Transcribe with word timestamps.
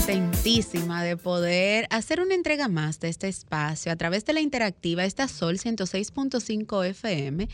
contentísima 0.00 1.04
de 1.04 1.18
poder 1.18 1.86
hacer 1.90 2.20
una 2.20 2.34
entrega 2.34 2.68
más 2.68 3.00
de 3.00 3.10
este 3.10 3.28
espacio 3.28 3.92
a 3.92 3.96
través 3.96 4.24
de 4.24 4.32
la 4.32 4.40
interactiva, 4.40 5.04
esta 5.04 5.28
Sol 5.28 5.58
106.5 5.58 6.86
FM. 6.86 7.48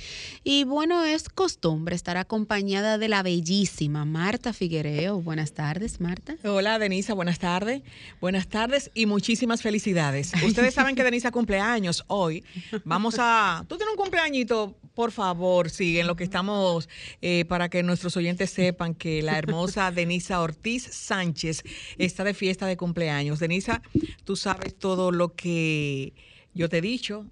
Y 0.45 0.63
bueno, 0.63 1.05
es 1.05 1.29
costumbre 1.29 1.97
estar 1.97 2.17
acompañada 2.17 2.99
de 2.99 3.09
la 3.09 3.25
bellísima 3.25 4.05
Marta 4.05 4.53
Figuereo. 4.53 5.21
Buenas 5.21 5.55
tardes, 5.55 6.01
Marta. 6.01 6.37
Hola, 6.45 6.79
Denisa, 6.79 7.15
buenas 7.15 7.41
tardes. 7.41 7.83
Buenas 8.21 8.47
tardes 8.47 8.93
y 8.95 9.07
muchísimas 9.07 9.61
felicidades. 9.63 10.33
Ustedes 10.47 10.75
saben 10.75 10.95
que 10.95 11.03
Denisa 11.03 11.33
cumpleaños 11.33 12.05
hoy. 12.07 12.45
Vamos 12.85 13.17
a... 13.19 13.65
Tú 13.67 13.77
tienes 13.77 13.93
un 13.93 14.01
cumpleañito, 14.01 14.77
por 14.97 15.13
favor, 15.13 15.69
sí, 15.69 16.01
en 16.01 16.07
lo 16.07 16.17
que 16.17 16.25
estamos, 16.25 16.89
eh, 17.21 17.45
para 17.45 17.69
que 17.69 17.83
nuestros 17.83 18.17
oyentes 18.17 18.49
sepan 18.49 18.95
que 18.95 19.23
la 19.23 19.37
hermosa 19.37 19.91
Denisa 19.93 20.41
Ortiz 20.41 20.89
Sánchez 20.91 21.63
está 21.99 22.25
de 22.25 22.33
fiesta 22.33 22.67
de 22.67 22.79
cumpleaños. 22.79 23.39
Denisa, 23.39 23.83
tú 24.25 24.37
sabes 24.37 24.75
todo 24.75 25.13
lo 25.13 25.35
que 25.35 26.15
yo 26.55 26.71
te 26.71 26.79
he 26.79 26.81
dicho. 26.81 27.27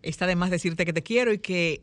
Está 0.00 0.26
de 0.26 0.36
más 0.36 0.50
decirte 0.50 0.86
que 0.86 0.94
te 0.94 1.02
quiero 1.02 1.34
y 1.34 1.38
que 1.38 1.82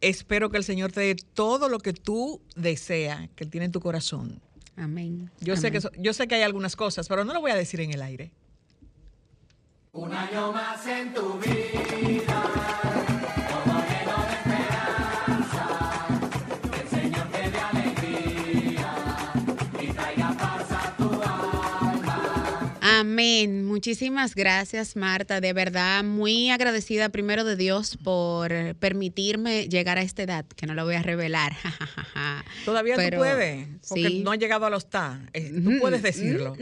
espero 0.00 0.50
que 0.50 0.58
el 0.58 0.64
Señor 0.64 0.92
te 0.92 1.00
dé 1.00 1.16
todo 1.16 1.68
lo 1.68 1.80
que 1.80 1.92
tú 1.92 2.40
deseas, 2.54 3.28
que 3.34 3.42
Él 3.42 3.50
tiene 3.50 3.66
en 3.66 3.72
tu 3.72 3.80
corazón. 3.80 4.40
Amén. 4.76 5.32
Yo, 5.40 5.56
Sé, 5.56 5.72
que, 5.72 5.80
yo 5.98 6.12
sé 6.12 6.28
que 6.28 6.36
hay 6.36 6.42
algunas 6.42 6.76
cosas, 6.76 7.08
pero 7.08 7.24
no 7.24 7.34
lo 7.34 7.40
voy 7.40 7.50
a 7.50 7.56
decir 7.56 7.80
en 7.80 7.92
el 7.92 8.02
aire. 8.02 8.30
Un 9.92 10.12
año 10.14 10.52
más 10.52 10.86
en 10.86 11.12
tu 11.12 11.40
vida. 11.40 12.89
Amén. 23.00 23.64
Muchísimas 23.64 24.34
gracias, 24.34 24.94
Marta. 24.94 25.40
De 25.40 25.54
verdad, 25.54 26.04
muy 26.04 26.50
agradecida 26.50 27.08
primero 27.08 27.44
de 27.44 27.56
Dios 27.56 27.96
por 27.96 28.52
permitirme 28.76 29.68
llegar 29.68 29.96
a 29.96 30.02
esta 30.02 30.22
edad, 30.22 30.44
que 30.44 30.66
no 30.66 30.74
lo 30.74 30.84
voy 30.84 30.96
a 30.96 31.02
revelar. 31.02 31.54
Todavía 32.66 32.96
tú 32.96 33.16
puedes, 33.16 33.68
porque 33.88 34.20
no 34.22 34.32
ha 34.32 34.36
llegado 34.36 34.66
a 34.66 34.70
los 34.70 34.90
ta. 34.90 35.18
Eh, 35.32 35.50
tú 35.64 35.78
puedes 35.80 36.02
decirlo. 36.02 36.54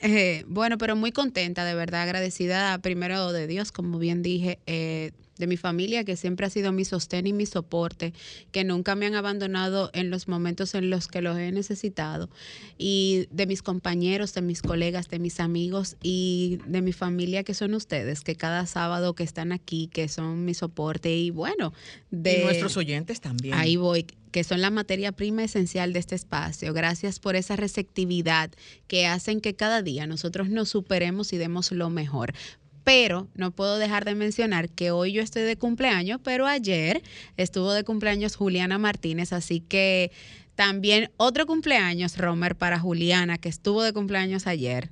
Eh, 0.00 0.44
bueno, 0.46 0.78
pero 0.78 0.94
muy 0.94 1.10
contenta, 1.10 1.64
de 1.64 1.74
verdad, 1.74 2.02
agradecida 2.02 2.78
primero 2.78 3.32
de 3.32 3.48
Dios, 3.48 3.72
como 3.72 3.98
bien 3.98 4.22
dije. 4.22 4.60
Eh, 4.66 5.10
de 5.42 5.48
mi 5.48 5.56
familia, 5.56 6.04
que 6.04 6.16
siempre 6.16 6.46
ha 6.46 6.50
sido 6.50 6.70
mi 6.70 6.84
sostén 6.84 7.26
y 7.26 7.32
mi 7.32 7.46
soporte, 7.46 8.14
que 8.52 8.62
nunca 8.62 8.94
me 8.94 9.06
han 9.06 9.16
abandonado 9.16 9.90
en 9.92 10.08
los 10.08 10.28
momentos 10.28 10.76
en 10.76 10.88
los 10.88 11.08
que 11.08 11.20
los 11.20 11.36
he 11.36 11.50
necesitado, 11.50 12.30
y 12.78 13.26
de 13.32 13.46
mis 13.46 13.60
compañeros, 13.60 14.34
de 14.34 14.42
mis 14.42 14.62
colegas, 14.62 15.08
de 15.08 15.18
mis 15.18 15.40
amigos 15.40 15.96
y 16.00 16.60
de 16.64 16.80
mi 16.80 16.92
familia, 16.92 17.42
que 17.42 17.54
son 17.54 17.74
ustedes, 17.74 18.20
que 18.20 18.36
cada 18.36 18.66
sábado 18.66 19.16
que 19.16 19.24
están 19.24 19.50
aquí, 19.50 19.88
que 19.92 20.06
son 20.06 20.44
mi 20.44 20.54
soporte, 20.54 21.12
y 21.16 21.30
bueno, 21.30 21.72
de... 22.12 22.44
nuestros 22.44 22.76
oyentes 22.76 23.20
también. 23.20 23.54
Ahí 23.54 23.74
voy 23.74 24.06
que 24.30 24.44
son 24.44 24.62
la 24.62 24.70
materia 24.70 25.12
prima 25.12 25.44
esencial 25.44 25.92
de 25.92 25.98
este 25.98 26.14
espacio. 26.14 26.72
Gracias 26.72 27.20
por 27.20 27.36
esa 27.36 27.54
receptividad 27.54 28.50
que 28.86 29.06
hacen 29.06 29.42
que 29.42 29.54
cada 29.54 29.82
día 29.82 30.06
nosotros 30.06 30.48
nos 30.48 30.70
superemos 30.70 31.34
y 31.34 31.36
demos 31.36 31.70
lo 31.70 31.90
mejor. 31.90 32.32
Pero 32.84 33.28
no 33.34 33.50
puedo 33.52 33.78
dejar 33.78 34.04
de 34.04 34.14
mencionar 34.14 34.68
que 34.68 34.90
hoy 34.90 35.12
yo 35.12 35.22
estoy 35.22 35.42
de 35.42 35.56
cumpleaños, 35.56 36.20
pero 36.22 36.46
ayer 36.46 37.02
estuvo 37.36 37.72
de 37.72 37.84
cumpleaños 37.84 38.36
Juliana 38.36 38.78
Martínez, 38.78 39.32
así 39.32 39.60
que 39.60 40.10
también 40.54 41.10
otro 41.16 41.46
cumpleaños, 41.46 42.18
Romer, 42.18 42.56
para 42.56 42.78
Juliana, 42.78 43.38
que 43.38 43.48
estuvo 43.48 43.82
de 43.82 43.92
cumpleaños 43.92 44.46
ayer. 44.46 44.90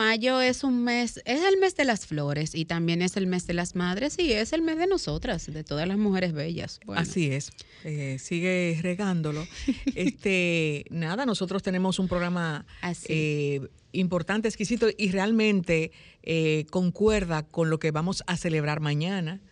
Mayo 0.00 0.40
es 0.40 0.64
un 0.64 0.82
mes, 0.82 1.20
es 1.26 1.44
el 1.44 1.58
mes 1.60 1.76
de 1.76 1.84
las 1.84 2.06
flores 2.06 2.54
y 2.54 2.64
también 2.64 3.02
es 3.02 3.18
el 3.18 3.26
mes 3.26 3.46
de 3.46 3.52
las 3.52 3.74
madres 3.74 4.18
y 4.18 4.32
es 4.32 4.54
el 4.54 4.62
mes 4.62 4.78
de 4.78 4.86
nosotras, 4.86 5.44
de 5.44 5.62
todas 5.62 5.86
las 5.86 5.98
mujeres 5.98 6.32
bellas. 6.32 6.80
Así 6.94 7.30
es, 7.30 7.50
eh, 7.84 8.16
sigue 8.18 8.78
regándolo. 8.80 9.46
este, 9.94 10.86
nada, 10.88 11.26
nosotros 11.26 11.62
tenemos 11.62 11.98
un 11.98 12.08
programa 12.08 12.64
eh, 13.08 13.60
importante, 13.92 14.48
exquisito 14.48 14.88
y 14.96 15.10
realmente 15.10 15.92
eh, 16.22 16.64
concuerda 16.70 17.42
con 17.42 17.68
lo 17.68 17.78
que 17.78 17.90
vamos 17.90 18.22
a 18.26 18.38
celebrar 18.38 18.80
mañana 18.80 19.42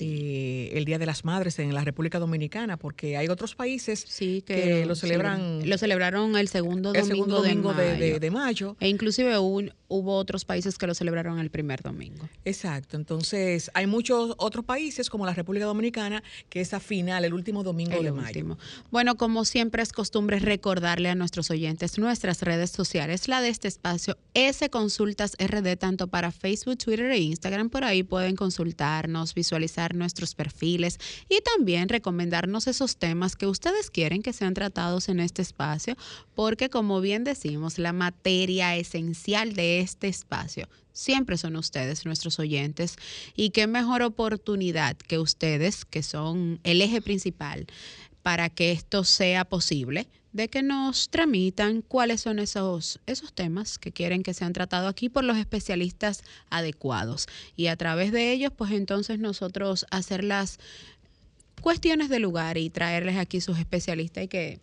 el 0.00 0.84
Día 0.84 0.98
de 0.98 1.06
las 1.06 1.24
Madres 1.24 1.58
en 1.58 1.72
la 1.74 1.84
República 1.84 2.18
Dominicana, 2.18 2.76
porque 2.76 3.16
hay 3.16 3.28
otros 3.28 3.54
países 3.54 4.04
que, 4.44 4.84
lo 4.86 4.94
celebran. 4.94 5.68
Lo 5.68 5.78
celebraron 5.78 6.36
el 6.36 6.48
segundo 6.48 6.92
domingo, 6.92 7.72
de, 7.74 8.30
mayo. 8.30 8.76
E 8.80 8.88
inclusive 8.88 9.38
hubo 9.38 10.16
otros 10.16 10.44
países 10.44 10.78
que 10.78 10.86
lo 10.86 10.94
celebraron 10.94 11.38
el 11.38 11.50
primer 11.50 11.82
domingo. 11.82 12.28
Exacto. 12.44 12.96
Entonces, 12.96 13.70
hay 13.74 13.86
muchos 13.86 14.34
otros 14.38 14.64
países, 14.64 15.10
como 15.10 15.26
la 15.26 15.34
República 15.34 15.66
Dominicana, 15.66 16.22
que 16.48 16.60
es 16.60 16.74
a 16.74 16.80
final, 16.80 17.24
el 17.24 17.34
último 17.34 17.62
domingo 17.62 18.02
de 18.02 18.12
mayo. 18.12 18.56
Bueno, 18.90 19.16
como 19.16 19.44
siempre 19.44 19.82
es 19.82 19.92
costumbre 19.92 20.38
recordarle 20.38 21.08
a 21.10 21.14
nuestros 21.14 21.50
oyentes 21.50 21.98
nuestras 21.98 22.42
redes 22.42 22.70
sociales, 22.70 23.28
la 23.28 23.40
de 23.40 23.48
este 23.48 23.68
espacio, 23.68 24.16
S 24.34 24.68
Consultas 24.70 25.36
RD, 25.38 25.76
tanto 25.76 26.08
para 26.08 26.32
Facebook, 26.32 26.78
Twitter 26.78 27.10
e 27.10 27.18
Instagram. 27.18 27.70
Por 27.70 27.84
ahí 27.84 28.02
pueden 28.02 28.36
consultarnos, 28.36 29.34
visualizar 29.34 29.83
nuestros 29.92 30.34
perfiles 30.34 30.98
y 31.28 31.40
también 31.42 31.90
recomendarnos 31.90 32.66
esos 32.66 32.96
temas 32.96 33.36
que 33.36 33.46
ustedes 33.46 33.90
quieren 33.90 34.22
que 34.22 34.32
sean 34.32 34.54
tratados 34.54 35.10
en 35.10 35.20
este 35.20 35.42
espacio, 35.42 35.96
porque 36.34 36.70
como 36.70 37.02
bien 37.02 37.24
decimos, 37.24 37.78
la 37.78 37.92
materia 37.92 38.76
esencial 38.76 39.54
de 39.54 39.80
este 39.80 40.08
espacio 40.08 40.68
siempre 40.94 41.36
son 41.36 41.56
ustedes, 41.56 42.06
nuestros 42.06 42.38
oyentes, 42.38 42.96
y 43.36 43.50
qué 43.50 43.66
mejor 43.66 44.02
oportunidad 44.02 44.96
que 44.96 45.18
ustedes, 45.18 45.84
que 45.84 46.02
son 46.02 46.60
el 46.62 46.80
eje 46.80 47.02
principal 47.02 47.66
para 48.24 48.48
que 48.48 48.72
esto 48.72 49.04
sea 49.04 49.44
posible, 49.44 50.08
de 50.32 50.48
que 50.48 50.62
nos 50.62 51.10
tramitan 51.10 51.82
cuáles 51.82 52.22
son 52.22 52.38
esos, 52.38 52.98
esos 53.04 53.34
temas 53.34 53.78
que 53.78 53.92
quieren 53.92 54.22
que 54.22 54.32
sean 54.32 54.54
tratados 54.54 54.90
aquí 54.90 55.10
por 55.10 55.24
los 55.24 55.36
especialistas 55.36 56.24
adecuados. 56.48 57.26
Y 57.54 57.66
a 57.66 57.76
través 57.76 58.12
de 58.12 58.32
ellos, 58.32 58.50
pues 58.56 58.72
entonces 58.72 59.18
nosotros 59.18 59.84
hacer 59.90 60.24
las 60.24 60.58
cuestiones 61.60 62.08
de 62.08 62.18
lugar 62.18 62.56
y 62.56 62.70
traerles 62.70 63.18
aquí 63.18 63.42
sus 63.42 63.58
especialistas 63.58 64.24
y 64.24 64.28
que 64.28 64.58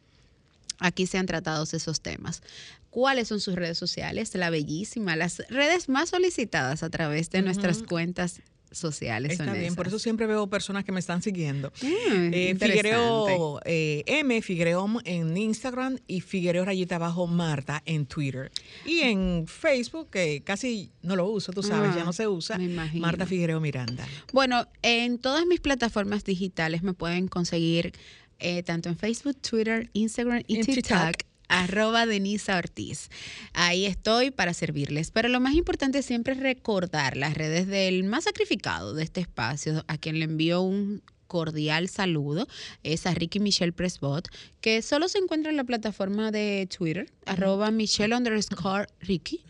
aquí 0.79 1.05
sean 1.05 1.27
tratados 1.27 1.75
esos 1.75 2.01
temas. 2.01 2.41
¿Cuáles 2.89 3.27
son 3.27 3.39
sus 3.39 3.53
redes 3.53 3.77
sociales? 3.77 4.33
La 4.33 4.49
bellísima, 4.49 5.15
las 5.15 5.43
redes 5.49 5.87
más 5.87 6.09
solicitadas 6.09 6.81
a 6.81 6.89
través 6.89 7.29
de 7.29 7.43
nuestras 7.43 7.83
cuentas 7.83 8.41
sociales. 8.71 9.33
Está 9.33 9.53
bien, 9.53 9.75
por 9.75 9.87
eso 9.87 9.99
siempre 9.99 10.25
veo 10.25 10.47
personas 10.47 10.83
que 10.83 10.91
me 10.91 10.99
están 10.99 11.21
siguiendo. 11.21 11.71
Mm, 11.81 12.33
eh, 12.33 12.55
Figuereo 12.59 13.59
eh, 13.65 14.03
M, 14.05 14.41
Figuereo 14.41 14.87
en 15.05 15.37
Instagram 15.37 15.97
y 16.07 16.21
Figuereo 16.21 16.65
Rayita 16.65 16.95
Abajo 16.95 17.27
Marta 17.27 17.81
en 17.85 18.05
Twitter. 18.05 18.51
Y 18.85 18.99
en 18.99 19.45
Facebook, 19.47 20.09
que 20.09 20.41
casi 20.43 20.91
no 21.01 21.15
lo 21.15 21.27
uso, 21.27 21.51
tú 21.51 21.63
sabes, 21.63 21.95
ya 21.95 22.01
ah, 22.01 22.05
no 22.05 22.13
se 22.13 22.27
usa, 22.27 22.57
Marta 22.95 23.25
Figuereo 23.25 23.59
Miranda. 23.59 24.07
Bueno, 24.33 24.67
en 24.81 25.19
todas 25.19 25.45
mis 25.45 25.59
plataformas 25.59 26.23
digitales 26.23 26.83
me 26.83 26.93
pueden 26.93 27.27
conseguir 27.27 27.93
eh, 28.39 28.63
tanto 28.63 28.89
en 28.89 28.97
Facebook, 28.97 29.37
Twitter, 29.41 29.89
Instagram 29.93 30.43
y 30.47 30.61
TikTok 30.61 31.30
arroba 31.51 32.05
Denisa 32.05 32.57
Ortiz. 32.57 33.09
Ahí 33.53 33.85
estoy 33.85 34.31
para 34.31 34.53
servirles. 34.53 35.11
Pero 35.11 35.29
lo 35.29 35.39
más 35.39 35.53
importante 35.53 36.01
siempre 36.01 36.33
es 36.33 36.39
recordar 36.39 37.17
las 37.17 37.35
redes 37.35 37.67
del 37.67 38.03
más 38.05 38.23
sacrificado 38.23 38.93
de 38.93 39.03
este 39.03 39.21
espacio, 39.21 39.83
a 39.87 39.97
quien 39.97 40.17
le 40.17 40.25
envío 40.25 40.61
un 40.61 41.03
cordial 41.27 41.87
saludo 41.87 42.45
es 42.83 43.05
a 43.05 43.13
Ricky 43.13 43.39
Michelle 43.39 43.71
Presbot, 43.71 44.27
que 44.59 44.81
solo 44.81 45.07
se 45.07 45.17
encuentra 45.17 45.49
en 45.49 45.55
la 45.55 45.63
plataforma 45.63 46.29
de 46.29 46.67
Twitter, 46.77 47.09
arroba 47.25 47.71
Michelle 47.71 48.15
underscore 48.15 48.87
Ricky. 48.99 49.43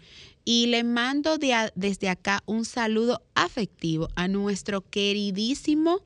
Y 0.43 0.67
le 0.67 0.83
mando 0.83 1.37
desde 1.75 2.09
acá 2.09 2.43
un 2.45 2.65
saludo 2.65 3.23
afectivo 3.35 4.09
a 4.15 4.27
nuestro 4.27 4.81
queridísimo 4.81 6.01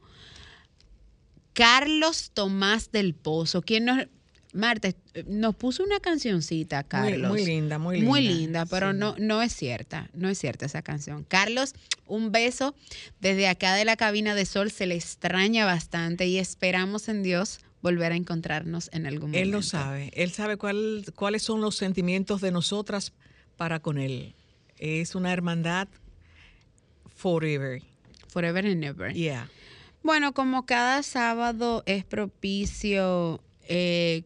Carlos 1.54 2.32
Tomás 2.34 2.92
del 2.92 3.14
Pozo, 3.14 3.62
quien 3.62 3.86
nos 3.86 4.08
Marta, 4.56 4.90
nos 5.28 5.56
puso 5.56 5.84
una 5.84 6.00
cancioncita, 6.00 6.84
Carlos. 6.84 7.30
Muy, 7.30 7.46
linda, 7.46 7.78
muy 7.78 7.98
linda. 7.98 8.10
Muy 8.10 8.22
linda, 8.22 8.66
pero 8.66 8.94
no, 8.94 9.16
no 9.18 9.42
es 9.42 9.54
cierta, 9.54 10.10
no 10.14 10.30
es 10.30 10.38
cierta 10.38 10.66
esa 10.66 10.82
canción. 10.82 11.26
Carlos, 11.26 11.74
un 12.08 12.32
beso 12.32 12.74
desde 13.20 13.48
acá 13.48 13.76
de 13.76 13.84
la 13.84 13.98
cabina 13.98 14.34
de 14.34 14.46
sol, 14.46 14.72
se 14.72 14.86
le 14.86 14.96
extraña 14.96 15.66
bastante 15.66 16.26
y 16.28 16.38
esperamos 16.38 17.10
en 17.10 17.22
Dios 17.22 17.60
volver 17.82 18.14
a 18.14 18.16
encontrarnos 18.16 18.90
en 18.94 19.06
algún 19.06 19.32
momento. 19.32 19.44
Él 19.44 19.52
lo 19.52 19.62
sabe, 19.62 20.12
él 20.16 20.32
sabe 20.32 20.58
cuál, 20.58 21.04
cuáles 21.16 21.44
son 21.44 21.60
los 21.60 21.76
sentimientos 21.76 22.40
de 22.40 22.52
nosotras 22.52 23.14
para 23.58 23.80
con 23.82 23.98
él. 23.98 24.36
Es 24.78 25.16
una 25.16 25.34
hermandad 25.34 25.88
forever 27.14 27.82
Forever 28.30 28.66
and 28.66 28.84
Ever. 28.84 29.14
Yeah. 29.14 29.50
Bueno, 30.04 30.34
como 30.34 30.66
cada 30.66 31.04
sábado 31.04 31.84
es 31.86 32.04
propicio 32.04 33.42
eh, 33.68 34.24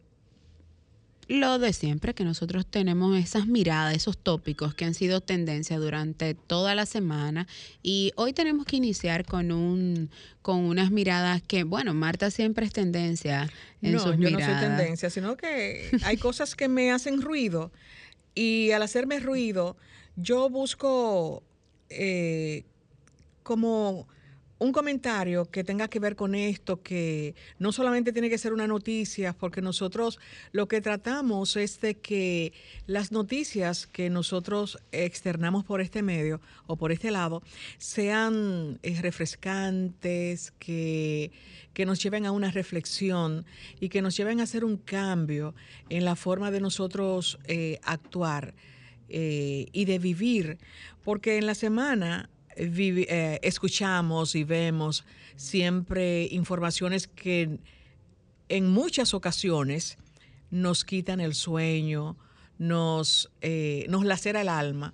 lo 1.30 1.60
de 1.60 1.72
siempre, 1.72 2.12
que 2.12 2.24
nosotros 2.24 2.66
tenemos 2.66 3.16
esas 3.16 3.46
miradas, 3.46 3.94
esos 3.94 4.18
tópicos 4.18 4.74
que 4.74 4.84
han 4.84 4.94
sido 4.94 5.20
tendencia 5.20 5.78
durante 5.78 6.34
toda 6.34 6.74
la 6.74 6.86
semana. 6.86 7.46
Y 7.84 8.10
hoy 8.16 8.32
tenemos 8.32 8.66
que 8.66 8.76
iniciar 8.76 9.24
con 9.24 9.52
un 9.52 10.10
con 10.42 10.58
unas 10.58 10.90
miradas 10.90 11.40
que, 11.40 11.62
bueno, 11.62 11.94
Marta 11.94 12.32
siempre 12.32 12.66
es 12.66 12.72
tendencia 12.72 13.48
en 13.80 13.92
no, 13.92 14.00
sus 14.00 14.12
yo 14.12 14.18
miradas. 14.18 14.48
no 14.48 14.54
soy 14.54 14.68
tendencia, 14.68 15.08
sino 15.08 15.36
que 15.36 15.88
hay 16.02 16.16
cosas 16.16 16.56
que 16.56 16.66
me 16.66 16.90
hacen 16.90 17.22
ruido 17.22 17.70
y 18.34 18.72
al 18.72 18.82
hacerme 18.82 19.20
ruido 19.20 19.76
yo 20.16 20.50
busco 20.50 21.44
eh, 21.90 22.64
como 23.44 24.08
un 24.60 24.72
comentario 24.72 25.46
que 25.46 25.64
tenga 25.64 25.88
que 25.88 25.98
ver 25.98 26.16
con 26.16 26.34
esto, 26.34 26.82
que 26.82 27.34
no 27.58 27.72
solamente 27.72 28.12
tiene 28.12 28.28
que 28.28 28.36
ser 28.36 28.52
una 28.52 28.66
noticia, 28.66 29.32
porque 29.32 29.62
nosotros 29.62 30.20
lo 30.52 30.68
que 30.68 30.82
tratamos 30.82 31.56
es 31.56 31.80
de 31.80 31.96
que 31.96 32.52
las 32.86 33.10
noticias 33.10 33.86
que 33.86 34.10
nosotros 34.10 34.78
externamos 34.92 35.64
por 35.64 35.80
este 35.80 36.02
medio 36.02 36.42
o 36.66 36.76
por 36.76 36.92
este 36.92 37.10
lado 37.10 37.42
sean 37.78 38.78
eh, 38.82 39.00
refrescantes, 39.00 40.52
que, 40.58 41.32
que 41.72 41.86
nos 41.86 42.02
lleven 42.02 42.26
a 42.26 42.30
una 42.30 42.50
reflexión 42.50 43.46
y 43.80 43.88
que 43.88 44.02
nos 44.02 44.14
lleven 44.14 44.40
a 44.40 44.42
hacer 44.42 44.66
un 44.66 44.76
cambio 44.76 45.54
en 45.88 46.04
la 46.04 46.16
forma 46.16 46.50
de 46.50 46.60
nosotros 46.60 47.38
eh, 47.46 47.80
actuar 47.82 48.54
eh, 49.08 49.68
y 49.72 49.86
de 49.86 49.98
vivir, 49.98 50.58
porque 51.02 51.38
en 51.38 51.46
la 51.46 51.54
semana 51.54 52.28
eh, 52.60 53.40
escuchamos 53.42 54.34
y 54.34 54.44
vemos 54.44 55.04
siempre 55.36 56.28
informaciones 56.30 57.06
que 57.06 57.58
en 58.48 58.68
muchas 58.68 59.14
ocasiones 59.14 59.96
nos 60.50 60.84
quitan 60.84 61.20
el 61.20 61.34
sueño, 61.34 62.16
nos, 62.58 63.30
eh, 63.40 63.86
nos 63.88 64.04
lacera 64.04 64.42
el 64.42 64.48
alma. 64.48 64.92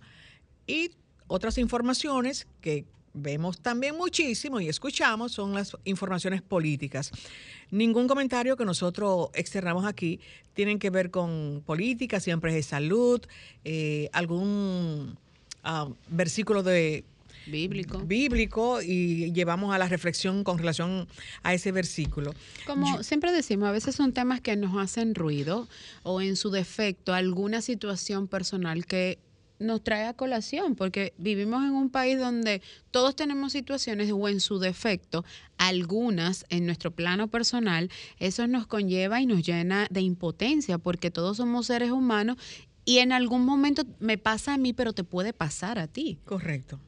Y 0.66 0.92
otras 1.26 1.58
informaciones 1.58 2.46
que 2.60 2.84
vemos 3.14 3.58
también 3.58 3.96
muchísimo 3.96 4.60
y 4.60 4.68
escuchamos 4.68 5.32
son 5.32 5.54
las 5.54 5.76
informaciones 5.84 6.42
políticas. 6.42 7.10
Ningún 7.70 8.06
comentario 8.06 8.56
que 8.56 8.64
nosotros 8.64 9.30
externamos 9.34 9.86
aquí 9.86 10.20
tienen 10.54 10.78
que 10.78 10.90
ver 10.90 11.10
con 11.10 11.62
política, 11.66 12.20
siempre 12.20 12.50
es 12.50 12.56
de 12.56 12.62
salud, 12.62 13.20
eh, 13.64 14.08
algún 14.12 15.18
ah, 15.64 15.88
versículo 16.08 16.62
de 16.62 17.04
Bíblico. 17.46 17.98
bíblico 17.98 18.82
y 18.82 19.32
llevamos 19.32 19.74
a 19.74 19.78
la 19.78 19.88
reflexión 19.88 20.44
con 20.44 20.58
relación 20.58 21.06
a 21.42 21.54
ese 21.54 21.72
versículo. 21.72 22.34
Como 22.66 23.02
siempre 23.02 23.32
decimos, 23.32 23.68
a 23.68 23.72
veces 23.72 23.94
son 23.94 24.12
temas 24.12 24.40
que 24.40 24.56
nos 24.56 24.76
hacen 24.76 25.14
ruido 25.14 25.68
o 26.02 26.20
en 26.20 26.36
su 26.36 26.50
defecto 26.50 27.14
alguna 27.14 27.62
situación 27.62 28.28
personal 28.28 28.86
que 28.86 29.18
nos 29.58 29.82
trae 29.82 30.06
a 30.06 30.14
colación, 30.14 30.74
porque 30.74 31.14
vivimos 31.18 31.64
en 31.64 31.70
un 31.70 31.90
país 31.90 32.18
donde 32.18 32.62
todos 32.90 33.16
tenemos 33.16 33.52
situaciones 33.52 34.10
o 34.12 34.28
en 34.28 34.40
su 34.40 34.58
defecto, 34.58 35.24
algunas 35.56 36.44
en 36.50 36.66
nuestro 36.66 36.90
plano 36.90 37.28
personal, 37.28 37.90
eso 38.18 38.46
nos 38.46 38.66
conlleva 38.66 39.20
y 39.20 39.26
nos 39.26 39.42
llena 39.42 39.86
de 39.90 40.02
impotencia, 40.02 40.78
porque 40.78 41.10
todos 41.10 41.38
somos 41.38 41.66
seres 41.66 41.90
humanos 41.90 42.36
y 42.84 42.98
en 42.98 43.12
algún 43.12 43.44
momento 43.44 43.82
me 43.98 44.18
pasa 44.18 44.54
a 44.54 44.58
mí, 44.58 44.72
pero 44.72 44.92
te 44.92 45.04
puede 45.04 45.32
pasar 45.32 45.78
a 45.78 45.88
ti. 45.88 46.18
Correcto. 46.24 46.78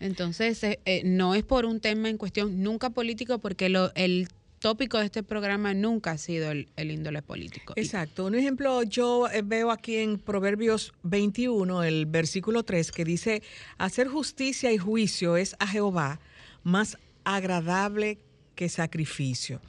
Entonces, 0.00 0.62
eh, 0.64 0.80
eh, 0.84 1.02
no 1.04 1.34
es 1.34 1.44
por 1.44 1.64
un 1.64 1.80
tema 1.80 2.08
en 2.08 2.18
cuestión 2.18 2.62
nunca 2.62 2.90
político, 2.90 3.38
porque 3.38 3.68
lo, 3.68 3.92
el 3.94 4.28
tópico 4.58 4.98
de 4.98 5.06
este 5.06 5.22
programa 5.22 5.74
nunca 5.74 6.12
ha 6.12 6.18
sido 6.18 6.50
el, 6.50 6.68
índole 6.76 7.22
político. 7.22 7.72
Exacto. 7.76 8.26
Un 8.26 8.34
ejemplo, 8.34 8.82
yo 8.82 9.28
eh, 9.28 9.42
veo 9.44 9.70
aquí 9.70 9.96
en 9.96 10.18
Proverbios 10.18 10.92
21, 11.02 11.84
el 11.84 12.06
versículo 12.06 12.64
3, 12.64 12.92
que 12.92 13.04
dice, 13.04 13.42
hacer 13.78 14.08
justicia 14.08 14.72
y 14.72 14.78
juicio 14.78 15.36
es 15.36 15.56
a 15.58 15.66
Jehová 15.66 16.20
más 16.62 16.98
agradable 17.24 18.18
que 18.54 18.68
sacrificio. 18.68 19.60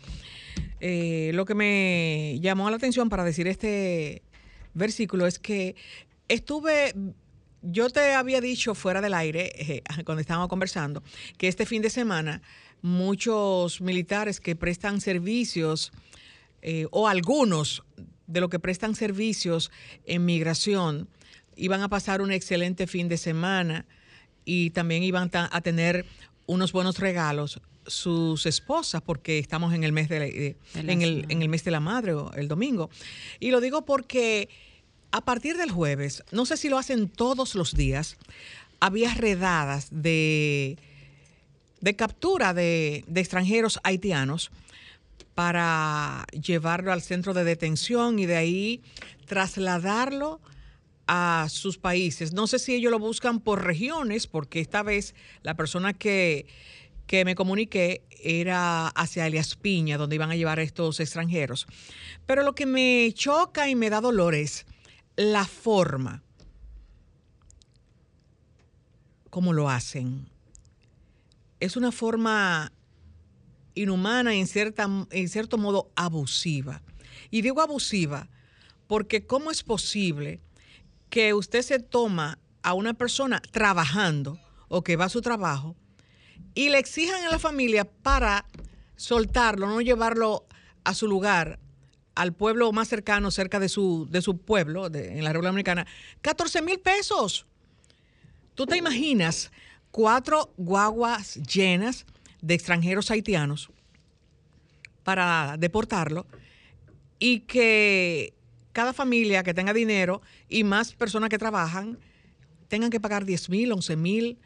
Eh, 0.81 1.31
lo 1.33 1.45
que 1.45 1.55
me 1.55 2.39
llamó 2.41 2.69
la 2.69 2.77
atención 2.77 3.09
para 3.09 3.23
decir 3.23 3.47
este 3.47 4.21
versículo 4.73 5.27
es 5.27 5.39
que 5.39 5.75
estuve, 6.27 6.93
yo 7.61 7.89
te 7.89 8.13
había 8.13 8.41
dicho 8.41 8.73
fuera 8.75 9.01
del 9.01 9.13
aire, 9.13 9.51
eh, 9.55 9.83
cuando 10.05 10.21
estábamos 10.21 10.47
conversando, 10.49 11.03
que 11.37 11.47
este 11.47 11.65
fin 11.65 11.81
de 11.81 11.89
semana 11.89 12.41
muchos 12.81 13.81
militares 13.81 14.39
que 14.39 14.55
prestan 14.55 15.01
servicios, 15.01 15.91
eh, 16.61 16.87
o 16.91 17.07
algunos 17.07 17.83
de 18.27 18.41
los 18.41 18.49
que 18.49 18.59
prestan 18.59 18.95
servicios 18.95 19.71
en 20.05 20.25
migración, 20.25 21.07
iban 21.55 21.81
a 21.81 21.89
pasar 21.89 22.21
un 22.21 22.31
excelente 22.31 22.87
fin 22.87 23.07
de 23.09 23.17
semana 23.17 23.85
y 24.45 24.69
también 24.69 25.03
iban 25.03 25.29
a 25.33 25.61
tener 25.61 26.05
unos 26.45 26.71
buenos 26.71 26.99
regalos 26.99 27.59
sus 27.85 28.45
esposas 28.45 29.01
porque 29.01 29.39
estamos 29.39 29.73
en 29.73 29.83
el 29.83 29.91
mes 29.91 30.09
de, 30.09 30.19
la- 30.19 30.25
de- 30.25 30.57
De 30.73 30.91
en, 30.91 31.01
el, 31.01 31.25
en 31.29 31.41
el 31.41 31.49
mes 31.49 31.63
de 31.63 31.71
la 31.71 31.79
madre 31.79 32.13
o 32.13 32.31
el 32.33 32.47
domingo. 32.47 32.89
Y 33.39 33.49
lo 33.51 33.61
digo 33.61 33.83
porque 33.83 34.47
a 35.11 35.21
partir 35.21 35.57
del 35.57 35.71
jueves 35.71 36.23
no 36.31 36.45
sé 36.45 36.57
si 36.57 36.69
lo 36.69 36.77
hacen 36.77 37.09
todos 37.09 37.55
los 37.55 37.75
días 37.75 38.17
había 38.79 39.13
redadas 39.13 39.87
de 39.91 40.77
captura 41.97 42.53
de, 42.53 43.03
de 43.07 43.21
extranjeros 43.21 43.79
haitianos 43.83 44.51
para 45.35 46.25
llevarlo 46.33 46.91
al 46.91 47.01
centro 47.01 47.33
de 47.33 47.45
detención 47.45 48.19
y 48.19 48.25
de 48.25 48.35
ahí 48.35 48.81
trasladarlo 49.25 50.41
a 51.07 51.47
sus 51.49 51.77
países. 51.77 52.33
No 52.33 52.45
sé 52.45 52.59
si 52.59 52.75
ellos 52.75 52.91
lo 52.91 52.99
buscan 52.99 53.39
por 53.39 53.63
regiones, 53.63 54.27
porque 54.27 54.59
esta 54.59 54.83
vez 54.83 55.15
la 55.41 55.55
persona 55.55 55.93
que, 55.93 56.45
que 57.07 57.25
me 57.25 57.35
comuniqué 57.35 58.03
era 58.21 58.89
hacia 58.89 59.25
Elias 59.25 59.55
Piña, 59.55 59.97
donde 59.97 60.15
iban 60.15 60.29
a 60.29 60.35
llevar 60.35 60.59
a 60.59 60.61
estos 60.61 60.99
extranjeros. 60.99 61.67
Pero 62.25 62.43
lo 62.43 62.53
que 62.53 62.65
me 62.65 63.11
choca 63.15 63.69
y 63.69 63.75
me 63.75 63.89
da 63.89 64.01
dolor 64.01 64.35
es 64.35 64.65
la 65.19 65.43
forma 65.43 66.23
como 69.29 69.51
lo 69.51 69.69
hacen. 69.69 70.29
Es 71.59 71.75
una 71.75 71.91
forma 71.91 72.71
inhumana 73.73 74.33
en, 74.33 74.47
cierta, 74.47 74.87
en 75.11 75.27
cierto 75.27 75.57
modo 75.57 75.91
abusiva. 75.97 76.81
Y 77.31 77.41
digo 77.41 77.61
abusiva 77.61 78.29
porque 78.87 79.27
¿cómo 79.27 79.51
es 79.51 79.61
posible 79.61 80.39
que 81.09 81.33
usted 81.33 81.63
se 81.63 81.79
toma 81.79 82.39
a 82.63 82.73
una 82.73 82.93
persona 82.93 83.41
trabajando 83.51 84.39
o 84.69 84.85
que 84.85 84.95
va 84.95 85.05
a 85.05 85.09
su 85.09 85.21
trabajo 85.21 85.75
y 86.55 86.69
le 86.69 86.79
exijan 86.79 87.25
a 87.25 87.29
la 87.29 87.39
familia 87.39 87.83
para 87.83 88.45
soltarlo, 88.95 89.67
no 89.67 89.81
llevarlo 89.81 90.45
a 90.85 90.93
su 90.93 91.09
lugar, 91.09 91.59
al 92.19 92.33
pueblo 92.33 92.69
más 92.73 92.89
cercano, 92.89 93.31
cerca 93.31 93.61
de 93.61 93.69
su, 93.69 94.05
de 94.09 94.21
su 94.21 94.37
pueblo, 94.39 94.87
en 94.87 95.23
la 95.23 95.31
República 95.31 95.51
Dominicana, 95.51 95.87
14 96.19 96.61
mil 96.61 96.77
pesos? 96.79 97.45
¿Tú 98.55 98.65
te 98.65 98.75
imaginas 98.75 99.53
cuatro 99.89 100.53
guaguas 100.57 101.35
llenas 101.35 102.05
de 102.41 102.55
extranjeros 102.55 103.09
haitianos 103.09 103.69
para 105.05 105.55
deportarlo 105.57 106.27
y 107.19 107.39
que 107.41 108.33
cada 108.73 108.91
familia 108.91 109.41
que 109.41 109.53
tenga 109.53 109.71
dinero 109.71 110.21
y 110.49 110.65
más 110.65 110.91
personas 110.91 111.29
que 111.29 111.37
trabajan 111.37 111.99
tengan 112.67 112.89
que 112.89 112.99
pagar 112.99 113.23
10 113.23 113.49
mil, 113.49 113.71
11 113.71 113.95
mil, 113.95 114.37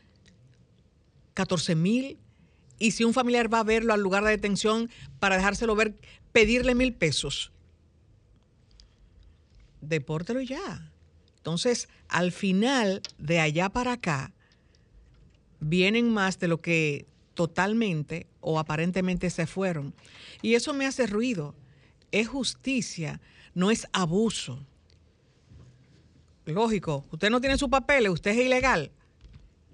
14 1.33 1.73
mil? 1.73 2.19
Y 2.77 2.91
si 2.91 3.03
un 3.03 3.15
familiar 3.15 3.51
va 3.51 3.61
a 3.61 3.63
verlo 3.63 3.93
al 3.93 4.01
lugar 4.01 4.23
de 4.23 4.29
detención 4.29 4.91
para 5.19 5.37
dejárselo 5.37 5.75
ver, 5.75 5.95
pedirle 6.31 6.75
mil 6.75 6.93
pesos. 6.93 7.51
Depórtelo 9.87 10.41
ya. 10.41 10.91
Entonces, 11.37 11.89
al 12.07 12.31
final, 12.31 13.01
de 13.17 13.39
allá 13.39 13.69
para 13.69 13.93
acá, 13.93 14.31
vienen 15.59 16.09
más 16.13 16.39
de 16.39 16.47
lo 16.47 16.61
que 16.61 17.05
totalmente 17.33 18.27
o 18.41 18.59
aparentemente 18.59 19.29
se 19.29 19.45
fueron. 19.47 19.93
Y 20.41 20.55
eso 20.55 20.73
me 20.73 20.85
hace 20.85 21.07
ruido. 21.07 21.55
Es 22.11 22.27
justicia, 22.27 23.19
no 23.53 23.71
es 23.71 23.87
abuso. 23.91 24.65
Lógico, 26.45 27.05
usted 27.11 27.29
no 27.29 27.39
tiene 27.41 27.57
su 27.57 27.69
papel, 27.69 28.09
usted 28.09 28.31
es 28.31 28.45
ilegal, 28.45 28.91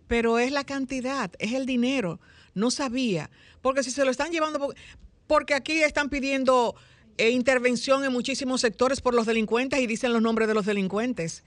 pero 0.07 0.37
es 0.37 0.51
la 0.51 0.63
cantidad, 0.63 1.31
es 1.39 1.53
el 1.53 1.65
dinero. 1.65 2.19
No 2.53 2.69
sabía, 2.71 3.29
porque 3.61 3.83
si 3.83 3.89
se 3.91 4.05
lo 4.05 4.11
están 4.11 4.31
llevando, 4.31 4.59
por- 4.59 4.75
porque 5.27 5.53
aquí 5.55 5.81
están 5.81 6.09
pidiendo 6.09 6.75
eh, 7.19 7.31
intervención 7.31 8.05
en 8.05 8.13
muchísimos 8.13 8.61
sectores 8.61 9.01
por 9.01 9.13
los 9.13 9.25
delincuentes 9.25 9.77
y 9.81 9.87
dicen 9.87 10.13
los 10.13 10.21
nombres 10.21 10.47
de 10.47 10.53
los 10.53 10.65
delincuentes 10.65 11.43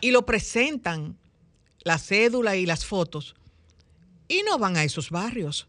y 0.00 0.12
lo 0.12 0.24
presentan, 0.24 1.18
la 1.84 1.98
cédula 1.98 2.56
y 2.56 2.64
las 2.64 2.86
fotos. 2.86 3.36
y 4.28 4.42
no 4.42 4.58
van 4.58 4.76
a 4.76 4.82
esos 4.82 5.10
barrios. 5.10 5.68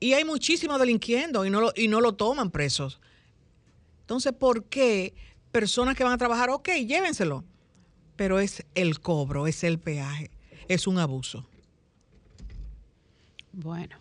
Y 0.00 0.14
hay 0.14 0.24
muchísimos 0.24 0.78
delinquiendo 0.78 1.44
y 1.44 1.50
no 1.50 1.60
lo, 1.60 1.72
y 1.74 1.88
no 1.88 2.00
lo 2.00 2.14
toman 2.14 2.50
presos. 2.50 3.00
Entonces, 4.02 4.32
¿por 4.32 4.64
qué 4.64 5.12
personas 5.50 5.96
que 5.96 6.04
van 6.04 6.12
a 6.12 6.18
trabajar, 6.18 6.50
ok, 6.50 6.68
llévenselo? 6.86 7.44
Pero 8.14 8.38
es 8.38 8.64
el 8.74 9.00
cobro, 9.00 9.48
es 9.48 9.64
el 9.64 9.80
peaje, 9.80 10.30
es 10.68 10.86
un 10.86 10.98
abuso. 10.98 11.46
Bueno, 13.52 13.96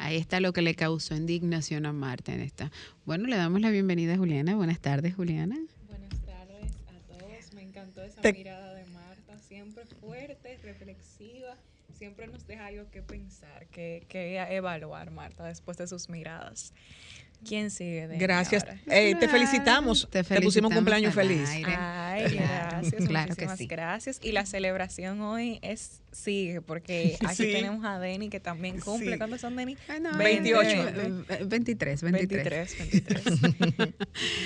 ahí 0.00 0.16
está 0.16 0.40
lo 0.40 0.52
que 0.52 0.62
le 0.62 0.74
causó 0.74 1.14
indignación 1.14 1.86
a 1.86 1.92
Marta 1.92 2.32
en 2.34 2.40
esta. 2.40 2.70
Bueno, 3.04 3.26
le 3.28 3.36
damos 3.36 3.60
la 3.60 3.70
bienvenida 3.70 4.14
a 4.14 4.16
Juliana. 4.18 4.56
Buenas 4.56 4.80
tardes, 4.80 5.14
Juliana. 5.14 5.56
Buenas 5.88 6.20
tardes 6.26 6.72
a 6.88 6.98
todos. 7.18 7.54
Me 7.54 7.62
encantó 7.62 8.02
esa 8.02 8.20
Te- 8.20 8.32
mirada 8.32 8.74
de 8.74 8.84
Marta, 8.86 9.38
siempre 9.38 9.84
fuerte, 10.00 10.58
reflexiva, 10.62 11.56
siempre 11.96 12.26
nos 12.26 12.46
deja 12.46 12.66
algo 12.66 12.90
que 12.90 13.02
pensar, 13.02 13.66
que, 13.68 14.04
que 14.08 14.38
evaluar, 14.54 15.10
Marta, 15.10 15.44
después 15.44 15.76
de 15.76 15.86
sus 15.86 16.08
miradas. 16.08 16.72
¿Quién 17.46 17.70
sigue? 17.70 18.06
de 18.08 18.18
Gracias. 18.18 18.64
Eh, 18.86 19.14
te 19.18 19.28
felicitamos. 19.28 20.08
Te 20.10 20.22
Te, 20.22 20.40
pusimos 20.40 20.40
felicitamos 20.42 20.74
cumpleaños 20.74 21.14
feliz. 21.14 21.48
aire. 21.48 21.74
Ay, 21.76 22.34
gracias, 22.36 23.06
Claro 23.06 23.34
que 23.34 23.46
muchísimas 23.46 23.58
sí. 23.58 23.66
gracias. 23.66 24.20
Y 24.22 24.32
la 24.32 24.44
celebración 24.46 25.20
hoy 25.22 25.58
es 25.62 26.02
sigue, 26.12 26.60
porque 26.60 27.16
aquí 27.26 27.34
Sí. 27.36 27.52
tenemos 27.52 27.84
a 27.84 27.98
Deni 27.98 28.28
que 28.28 28.40
también 28.40 28.78
cumple. 28.80 29.12
Sí. 29.12 29.18
¿Cuántos 29.18 29.40
son, 29.40 29.56
Deni? 29.56 29.76
No, 30.00 30.16
28. 30.18 30.68
eh, 30.70 31.24
eh, 31.28 31.44
23, 31.46 32.02
23. 32.02 32.76
23, 32.78 32.78
23. 33.50 33.94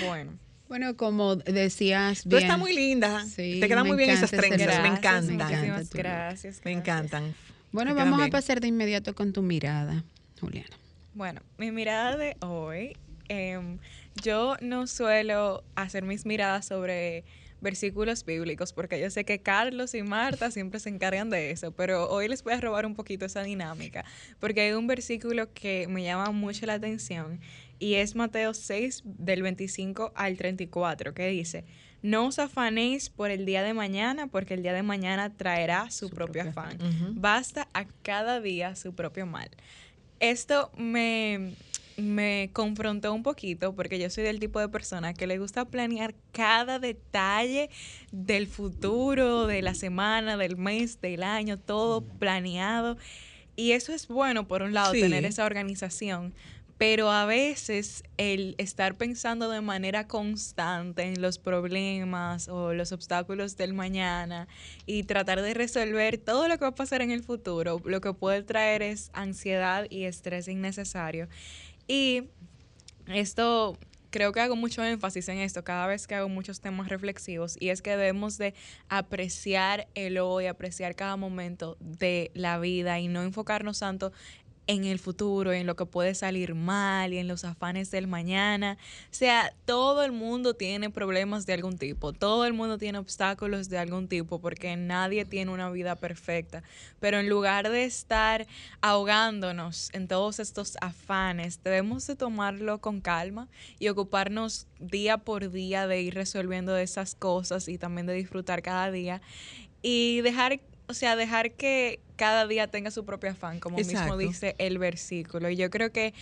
bueno. 0.07 0.33
Bueno, 0.67 0.97
como 0.97 1.35
decías 1.35 2.23
Tú 2.23 2.29
bien. 2.29 2.43
estás 2.43 2.57
muy 2.57 2.73
linda. 2.73 3.23
Sí, 3.25 3.59
te 3.59 3.67
quedan 3.67 3.85
muy 3.85 3.97
bien 3.97 4.09
esas 4.09 4.31
trenzas. 4.31 4.81
Me 4.81 4.87
encantan. 4.87 5.37
Look. 5.37 5.89
gracias. 5.93 5.93
Me 5.93 5.99
gracias. 6.01 6.61
encantan. 6.65 7.35
Bueno, 7.71 7.93
vamos 7.93 8.19
a 8.21 8.27
pasar 8.29 8.61
de 8.61 8.67
inmediato 8.67 9.13
con 9.13 9.31
tu 9.33 9.41
mirada, 9.43 10.03
Juliana. 10.39 10.75
Bueno, 11.15 11.39
mi 11.57 11.71
mirada 11.71 12.17
de 12.17 12.35
hoy, 12.41 12.97
em, 13.29 13.79
yo 14.21 14.57
no 14.59 14.85
suelo 14.85 15.63
hacer 15.73 16.03
mis 16.03 16.25
miradas 16.25 16.65
sobre 16.65 17.23
versículos 17.61 18.25
bíblicos 18.25 18.73
porque 18.73 18.99
yo 18.99 19.09
sé 19.09 19.23
que 19.23 19.39
Carlos 19.39 19.95
y 19.95 20.03
Marta 20.03 20.51
siempre 20.51 20.81
se 20.81 20.89
encargan 20.89 21.29
de 21.29 21.51
eso, 21.51 21.71
pero 21.71 22.09
hoy 22.09 22.27
les 22.27 22.43
voy 22.43 22.51
a 22.53 22.59
robar 22.59 22.85
un 22.85 22.95
poquito 22.95 23.25
esa 23.25 23.43
dinámica 23.43 24.03
porque 24.41 24.59
hay 24.59 24.73
un 24.73 24.87
versículo 24.87 25.51
que 25.53 25.87
me 25.87 26.03
llama 26.03 26.31
mucho 26.31 26.65
la 26.65 26.73
atención 26.73 27.39
y 27.79 27.95
es 27.95 28.13
Mateo 28.13 28.53
6 28.53 29.03
del 29.05 29.41
25 29.41 30.11
al 30.15 30.35
34 30.35 31.13
que 31.13 31.29
dice, 31.29 31.63
no 32.01 32.27
os 32.27 32.39
afanéis 32.39 33.09
por 33.09 33.31
el 33.31 33.45
día 33.45 33.63
de 33.63 33.73
mañana 33.73 34.27
porque 34.27 34.53
el 34.53 34.63
día 34.63 34.73
de 34.73 34.83
mañana 34.83 35.33
traerá 35.35 35.89
su, 35.91 36.09
propio, 36.09 36.43
propio 36.43 36.61
afán. 36.61 36.77
Basta 37.15 37.69
a 37.73 37.85
cada 38.03 38.41
día 38.41 38.75
su 38.75 38.93
propio 38.93 39.25
mal. 39.25 39.49
Esto 40.19 40.71
me, 40.77 41.53
me 41.97 42.49
confrontó 42.53 43.13
un 43.13 43.23
poquito 43.23 43.73
porque 43.75 43.99
yo 43.99 44.09
soy 44.09 44.23
del 44.23 44.39
tipo 44.39 44.59
de 44.59 44.69
persona 44.69 45.13
que 45.13 45.27
le 45.27 45.37
gusta 45.37 45.65
planear 45.65 46.15
cada 46.31 46.79
detalle 46.79 47.69
del 48.11 48.47
futuro, 48.47 49.47
de 49.47 49.61
la 49.61 49.73
semana, 49.75 50.37
del 50.37 50.57
mes, 50.57 51.01
del 51.01 51.23
año, 51.23 51.57
todo 51.57 52.01
planeado. 52.01 52.97
Y 53.55 53.71
eso 53.71 53.93
es 53.93 54.07
bueno, 54.07 54.47
por 54.47 54.61
un 54.61 54.73
lado, 54.73 54.93
Sí. 54.93 54.99
tener 55.01 55.25
esa 55.25 55.45
organización. 55.45 56.33
Pero 56.77 57.09
a 57.09 57.25
veces 57.25 58.03
el 58.17 58.55
estar 58.57 58.95
pensando 58.95 59.49
de 59.49 59.61
manera 59.61 60.07
constante 60.07 61.03
en 61.03 61.21
los 61.21 61.39
problemas 61.39 62.49
o 62.49 62.73
los 62.73 62.91
obstáculos 62.91 63.55
del 63.55 63.73
mañana 63.73 64.47
y 64.85 65.03
tratar 65.03 65.41
de 65.41 65.53
resolver 65.53 66.17
todo 66.17 66.49
lo 66.49 66.57
que 66.57 66.65
va 66.65 66.69
a 66.69 66.75
pasar 66.75 67.01
en 67.01 67.11
el 67.11 67.23
futuro, 67.23 67.81
lo 67.85 68.01
que 68.01 68.13
puede 68.13 68.43
traer 68.43 68.81
es 68.81 69.09
ansiedad 69.13 69.87
y 69.89 70.03
estrés 70.03 70.49
innecesario. 70.49 71.29
Y 71.87 72.23
esto 73.07 73.77
creo 74.15 74.31
que 74.31 74.39
hago 74.39 74.55
mucho 74.55 74.81
énfasis 74.81 75.27
en 75.27 75.39
esto 75.39 75.65
cada 75.65 75.87
vez 75.87 76.07
que 76.07 76.15
hago 76.15 76.29
muchos 76.29 76.61
temas 76.61 76.87
reflexivos 76.87 77.57
y 77.59 77.67
es 77.67 77.81
que 77.81 77.97
debemos 77.97 78.37
de 78.37 78.53
apreciar 78.87 79.89
el 79.93 80.19
hoy, 80.19 80.45
apreciar 80.45 80.95
cada 80.95 81.17
momento 81.17 81.75
de 81.81 82.31
la 82.33 82.57
vida 82.57 82.97
y 82.97 83.09
no 83.09 83.23
enfocarnos 83.23 83.79
tanto 83.79 84.13
en 84.67 84.85
el 84.85 84.99
futuro, 84.99 85.53
en 85.53 85.67
lo 85.67 85.75
que 85.75 85.85
puede 85.85 86.15
salir 86.15 86.55
mal 86.55 87.13
y 87.13 87.17
en 87.17 87.27
los 87.27 87.45
afanes 87.45 87.91
del 87.91 88.07
mañana. 88.07 88.77
O 89.11 89.13
sea, 89.13 89.53
todo 89.65 90.03
el 90.03 90.11
mundo 90.11 90.53
tiene 90.53 90.89
problemas 90.89 91.45
de 91.45 91.53
algún 91.53 91.77
tipo, 91.77 92.13
todo 92.13 92.45
el 92.45 92.53
mundo 92.53 92.77
tiene 92.77 92.97
obstáculos 92.97 93.69
de 93.69 93.77
algún 93.77 94.07
tipo, 94.07 94.39
porque 94.39 94.75
nadie 94.75 95.25
tiene 95.25 95.51
una 95.51 95.69
vida 95.69 95.95
perfecta. 95.95 96.63
Pero 96.99 97.19
en 97.19 97.29
lugar 97.29 97.69
de 97.69 97.85
estar 97.85 98.47
ahogándonos 98.81 99.89
en 99.93 100.07
todos 100.07 100.39
estos 100.39 100.77
afanes, 100.81 101.61
debemos 101.63 102.07
de 102.07 102.15
tomarlo 102.15 102.79
con 102.79 103.01
calma 103.01 103.47
y 103.79 103.89
ocuparnos 103.89 104.67
día 104.79 105.17
por 105.17 105.51
día 105.51 105.87
de 105.87 106.01
ir 106.01 106.13
resolviendo 106.13 106.75
esas 106.77 107.15
cosas 107.15 107.67
y 107.67 107.77
también 107.77 108.07
de 108.07 108.13
disfrutar 108.13 108.61
cada 108.61 108.91
día 108.91 109.21
y 109.87 110.21
dejar, 110.21 110.59
o 110.87 110.93
sea, 110.93 111.15
dejar 111.15 111.51
que 111.51 111.99
cada 112.15 112.47
día 112.47 112.67
tenga 112.67 112.91
su 112.91 113.05
propio 113.05 113.31
afán, 113.31 113.59
como 113.59 113.77
mismo 113.77 114.17
dice 114.17 114.55
el 114.57 114.77
versículo. 114.77 115.49
Y 115.49 115.55
yo 115.55 115.69
creo 115.69 115.91
que 115.91 116.13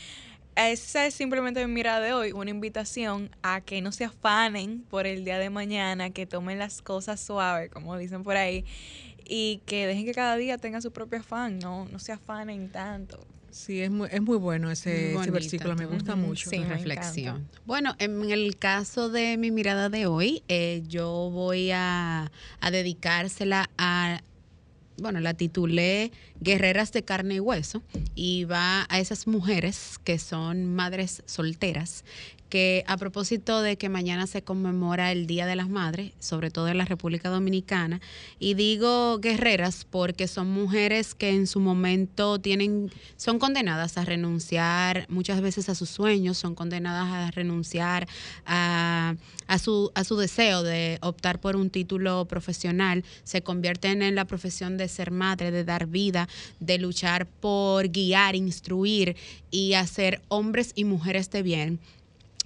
esa 0.55 1.05
es 1.05 1.13
simplemente 1.15 1.65
mi 1.65 1.73
mirada 1.73 1.99
de 1.99 2.13
hoy, 2.13 2.31
una 2.31 2.51
invitación 2.51 3.29
a 3.41 3.61
que 3.61 3.81
no 3.81 3.91
se 3.91 4.05
afanen 4.05 4.83
por 4.89 5.07
el 5.07 5.25
día 5.25 5.39
de 5.39 5.49
mañana, 5.49 6.11
que 6.11 6.25
tomen 6.25 6.59
las 6.59 6.81
cosas 6.81 7.19
suaves, 7.19 7.71
como 7.71 7.97
dicen 7.97 8.23
por 8.23 8.37
ahí, 8.37 8.65
y 9.25 9.61
que 9.65 9.87
dejen 9.87 10.05
que 10.05 10.13
cada 10.13 10.35
día 10.37 10.57
tenga 10.57 10.81
su 10.81 10.91
propio 10.91 11.19
afán, 11.19 11.59
no, 11.59 11.85
no 11.85 11.99
se 11.99 12.11
afanen 12.11 12.69
tanto. 12.69 13.19
Sí, 13.49 13.81
es 13.81 13.91
muy, 13.91 14.09
es 14.11 14.21
muy 14.21 14.37
bueno 14.37 14.71
ese, 14.71 14.89
Muy 14.89 15.21
ese 15.21 15.31
bonita 15.31 15.31
versículo, 15.31 15.75
me 15.75 15.85
gusta 15.85 16.15
mucho. 16.15 16.49
sí. 16.49 16.57
reflexión. 16.57 17.47
Bueno, 17.65 17.95
en 17.99 18.31
el 18.31 18.57
caso 18.57 19.09
de 19.09 19.37
mi 19.37 19.51
mirada 19.51 19.89
de 19.89 20.07
hoy, 20.07 20.43
eh, 20.47 20.81
yo 20.87 21.29
voy 21.31 21.69
a, 21.71 22.31
a 22.59 22.71
dedicársela 22.71 23.69
a, 23.77 24.21
bueno, 24.97 25.19
la 25.19 25.33
titulé 25.33 26.11
Guerreras 26.39 26.91
de 26.91 27.03
carne 27.03 27.35
y 27.35 27.39
hueso 27.39 27.83
y 28.15 28.45
va 28.45 28.85
a 28.89 28.99
esas 28.99 29.27
mujeres 29.27 29.99
que 30.03 30.19
son 30.19 30.65
madres 30.65 31.23
solteras 31.25 32.05
que 32.53 32.83
a 32.85 32.97
propósito 32.97 33.63
de 33.63 33.77
que 33.79 33.89
mañana 33.89 34.27
se 34.27 34.43
conmemora 34.43 35.11
el 35.11 35.25
Día 35.25 35.47
de 35.47 35.55
las 35.55 35.69
Madres, 35.69 36.11
sobre 36.19 36.51
todo 36.51 36.67
en 36.67 36.77
la 36.77 36.85
República 36.85 37.29
Dominicana, 37.29 37.99
y 38.37 38.53
digo 38.53 39.17
guerreras 39.17 39.87
porque 39.89 40.27
son 40.27 40.51
mujeres 40.51 41.15
que 41.15 41.31
en 41.31 41.47
su 41.47 41.59
momento 41.59 42.37
tienen, 42.37 42.91
son 43.17 43.39
condenadas 43.39 43.97
a 43.97 44.05
renunciar 44.05 45.07
muchas 45.09 45.41
veces 45.41 45.67
a 45.67 45.73
sus 45.73 45.89
sueños, 45.89 46.37
son 46.37 46.53
condenadas 46.53 47.07
a 47.11 47.31
renunciar 47.31 48.07
a, 48.45 49.15
a 49.47 49.57
su, 49.57 49.91
a 49.95 50.03
su 50.03 50.15
deseo 50.15 50.61
de 50.61 50.99
optar 51.01 51.41
por 51.41 51.55
un 51.55 51.71
título 51.71 52.25
profesional, 52.25 53.03
se 53.23 53.41
convierten 53.41 54.03
en 54.03 54.13
la 54.13 54.25
profesión 54.25 54.77
de 54.77 54.89
ser 54.89 55.09
madre, 55.09 55.49
de 55.49 55.63
dar 55.63 55.87
vida, 55.87 56.29
de 56.59 56.77
luchar 56.77 57.25
por 57.25 57.89
guiar, 57.89 58.35
instruir 58.35 59.15
y 59.49 59.73
hacer 59.73 60.21
hombres 60.27 60.71
y 60.75 60.83
mujeres 60.83 61.31
de 61.31 61.41
bien 61.41 61.79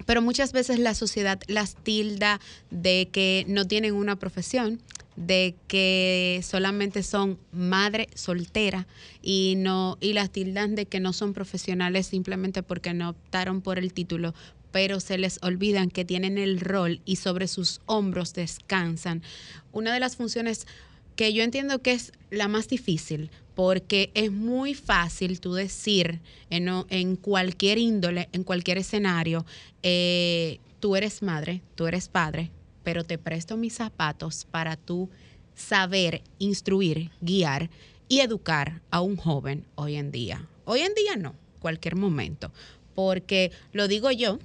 pero 0.06 0.22
muchas 0.22 0.52
veces 0.52 0.80
la 0.80 0.94
sociedad 0.94 1.40
las 1.48 1.76
tilda 1.76 2.40
de 2.70 3.10
que 3.12 3.46
no 3.48 3.66
tienen 3.66 3.94
una 3.94 4.18
profesión, 4.18 4.82
de 5.16 5.56
que 5.68 6.42
solamente 6.44 7.02
son 7.02 7.40
madre 7.52 8.08
soltera 8.14 8.88
y 9.22 9.56
no 9.58 9.98
y 10.00 10.14
las 10.14 10.30
tildan 10.30 10.76
de 10.76 10.86
que 10.86 11.00
no 11.00 11.12
son 11.12 11.34
profesionales 11.34 12.08
simplemente 12.08 12.62
porque 12.62 12.94
no 12.94 13.10
optaron 13.10 13.62
por 13.62 13.80
el 13.80 13.94
título, 13.94 14.36
pero 14.72 15.00
se 15.00 15.18
les 15.18 15.40
olvidan 15.42 15.90
que 15.90 16.06
tienen 16.06 16.38
el 16.38 16.60
rol 16.60 17.02
y 17.04 17.16
sobre 17.16 17.48
sus 17.48 17.82
hombros 17.88 18.34
descansan. 18.34 19.24
Una 19.72 19.92
de 19.92 20.00
las 20.00 20.16
funciones 20.16 20.68
que 21.16 21.34
yo 21.34 21.44
entiendo 21.44 21.82
que 21.82 21.94
es 21.94 22.12
la 22.30 22.48
más 22.48 22.68
difícil, 22.68 23.32
porque 23.58 24.12
es 24.14 24.32
muy 24.32 24.76
fácil 24.76 25.40
tú 25.40 25.56
decir 25.56 26.20
en, 26.52 27.16
cualquier 27.16 27.80
índole, 27.80 28.30
en 28.32 28.44
cualquier 28.44 28.78
escenario, 28.78 29.48
eh, 29.82 30.60
tú 30.80 30.96
eres 30.96 31.24
madre, 31.24 31.64
tú 31.74 31.88
eres 31.88 32.08
padre, 32.08 32.52
pero 32.84 33.04
te 33.04 33.18
presto 33.18 33.58
mis 33.58 33.74
zapatos 33.74 34.46
para 34.52 34.76
tú 34.76 35.10
saber, 35.56 36.22
instruir, 36.38 37.10
guiar 37.20 37.72
y 38.08 38.20
educar 38.20 38.80
a 38.92 39.02
un 39.02 39.16
joven 39.18 39.66
hoy 39.74 39.96
en 39.96 40.12
día. 40.12 40.46
Hoy 40.66 40.82
en 40.82 40.94
día 40.94 41.16
no, 41.16 41.34
cualquier 41.60 41.96
momento, 41.96 42.52
porque 42.94 43.52
lo 43.74 43.88
digo 43.88 44.12
yo, 44.12 44.38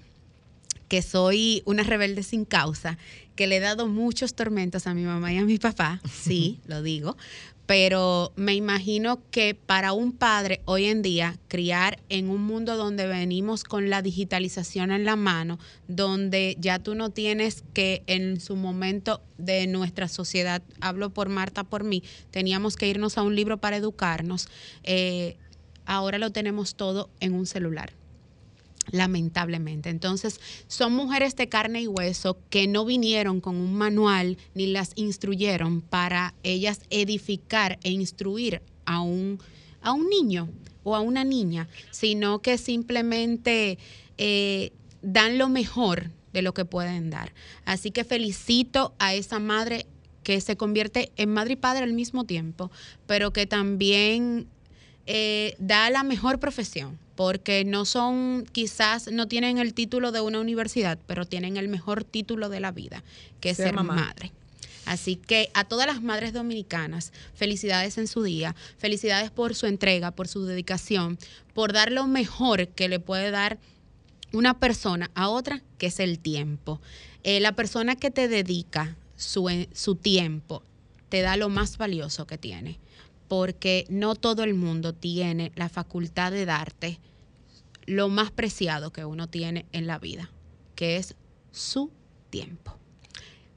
que 0.92 1.00
soy 1.00 1.62
una 1.64 1.82
rebelde 1.84 2.22
sin 2.22 2.44
causa, 2.44 2.98
que 3.34 3.46
le 3.46 3.56
he 3.56 3.60
dado 3.60 3.88
muchos 3.88 4.34
tormentos 4.34 4.86
a 4.86 4.92
mi 4.92 5.04
mamá 5.04 5.32
y 5.32 5.38
a 5.38 5.44
mi 5.44 5.58
papá, 5.58 6.02
sí, 6.10 6.60
lo 6.66 6.82
digo, 6.82 7.16
pero 7.72 8.34
me 8.36 8.54
imagino 8.54 9.22
que 9.30 9.54
para 9.54 9.94
un 9.94 10.12
padre 10.12 10.60
hoy 10.66 10.84
en 10.84 11.00
día 11.00 11.38
criar 11.48 11.98
en 12.10 12.28
un 12.28 12.42
mundo 12.42 12.76
donde 12.76 13.06
venimos 13.06 13.64
con 13.64 13.88
la 13.88 14.02
digitalización 14.02 14.92
en 14.92 15.06
la 15.06 15.16
mano, 15.16 15.58
donde 15.88 16.54
ya 16.60 16.80
tú 16.80 16.94
no 16.94 17.08
tienes 17.08 17.64
que 17.72 18.02
en 18.06 18.42
su 18.42 18.56
momento 18.56 19.22
de 19.38 19.66
nuestra 19.68 20.08
sociedad, 20.08 20.60
hablo 20.82 21.14
por 21.14 21.30
Marta, 21.30 21.64
por 21.64 21.82
mí, 21.82 22.02
teníamos 22.30 22.76
que 22.76 22.88
irnos 22.88 23.16
a 23.16 23.22
un 23.22 23.34
libro 23.34 23.56
para 23.56 23.78
educarnos, 23.78 24.48
eh, 24.82 25.38
ahora 25.86 26.18
lo 26.18 26.28
tenemos 26.28 26.74
todo 26.74 27.08
en 27.20 27.32
un 27.32 27.46
celular 27.46 27.94
lamentablemente. 28.90 29.90
Entonces, 29.90 30.40
son 30.66 30.92
mujeres 30.94 31.36
de 31.36 31.48
carne 31.48 31.82
y 31.82 31.86
hueso 31.86 32.38
que 32.50 32.66
no 32.66 32.84
vinieron 32.84 33.40
con 33.40 33.56
un 33.56 33.74
manual 33.74 34.38
ni 34.54 34.66
las 34.66 34.92
instruyeron 34.96 35.80
para 35.80 36.34
ellas 36.42 36.80
edificar 36.90 37.78
e 37.82 37.90
instruir 37.90 38.62
a 38.84 39.00
un, 39.00 39.38
a 39.82 39.92
un 39.92 40.08
niño 40.08 40.48
o 40.84 40.96
a 40.96 41.00
una 41.00 41.24
niña, 41.24 41.68
sino 41.90 42.40
que 42.40 42.58
simplemente 42.58 43.78
eh, 44.18 44.72
dan 45.02 45.38
lo 45.38 45.48
mejor 45.48 46.10
de 46.32 46.42
lo 46.42 46.54
que 46.54 46.64
pueden 46.64 47.10
dar. 47.10 47.32
Así 47.64 47.90
que 47.90 48.04
felicito 48.04 48.94
a 48.98 49.14
esa 49.14 49.38
madre 49.38 49.86
que 50.24 50.40
se 50.40 50.56
convierte 50.56 51.12
en 51.16 51.30
madre 51.30 51.54
y 51.54 51.56
padre 51.56 51.84
al 51.84 51.92
mismo 51.92 52.24
tiempo, 52.24 52.70
pero 53.06 53.32
que 53.32 53.46
también 53.46 54.46
eh, 55.06 55.54
da 55.58 55.90
la 55.90 56.04
mejor 56.04 56.38
profesión 56.38 56.98
porque 57.14 57.64
no 57.64 57.84
son, 57.84 58.46
quizás 58.52 59.10
no 59.10 59.28
tienen 59.28 59.58
el 59.58 59.74
título 59.74 60.12
de 60.12 60.20
una 60.20 60.40
universidad, 60.40 60.98
pero 61.06 61.26
tienen 61.26 61.56
el 61.56 61.68
mejor 61.68 62.04
título 62.04 62.48
de 62.48 62.60
la 62.60 62.72
vida, 62.72 63.02
que 63.40 63.50
es 63.50 63.58
ser, 63.58 63.74
madre. 63.74 64.32
Así 64.84 65.16
que 65.16 65.50
a 65.54 65.64
todas 65.64 65.86
las 65.86 66.02
madres 66.02 66.32
dominicanas, 66.32 67.12
felicidades 67.34 67.98
en 67.98 68.08
su 68.08 68.22
día, 68.22 68.56
felicidades 68.78 69.30
por 69.30 69.54
su 69.54 69.66
entrega, 69.66 70.10
por 70.10 70.26
su 70.26 70.44
dedicación, 70.44 71.18
por 71.54 71.72
dar 71.72 71.92
lo 71.92 72.06
mejor 72.06 72.68
que 72.68 72.88
le 72.88 72.98
puede 72.98 73.30
dar 73.30 73.58
una 74.32 74.58
persona 74.58 75.10
a 75.14 75.28
otra, 75.28 75.62
que 75.78 75.86
es 75.86 76.00
el 76.00 76.18
tiempo. 76.18 76.80
Eh, 77.22 77.38
la 77.40 77.52
persona 77.52 77.94
que 77.94 78.10
te 78.10 78.26
dedica 78.26 78.96
su, 79.16 79.48
su 79.72 79.94
tiempo 79.94 80.62
te 81.10 81.20
da 81.20 81.36
lo 81.36 81.48
más 81.48 81.76
valioso 81.76 82.26
que 82.26 82.38
tiene 82.38 82.78
porque 83.32 83.86
no 83.88 84.14
todo 84.14 84.44
el 84.44 84.52
mundo 84.52 84.92
tiene 84.92 85.52
la 85.54 85.70
facultad 85.70 86.30
de 86.32 86.44
darte 86.44 87.00
lo 87.86 88.10
más 88.10 88.30
preciado 88.30 88.92
que 88.92 89.06
uno 89.06 89.26
tiene 89.26 89.64
en 89.72 89.86
la 89.86 89.98
vida, 89.98 90.30
que 90.74 90.98
es 90.98 91.16
su 91.50 91.90
tiempo. 92.28 92.76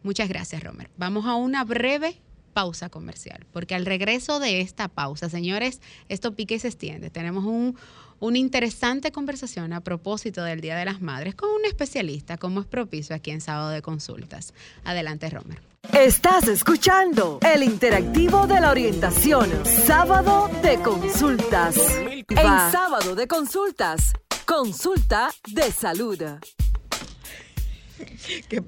Muchas 0.02 0.30
gracias, 0.30 0.64
Romer. 0.64 0.90
Vamos 0.96 1.26
a 1.26 1.36
una 1.36 1.66
breve 1.66 2.22
pausa 2.54 2.88
comercial, 2.88 3.46
porque 3.52 3.76
al 3.76 3.86
regreso 3.86 4.40
de 4.40 4.62
esta 4.62 4.88
pausa, 4.88 5.30
señores, 5.30 5.82
esto 6.08 6.38
pique 6.38 6.56
y 6.56 6.60
se 6.60 6.70
extiende. 6.70 7.10
Tenemos 7.10 7.44
un, 7.44 7.76
una 8.20 8.38
interesante 8.38 9.12
conversación 9.12 9.74
a 9.74 9.82
propósito 9.82 10.44
del 10.44 10.62
Día 10.62 10.76
de 10.76 10.86
las 10.86 11.02
Madres 11.02 11.36
con 11.36 11.50
un 11.50 11.66
especialista, 11.66 12.38
como 12.38 12.62
es 12.62 12.66
propicio 12.66 13.16
aquí 13.16 13.32
en 13.32 13.42
Sábado 13.42 13.70
de 13.70 13.82
Consultas. 13.82 14.54
Adelante, 14.84 15.30
Romer. 15.30 15.62
Estás 15.94 16.48
escuchando 16.48 17.40
el 17.42 17.64
interactivo 17.64 18.48
de 18.48 18.60
la 18.60 18.72
orientación, 18.72 19.50
Sábado 19.66 20.50
de 20.62 20.78
Consultas. 20.80 21.78
En 22.10 22.72
Sábado 22.72 23.16
de 23.16 23.28
Consultas, 23.28 24.14
consulta 24.46 25.30
de 25.48 25.72
salud. 25.72 26.22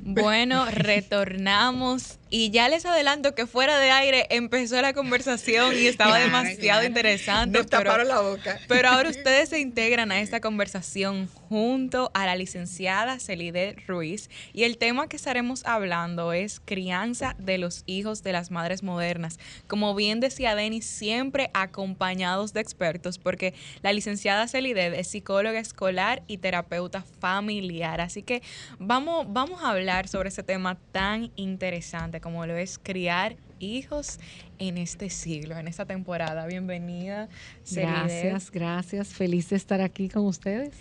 Bueno, 0.02 0.66
retornamos 0.70 2.20
y 2.30 2.52
ya 2.52 2.70
les 2.70 2.86
adelanto 2.86 3.36
que 3.36 3.48
fuera 3.48 3.80
de 3.80 3.92
aire 3.92 4.28
empezó 4.30 4.82
la 4.82 4.94
conversación 4.94 5.74
y 5.76 5.88
estaba 5.88 6.20
demasiado 6.20 6.84
interesante. 6.84 7.58
Nos 7.58 7.68
taparon 7.68 8.08
la 8.08 8.20
boca. 8.20 8.60
Pero 8.68 8.90
ahora 8.90 9.10
ustedes 9.18 9.50
se 9.50 9.60
integran 9.60 10.12
a 10.12 10.20
esta 10.20 10.42
conversación 10.42 11.30
junto 11.50 12.12
a 12.14 12.26
la 12.26 12.36
licenciada 12.36 13.20
Celide 13.20 13.76
Ruiz 13.88 14.30
y 14.54 14.64
el 14.64 14.78
tema 14.78 15.08
que 15.08 15.16
estaremos 15.16 15.66
hablando 15.66 16.34
es 16.34 16.60
crianza 16.60 17.36
de 17.40 17.58
los 17.58 17.84
hijos 17.86 18.24
de 18.24 18.34
las 18.34 18.52
madres 18.52 18.84
modernas. 18.84 19.40
Como 19.68 19.96
bien 19.96 20.20
decía 20.20 20.56
Denis, 20.56 20.86
siempre 20.86 21.50
acompañados 21.54 22.54
de 22.54 22.62
expertos 22.62 23.18
porque 23.18 23.54
la 23.82 23.94
licenciada 23.94 24.48
Celide 24.48 25.00
es 25.00 25.08
psicóloga 25.08 25.60
escolar 25.60 26.24
y 26.28 26.38
terapeuta 26.38 27.04
familiar. 27.20 28.02
Así 28.02 28.24
que 28.24 28.42
vamos, 28.80 29.28
vamos 29.30 29.62
a 29.62 29.70
hablar 29.70 30.08
sobre 30.08 30.30
ese 30.30 30.44
tema 30.44 30.78
tan 30.92 31.32
interesante 31.36 32.17
como 32.20 32.46
lo 32.46 32.56
es 32.56 32.80
criar 32.80 33.36
hijos 33.60 34.20
en 34.60 34.78
este 34.78 35.10
siglo, 35.10 35.58
en 35.58 35.68
esta 35.68 35.86
temporada. 35.86 36.46
Bienvenida. 36.48 37.30
Gracias, 37.72 38.52
gracias. 38.52 39.08
Feliz 39.10 39.50
de 39.50 39.56
estar 39.56 39.82
aquí 39.82 40.10
con 40.10 40.26
ustedes. 40.26 40.74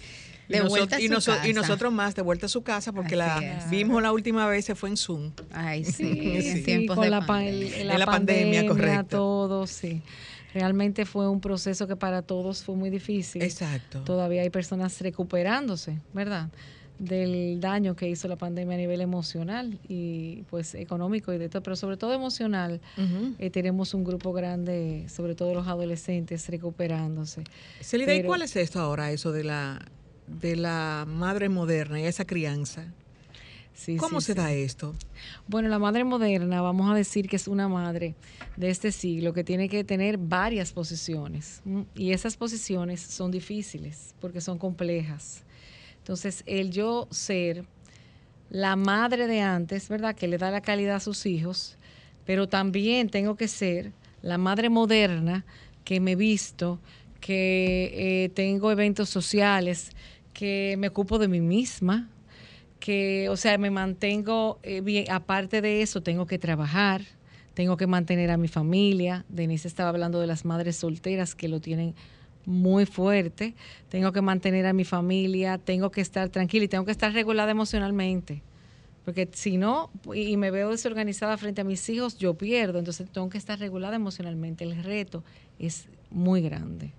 De 0.48 0.58
y, 0.58 0.60
vuelta 0.60 1.00
y, 1.00 1.08
nosotros 1.52 1.92
más, 1.92 2.14
de 2.14 2.22
vuelta 2.22 2.46
a 2.46 2.48
su 2.48 2.62
casa, 2.62 2.92
porque 2.92 3.16
la 3.16 3.66
vimos 3.68 4.00
la 4.00 4.12
última 4.12 4.46
vez, 4.46 4.64
se 4.64 4.76
fue 4.76 4.88
en 4.90 4.96
Zoom. 4.96 5.32
Ay, 5.52 5.84
sí, 5.84 6.04
en 6.06 6.64
tiempos 6.64 6.94
con 6.94 7.04
de 7.04 7.10
la, 7.10 7.26
pandemia, 7.26 7.98
la, 7.98 8.06
pandemia, 8.06 8.66
correcto. 8.66 9.16
Todo, 9.16 9.66
sí. 9.66 10.02
Realmente 10.54 11.04
fue 11.04 11.28
un 11.28 11.40
proceso 11.40 11.86
que 11.88 11.96
para 11.96 12.22
todos 12.22 12.62
fue 12.62 12.76
muy 12.76 12.90
difícil. 12.90 13.42
Exacto. 13.42 14.02
Todavía 14.04 14.42
hay 14.42 14.50
personas 14.50 15.00
recuperándose, 15.00 15.98
¿verdad? 16.14 16.48
Del 16.98 17.60
daño 17.60 17.94
que 17.94 18.08
hizo 18.08 18.28
la 18.28 18.36
pandemia 18.36 18.74
a 18.74 18.78
nivel 18.78 19.00
emocional 19.00 19.78
y 19.88 20.42
pues 20.50 20.74
económico 20.74 21.32
y 21.32 21.38
de 21.38 21.48
todo, 21.48 21.62
pero 21.62 21.76
sobre 21.76 21.96
todo 21.96 22.12
emocional, 22.14 22.80
eh, 23.38 23.50
tenemos 23.50 23.94
un 23.94 24.04
grupo 24.04 24.32
grande, 24.32 25.06
sobre 25.08 25.34
todo 25.34 25.54
los 25.54 25.66
adolescentes, 25.66 26.48
recuperándose. 26.48 27.44
Celida, 27.80 28.14
¿y 28.14 28.22
cuál 28.22 28.42
es 28.42 28.56
esto 28.56 28.80
ahora, 28.80 29.10
eso 29.12 29.32
de 29.32 29.44
la, 29.44 29.84
de 30.26 30.56
la 30.56 31.04
madre 31.06 31.48
moderna 31.48 32.00
y 32.00 32.04
esa 32.04 32.24
crianza? 32.24 32.86
Sí, 33.76 33.98
¿Cómo 33.98 34.22
se 34.22 34.34
da 34.34 34.52
esto? 34.54 34.94
Bueno, 35.46 35.68
la 35.68 35.78
madre 35.78 36.02
moderna, 36.02 36.62
vamos 36.62 36.90
a 36.90 36.94
decir 36.94 37.28
que 37.28 37.36
es 37.36 37.46
una 37.46 37.68
madre 37.68 38.14
de 38.56 38.70
este 38.70 38.90
siglo 38.90 39.34
que 39.34 39.44
tiene 39.44 39.68
que 39.68 39.84
tener 39.84 40.16
varias 40.16 40.72
posiciones. 40.72 41.60
Y 41.94 42.12
esas 42.12 42.38
posiciones 42.38 43.02
son 43.02 43.30
difíciles 43.30 44.14
porque 44.18 44.40
son 44.40 44.56
complejas. 44.56 45.42
Entonces, 46.06 46.44
el 46.46 46.70
yo 46.70 47.08
ser 47.10 47.64
la 48.48 48.76
madre 48.76 49.26
de 49.26 49.40
antes, 49.40 49.88
¿verdad? 49.88 50.14
Que 50.14 50.28
le 50.28 50.38
da 50.38 50.52
la 50.52 50.60
calidad 50.60 50.94
a 50.94 51.00
sus 51.00 51.26
hijos, 51.26 51.78
pero 52.24 52.48
también 52.48 53.10
tengo 53.10 53.34
que 53.34 53.48
ser 53.48 53.90
la 54.22 54.38
madre 54.38 54.70
moderna 54.70 55.44
que 55.82 55.98
me 55.98 56.14
visto, 56.14 56.78
que 57.18 57.90
eh, 57.92 58.28
tengo 58.28 58.70
eventos 58.70 59.08
sociales, 59.08 59.90
que 60.32 60.76
me 60.78 60.86
ocupo 60.86 61.18
de 61.18 61.26
mí 61.26 61.40
misma, 61.40 62.08
que, 62.78 63.28
o 63.28 63.36
sea, 63.36 63.58
me 63.58 63.70
mantengo 63.70 64.60
eh, 64.62 64.82
bien. 64.82 65.10
Aparte 65.10 65.60
de 65.60 65.82
eso, 65.82 66.04
tengo 66.04 66.24
que 66.24 66.38
trabajar, 66.38 67.02
tengo 67.54 67.76
que 67.76 67.88
mantener 67.88 68.30
a 68.30 68.36
mi 68.36 68.46
familia. 68.46 69.24
Denise 69.28 69.66
estaba 69.66 69.88
hablando 69.88 70.20
de 70.20 70.28
las 70.28 70.44
madres 70.44 70.76
solteras 70.76 71.34
que 71.34 71.48
lo 71.48 71.58
tienen 71.58 71.96
muy 72.46 72.86
fuerte, 72.86 73.54
tengo 73.88 74.12
que 74.12 74.22
mantener 74.22 74.66
a 74.66 74.72
mi 74.72 74.84
familia, 74.84 75.58
tengo 75.58 75.90
que 75.90 76.00
estar 76.00 76.28
tranquila 76.28 76.64
y 76.64 76.68
tengo 76.68 76.84
que 76.84 76.92
estar 76.92 77.12
regulada 77.12 77.50
emocionalmente. 77.50 78.42
Porque 79.04 79.28
si 79.32 79.56
no, 79.56 79.90
y 80.14 80.36
me 80.36 80.50
veo 80.50 80.70
desorganizada 80.70 81.36
frente 81.36 81.60
a 81.60 81.64
mis 81.64 81.88
hijos, 81.88 82.18
yo 82.18 82.34
pierdo. 82.34 82.80
Entonces 82.80 83.08
tengo 83.10 83.28
que 83.28 83.38
estar 83.38 83.56
regulada 83.58 83.94
emocionalmente. 83.94 84.64
El 84.64 84.82
reto 84.82 85.22
es 85.60 85.86
muy 86.10 86.40
grande. 86.42 86.92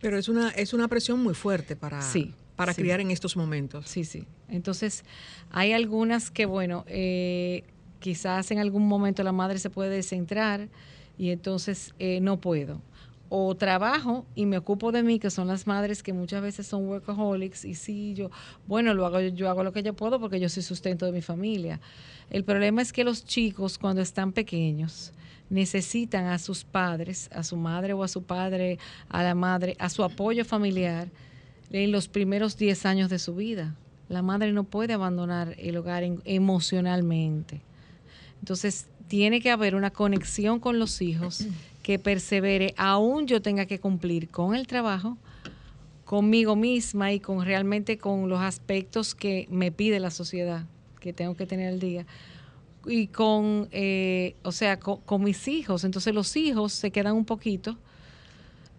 Pero 0.00 0.16
es 0.16 0.28
una, 0.28 0.50
es 0.50 0.72
una 0.72 0.88
presión 0.88 1.22
muy 1.22 1.34
fuerte 1.34 1.76
para, 1.76 2.00
para 2.56 2.72
criar 2.72 3.00
en 3.00 3.10
estos 3.10 3.36
momentos. 3.36 3.86
Sí, 3.88 4.04
sí. 4.04 4.24
Entonces, 4.48 5.04
hay 5.50 5.72
algunas 5.72 6.30
que, 6.30 6.46
bueno, 6.46 6.84
eh, 6.88 7.64
quizás 8.00 8.50
en 8.50 8.58
algún 8.58 8.88
momento 8.88 9.22
la 9.22 9.32
madre 9.32 9.58
se 9.58 9.68
puede 9.68 9.90
descentrar 9.90 10.68
y 11.18 11.28
entonces 11.30 11.92
eh, 11.98 12.20
no 12.20 12.40
puedo 12.40 12.80
o 13.28 13.54
trabajo 13.54 14.26
y 14.34 14.46
me 14.46 14.58
ocupo 14.58 14.92
de 14.92 15.02
mí, 15.02 15.18
que 15.18 15.30
son 15.30 15.48
las 15.48 15.66
madres 15.66 16.02
que 16.02 16.12
muchas 16.12 16.42
veces 16.42 16.66
son 16.66 16.88
workaholics, 16.88 17.64
y 17.64 17.74
sí, 17.74 18.14
yo, 18.14 18.30
bueno, 18.66 18.94
lo 18.94 19.06
hago, 19.06 19.20
yo 19.20 19.50
hago 19.50 19.62
lo 19.62 19.72
que 19.72 19.82
yo 19.82 19.94
puedo 19.94 20.18
porque 20.18 20.40
yo 20.40 20.48
soy 20.48 20.62
sustento 20.62 21.06
de 21.06 21.12
mi 21.12 21.22
familia. 21.22 21.80
El 22.30 22.44
problema 22.44 22.82
es 22.82 22.92
que 22.92 23.04
los 23.04 23.24
chicos 23.24 23.78
cuando 23.78 24.02
están 24.02 24.32
pequeños 24.32 25.12
necesitan 25.50 26.26
a 26.26 26.38
sus 26.38 26.64
padres, 26.64 27.30
a 27.32 27.42
su 27.42 27.56
madre 27.56 27.92
o 27.92 28.02
a 28.02 28.08
su 28.08 28.22
padre, 28.22 28.78
a 29.08 29.22
la 29.22 29.34
madre, 29.34 29.76
a 29.78 29.88
su 29.88 30.04
apoyo 30.04 30.44
familiar 30.44 31.08
en 31.70 31.92
los 31.92 32.08
primeros 32.08 32.56
10 32.56 32.86
años 32.86 33.10
de 33.10 33.18
su 33.18 33.34
vida. 33.34 33.74
La 34.08 34.22
madre 34.22 34.52
no 34.52 34.64
puede 34.64 34.94
abandonar 34.94 35.54
el 35.58 35.76
hogar 35.76 36.02
emocionalmente. 36.24 37.60
Entonces, 38.40 38.86
tiene 39.08 39.40
que 39.40 39.50
haber 39.50 39.74
una 39.74 39.90
conexión 39.90 40.60
con 40.60 40.78
los 40.78 41.00
hijos 41.02 41.46
que 41.88 41.98
persevere, 41.98 42.74
aún 42.76 43.26
yo 43.26 43.40
tenga 43.40 43.64
que 43.64 43.78
cumplir 43.78 44.28
con 44.28 44.54
el 44.54 44.66
trabajo, 44.66 45.16
conmigo 46.04 46.54
misma 46.54 47.14
y 47.14 47.18
con 47.18 47.42
realmente 47.42 47.96
con 47.96 48.28
los 48.28 48.40
aspectos 48.40 49.14
que 49.14 49.46
me 49.48 49.72
pide 49.72 49.98
la 49.98 50.10
sociedad, 50.10 50.66
que 51.00 51.14
tengo 51.14 51.34
que 51.34 51.46
tener 51.46 51.72
al 51.72 51.80
día, 51.80 52.04
y 52.84 53.06
con, 53.06 53.70
eh, 53.72 54.36
o 54.42 54.52
sea, 54.52 54.78
con, 54.78 55.24
mis 55.24 55.48
hijos. 55.48 55.82
Entonces 55.82 56.12
los 56.12 56.36
hijos 56.36 56.74
se 56.74 56.90
quedan 56.90 57.14
un 57.14 57.24
poquito 57.24 57.78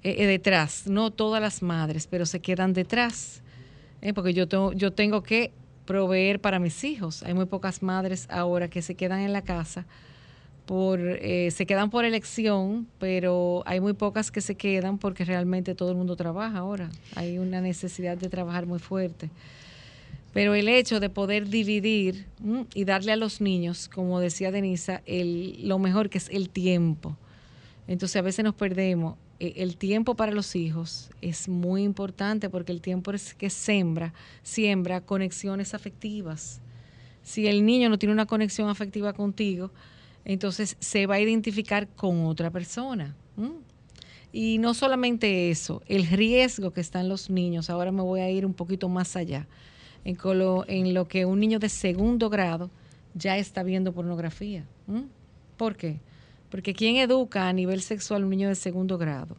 eh, 0.04 0.17
eh, 0.19 0.28
detrás, 0.28 0.86
no 0.86 1.10
todas 1.10 1.41
las 1.41 1.63
madres, 1.63 2.06
pero 2.06 2.28
se 2.28 2.41
quedan 2.41 2.74
detrás, 2.74 3.41
eh, 4.04 4.13
porque 4.13 4.36
yo 4.36 4.48
tengo, 4.48 4.72
yo 4.74 4.93
tengo 4.93 5.24
que 5.24 5.52
proveer 5.88 6.39
para 6.39 6.60
mis 6.60 6.84
hijos. 6.84 7.24
Hay 7.24 7.34
muy 7.34 7.45
pocas 7.45 7.82
madres 7.82 8.28
ahora 8.30 8.67
que 8.67 8.84
se 8.84 8.93
quedan 8.93 9.22
en 9.22 9.34
la 9.34 9.41
casa 9.41 9.88
por 10.69 10.99
eh, 10.99 11.49
se 11.49 11.65
quedan 11.65 11.89
por 11.89 12.05
elección, 12.05 12.86
pero 12.99 13.63
hay 13.65 13.79
muy 13.79 13.93
pocas 13.93 14.29
que 14.29 14.39
se 14.39 14.53
quedan 14.53 14.99
porque 14.99 15.25
realmente 15.25 15.73
todo 15.73 15.89
el 15.89 15.97
mundo 15.97 16.15
trabaja 16.15 16.60
ahora. 16.60 16.91
Hay 17.15 17.39
una 17.39 17.60
necesidad 17.60 18.17
de 18.17 18.29
trabajar 18.29 18.67
muy 18.67 18.77
fuerte. 18.77 19.32
Pero 20.32 20.53
el 20.53 20.69
hecho 20.69 20.99
de 20.99 21.10
poder 21.10 21.49
dividir 21.49 22.27
y 22.75 22.84
darle 22.84 23.13
a 23.13 23.15
los 23.15 23.41
niños, 23.41 23.89
como 23.89 24.19
decía 24.19 24.51
Denisa, 24.51 25.01
el, 25.08 25.67
lo 25.67 25.79
mejor 25.79 26.12
que 26.12 26.19
es 26.19 26.29
el 26.29 26.51
tiempo. 26.51 27.17
Entonces 27.88 28.17
a 28.17 28.21
veces 28.21 28.45
nos 28.45 28.53
perdemos. 28.53 29.15
Eh, 29.39 29.53
El 29.55 29.75
tiempo 29.75 30.13
para 30.13 30.32
los 30.32 30.55
hijos 30.55 31.10
es 31.23 31.49
muy 31.49 31.82
importante 31.82 32.47
porque 32.47 32.73
el 32.73 32.82
tiempo 32.82 33.12
es 33.12 33.34
que 33.34 33.49
sembra, 33.49 34.13
siembra 34.43 35.01
conexiones 35.01 35.73
afectivas. 35.73 36.62
Si 37.23 37.47
el 37.47 37.65
niño 37.65 37.89
no 37.89 37.97
tiene 37.97 38.13
una 38.13 38.27
conexión 38.27 38.69
afectiva 38.69 39.13
contigo, 39.13 39.71
entonces 40.25 40.77
se 40.79 41.05
va 41.05 41.15
a 41.15 41.19
identificar 41.19 41.88
con 41.88 42.25
otra 42.25 42.51
persona. 42.51 43.15
Y 44.32 44.60
no 44.60 44.73
solamente 44.73 45.49
eso, 45.49 45.82
el 45.88 46.05
riesgo 46.05 46.71
que 46.71 46.82
están 46.82 47.10
los 47.10 47.29
niños, 47.29 47.69
ahora 47.69 47.91
me 47.91 48.01
voy 48.01 48.19
a 48.19 48.29
ir 48.29 48.45
un 48.45 48.53
poquito 48.53 48.89
más 48.89 49.15
allá, 49.15 49.47
en, 50.05 50.93
lo 50.93 51.08
que 51.08 51.25
un 51.25 51.39
niño 51.39 51.60
de 51.60 51.69
segundo 51.69 52.29
grado 52.29 52.69
ya 53.15 53.38
está 53.38 53.63
viendo 53.63 53.91
pornografía. 53.91 54.65
¿Por 55.58 55.75
qué? 55.75 55.99
Porque 56.49 56.73
¿quién 56.73 56.97
educa 56.97 57.47
a 57.47 57.53
nivel 57.53 57.82
sexual 57.82 58.21
a 58.21 58.25
un 58.25 58.32
niño 58.32 58.49
de 58.49 58.55
segundo 58.55 58.97
grado? 58.97 59.36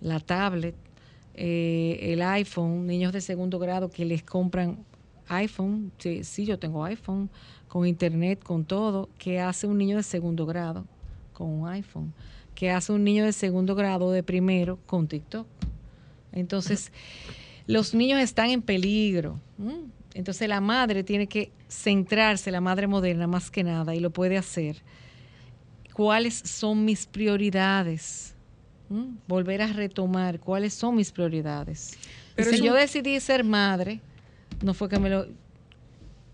La 0.00 0.20
tablet, 0.20 0.74
eh, 1.34 1.98
el 2.12 2.22
iPhone, 2.22 2.86
niños 2.86 3.12
de 3.12 3.20
segundo 3.20 3.58
grado 3.58 3.90
que 3.90 4.04
les 4.04 4.22
compran 4.22 4.78
iPhone, 5.28 5.92
sí, 5.98 6.24
sí, 6.24 6.44
yo 6.46 6.58
tengo 6.58 6.84
iPhone, 6.84 7.28
con 7.68 7.86
internet, 7.86 8.42
con 8.42 8.64
todo, 8.64 9.08
¿qué 9.18 9.40
hace 9.40 9.66
un 9.66 9.78
niño 9.78 9.96
de 9.96 10.02
segundo 10.02 10.46
grado 10.46 10.84
con 11.32 11.48
un 11.48 11.68
iPhone? 11.68 12.12
¿Qué 12.54 12.70
hace 12.70 12.92
un 12.92 13.04
niño 13.04 13.24
de 13.24 13.32
segundo 13.32 13.74
grado 13.74 14.10
de 14.12 14.22
primero 14.22 14.78
con 14.86 15.06
TikTok? 15.08 15.46
Entonces, 16.32 16.90
los 17.66 17.92
niños 17.94 18.20
están 18.20 18.50
en 18.50 18.62
peligro. 18.62 19.38
¿m? 19.58 19.74
Entonces, 20.14 20.48
la 20.48 20.60
madre 20.60 21.02
tiene 21.04 21.26
que 21.26 21.50
centrarse, 21.68 22.50
la 22.50 22.60
madre 22.60 22.86
moderna 22.86 23.26
más 23.26 23.50
que 23.50 23.62
nada, 23.64 23.94
y 23.94 24.00
lo 24.00 24.10
puede 24.10 24.38
hacer. 24.38 24.76
¿Cuáles 25.92 26.34
son 26.34 26.84
mis 26.84 27.06
prioridades? 27.06 28.34
¿m? 28.90 29.16
Volver 29.26 29.62
a 29.62 29.66
retomar 29.72 30.38
cuáles 30.40 30.72
son 30.74 30.94
mis 30.96 31.10
prioridades. 31.10 31.98
Pero 32.34 32.50
si 32.50 32.60
yo 32.62 32.72
un- 32.72 32.78
decidí 32.78 33.18
ser 33.20 33.44
madre, 33.44 34.00
no 34.62 34.74
fue 34.74 34.88
que 34.88 34.98
me 34.98 35.10
lo... 35.10 35.26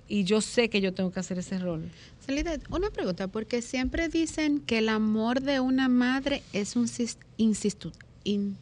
Y 0.08 0.24
yo 0.24 0.40
sé 0.42 0.68
que 0.68 0.80
yo 0.80 0.92
tengo 0.92 1.11
que 1.11 1.20
hacer 1.20 1.38
ese 1.38 1.58
rol. 1.58 1.88
Celida, 2.26 2.58
una 2.70 2.90
pregunta, 2.90 3.28
porque 3.28 3.62
siempre 3.62 4.08
dicen 4.08 4.61
que 4.61 4.78
el 4.78 4.88
amor 4.90 5.40
de 5.40 5.61
una 5.61 5.88
madre 5.88 6.42
es 6.52 6.76
un 6.76 6.87
sis- 6.87 7.16
insistu- 7.38 7.92
in- 8.24 8.56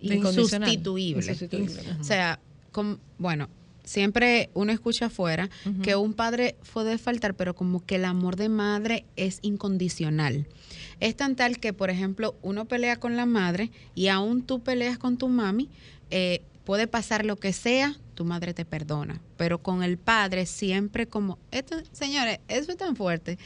insustituible. 0.00 1.22
Insustituible. 1.32 1.82
O 2.00 2.04
sea, 2.04 2.40
bueno, 3.18 3.48
siempre 3.84 4.50
uno 4.54 4.72
escucha 4.72 5.06
afuera 5.06 5.48
que 5.82 5.94
un 5.96 6.12
padre 6.12 6.56
puede 6.72 6.98
faltar, 6.98 7.34
pero 7.34 7.54
como 7.54 7.84
que 7.84 7.96
el 7.96 8.04
amor 8.04 8.34
de 8.36 8.48
madre 8.48 9.04
es 9.16 9.38
incondicional. 9.42 10.46
Es 10.98 11.16
tan 11.16 11.36
tal 11.36 11.58
que, 11.60 11.72
por 11.72 11.90
ejemplo, 11.90 12.34
uno 12.42 12.64
pelea 12.64 12.96
con 12.98 13.16
la 13.16 13.26
madre 13.26 13.70
y 13.94 14.08
aún 14.08 14.42
tú 14.42 14.60
peleas 14.60 14.98
con 14.98 15.18
tu 15.18 15.28
mami, 15.28 15.68
eh, 16.10 16.42
puede 16.64 16.86
pasar 16.86 17.24
lo 17.24 17.36
que 17.36 17.52
sea, 17.52 17.96
tu 18.20 18.26
madre 18.26 18.52
te 18.52 18.66
perdona. 18.66 19.18
Pero 19.38 19.62
con 19.62 19.82
el 19.82 19.96
padre 19.96 20.44
siempre 20.44 21.06
como, 21.06 21.38
esto, 21.52 21.76
señores, 21.92 22.38
eso 22.48 22.70
es 22.70 22.76
tan 22.76 22.94
fuerte 22.96 23.38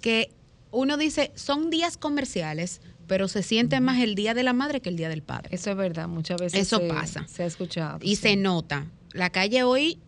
que 0.00 0.32
uno 0.72 0.96
dice, 0.96 1.30
son 1.36 1.70
días 1.70 1.96
comerciales, 1.96 2.80
pero 3.06 3.28
se 3.28 3.44
siente 3.44 3.78
más 3.78 4.00
el 4.00 4.16
día 4.16 4.34
de 4.34 4.42
la 4.42 4.52
madre 4.52 4.80
que 4.80 4.88
el 4.88 4.96
día 4.96 5.08
del 5.08 5.22
padre. 5.22 5.50
Eso 5.54 5.70
es 5.70 5.76
verdad, 5.76 6.08
muchas 6.08 6.38
veces 6.40 6.58
Eso 6.60 6.78
se- 6.78 6.88
pasa. 6.88 7.24
Se 7.28 7.44
ha 7.44 7.46
escuchado. 7.46 8.00
Y 8.02 8.16
sí. 8.16 8.22
se 8.22 8.36
nota. 8.36 8.86
La 9.12 9.30
calle 9.30 9.62
hoy 9.62 10.00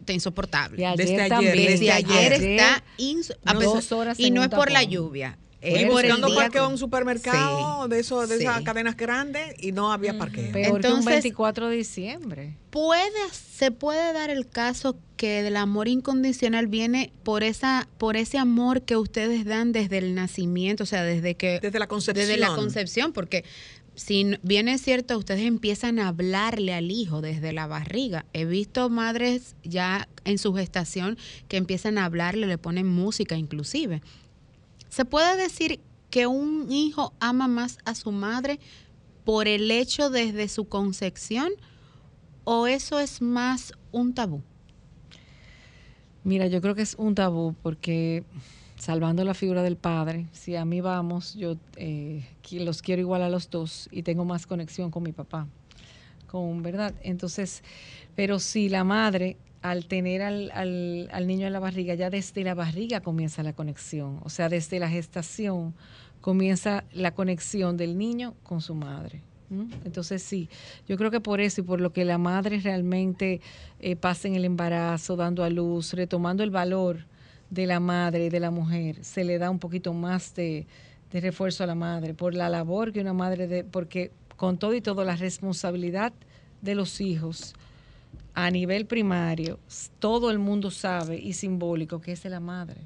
está 0.00 0.14
insoportable. 0.14 0.82
Y 0.82 0.84
ayer 0.84 0.96
Desde 1.06 1.14
ayer, 1.14 1.28
también. 1.28 1.54
Desde 1.54 1.70
desde 1.70 1.92
ayer, 1.92 2.32
ayer. 2.32 2.42
está 2.58 2.82
inso- 2.98 3.36
a 3.44 3.54
No, 3.54 3.60
pesar- 3.60 3.74
dos 3.76 3.92
horas 3.92 4.18
y 4.18 4.32
no 4.32 4.42
es 4.42 4.48
por 4.48 4.72
la 4.72 4.82
lluvia. 4.82 5.38
El 5.60 5.88
buscando 5.90 6.28
día 6.28 6.36
parqueo 6.36 6.62
que- 6.62 6.66
en 6.66 6.72
un 6.72 6.78
supermercado 6.78 7.84
Sí, 7.84 7.90
de, 7.90 7.98
eso, 8.00 8.26
de 8.26 8.36
esas 8.36 8.62
cadenas 8.62 8.96
grandes 8.96 9.54
y 9.58 9.72
no 9.72 9.92
había 9.92 10.16
parqueo. 10.16 10.52
Peor 10.52 10.64
que 10.64 10.70
un 10.70 10.76
Entonces- 10.76 11.04
24 11.06 11.68
de 11.68 11.76
diciembre. 11.76 12.56
Puede, 12.70 13.10
se 13.32 13.70
puede 13.70 14.12
dar 14.12 14.30
el 14.30 14.48
caso 14.48 14.96
que 15.16 15.46
el 15.46 15.56
amor 15.56 15.88
incondicional 15.88 16.66
viene 16.66 17.12
por 17.24 17.42
esa, 17.42 17.88
por 17.98 18.16
ese 18.16 18.38
amor 18.38 18.82
que 18.82 18.96
ustedes 18.96 19.44
dan 19.44 19.72
desde 19.72 19.98
el 19.98 20.14
nacimiento, 20.14 20.84
o 20.84 20.86
sea, 20.86 21.02
desde 21.02 21.34
que 21.34 21.58
Desde 21.60 21.78
la 21.78 21.88
concepción. 21.88 22.26
desde 22.26 22.40
la 22.40 22.54
concepción, 22.54 23.12
porque 23.12 23.44
si 23.96 24.38
bien 24.42 24.66
es 24.68 24.80
cierto, 24.80 25.18
ustedes 25.18 25.42
empiezan 25.44 25.98
a 25.98 26.08
hablarle 26.08 26.72
al 26.72 26.90
hijo 26.90 27.20
desde 27.20 27.52
la 27.52 27.66
barriga. 27.66 28.24
He 28.32 28.46
visto 28.46 28.88
madres 28.88 29.56
ya 29.62 30.08
en 30.24 30.38
su 30.38 30.54
gestación 30.54 31.18
que 31.48 31.58
empiezan 31.58 31.98
a 31.98 32.06
hablarle, 32.06 32.46
le 32.46 32.56
ponen 32.56 32.86
música 32.86 33.36
inclusive. 33.36 34.00
¿Se 34.90 35.04
puede 35.04 35.36
decir 35.36 35.80
que 36.10 36.26
un 36.26 36.70
hijo 36.70 37.14
ama 37.20 37.46
más 37.46 37.78
a 37.84 37.94
su 37.94 38.10
madre 38.10 38.58
por 39.24 39.46
el 39.46 39.70
hecho 39.70 40.10
desde 40.10 40.48
su 40.48 40.68
concepción 40.68 41.52
o 42.42 42.66
eso 42.66 42.98
es 42.98 43.22
más 43.22 43.72
un 43.92 44.14
tabú? 44.14 44.42
Mira, 46.24 46.48
yo 46.48 46.60
creo 46.60 46.74
que 46.74 46.82
es 46.82 46.96
un 46.96 47.14
tabú 47.14 47.54
porque 47.62 48.24
salvando 48.76 49.24
la 49.24 49.34
figura 49.34 49.62
del 49.62 49.76
padre, 49.76 50.26
si 50.32 50.56
a 50.56 50.64
mí 50.64 50.80
vamos, 50.80 51.34
yo 51.34 51.56
eh, 51.76 52.26
los 52.50 52.82
quiero 52.82 53.00
igual 53.00 53.22
a 53.22 53.28
los 53.28 53.48
dos 53.48 53.88
y 53.92 54.02
tengo 54.02 54.24
más 54.24 54.44
conexión 54.44 54.90
con 54.90 55.04
mi 55.04 55.12
papá, 55.12 55.46
con 56.26 56.64
verdad. 56.64 56.94
Entonces, 57.02 57.62
pero 58.16 58.40
si 58.40 58.68
la 58.68 58.82
madre 58.82 59.36
al 59.62 59.86
tener 59.86 60.22
al, 60.22 60.50
al- 60.54 61.08
al 61.12 61.26
niño 61.26 61.46
en 61.46 61.52
la 61.52 61.60
barriga, 61.60 61.94
ya 61.94 62.08
desde 62.10 62.44
la 62.44 62.54
barriga 62.54 63.00
comienza 63.00 63.42
la 63.42 63.52
conexión, 63.52 64.20
o 64.22 64.30
sea, 64.30 64.48
desde 64.48 64.78
la 64.78 64.88
gestación 64.88 65.74
comienza 66.20 66.84
la 66.92 67.12
conexión 67.14 67.76
del 67.76 67.96
niño 67.98 68.34
con 68.42 68.60
su 68.60 68.74
madre. 68.74 69.22
Entonces 69.84 70.22
sí, 70.22 70.48
yo 70.86 70.96
creo 70.96 71.10
que 71.10 71.20
por 71.20 71.40
eso 71.40 71.60
y 71.60 71.64
por 71.64 71.80
lo 71.80 71.92
que 71.92 72.04
la 72.04 72.18
madre 72.18 72.60
realmente 72.60 73.40
eh, 73.80 73.96
pasa 73.96 74.28
en 74.28 74.36
el 74.36 74.44
embarazo, 74.44 75.16
dando 75.16 75.42
a 75.42 75.50
luz, 75.50 75.92
retomando 75.92 76.44
el 76.44 76.50
valor 76.50 77.04
de 77.50 77.66
la 77.66 77.80
madre 77.80 78.26
y 78.26 78.28
de 78.28 78.38
la 78.38 78.52
mujer, 78.52 79.02
se 79.04 79.24
le 79.24 79.38
da 79.38 79.50
un 79.50 79.58
poquito 79.58 79.92
más 79.92 80.36
de, 80.36 80.66
de 81.10 81.20
refuerzo 81.20 81.64
a 81.64 81.66
la 81.66 81.74
madre 81.74 82.14
por 82.14 82.32
la 82.34 82.48
labor 82.48 82.92
que 82.92 83.00
una 83.00 83.12
madre 83.12 83.48
de, 83.48 83.64
porque 83.64 84.12
con 84.36 84.56
todo 84.56 84.72
y 84.74 84.80
todo 84.80 85.04
la 85.04 85.16
responsabilidad 85.16 86.12
de 86.62 86.76
los 86.76 87.00
hijos 87.00 87.54
a 88.34 88.50
nivel 88.50 88.86
primario, 88.86 89.58
todo 89.98 90.30
el 90.30 90.38
mundo 90.38 90.70
sabe 90.70 91.18
y 91.18 91.32
simbólico 91.32 92.00
que 92.00 92.12
es 92.12 92.22
de 92.22 92.30
la 92.30 92.40
madre. 92.40 92.80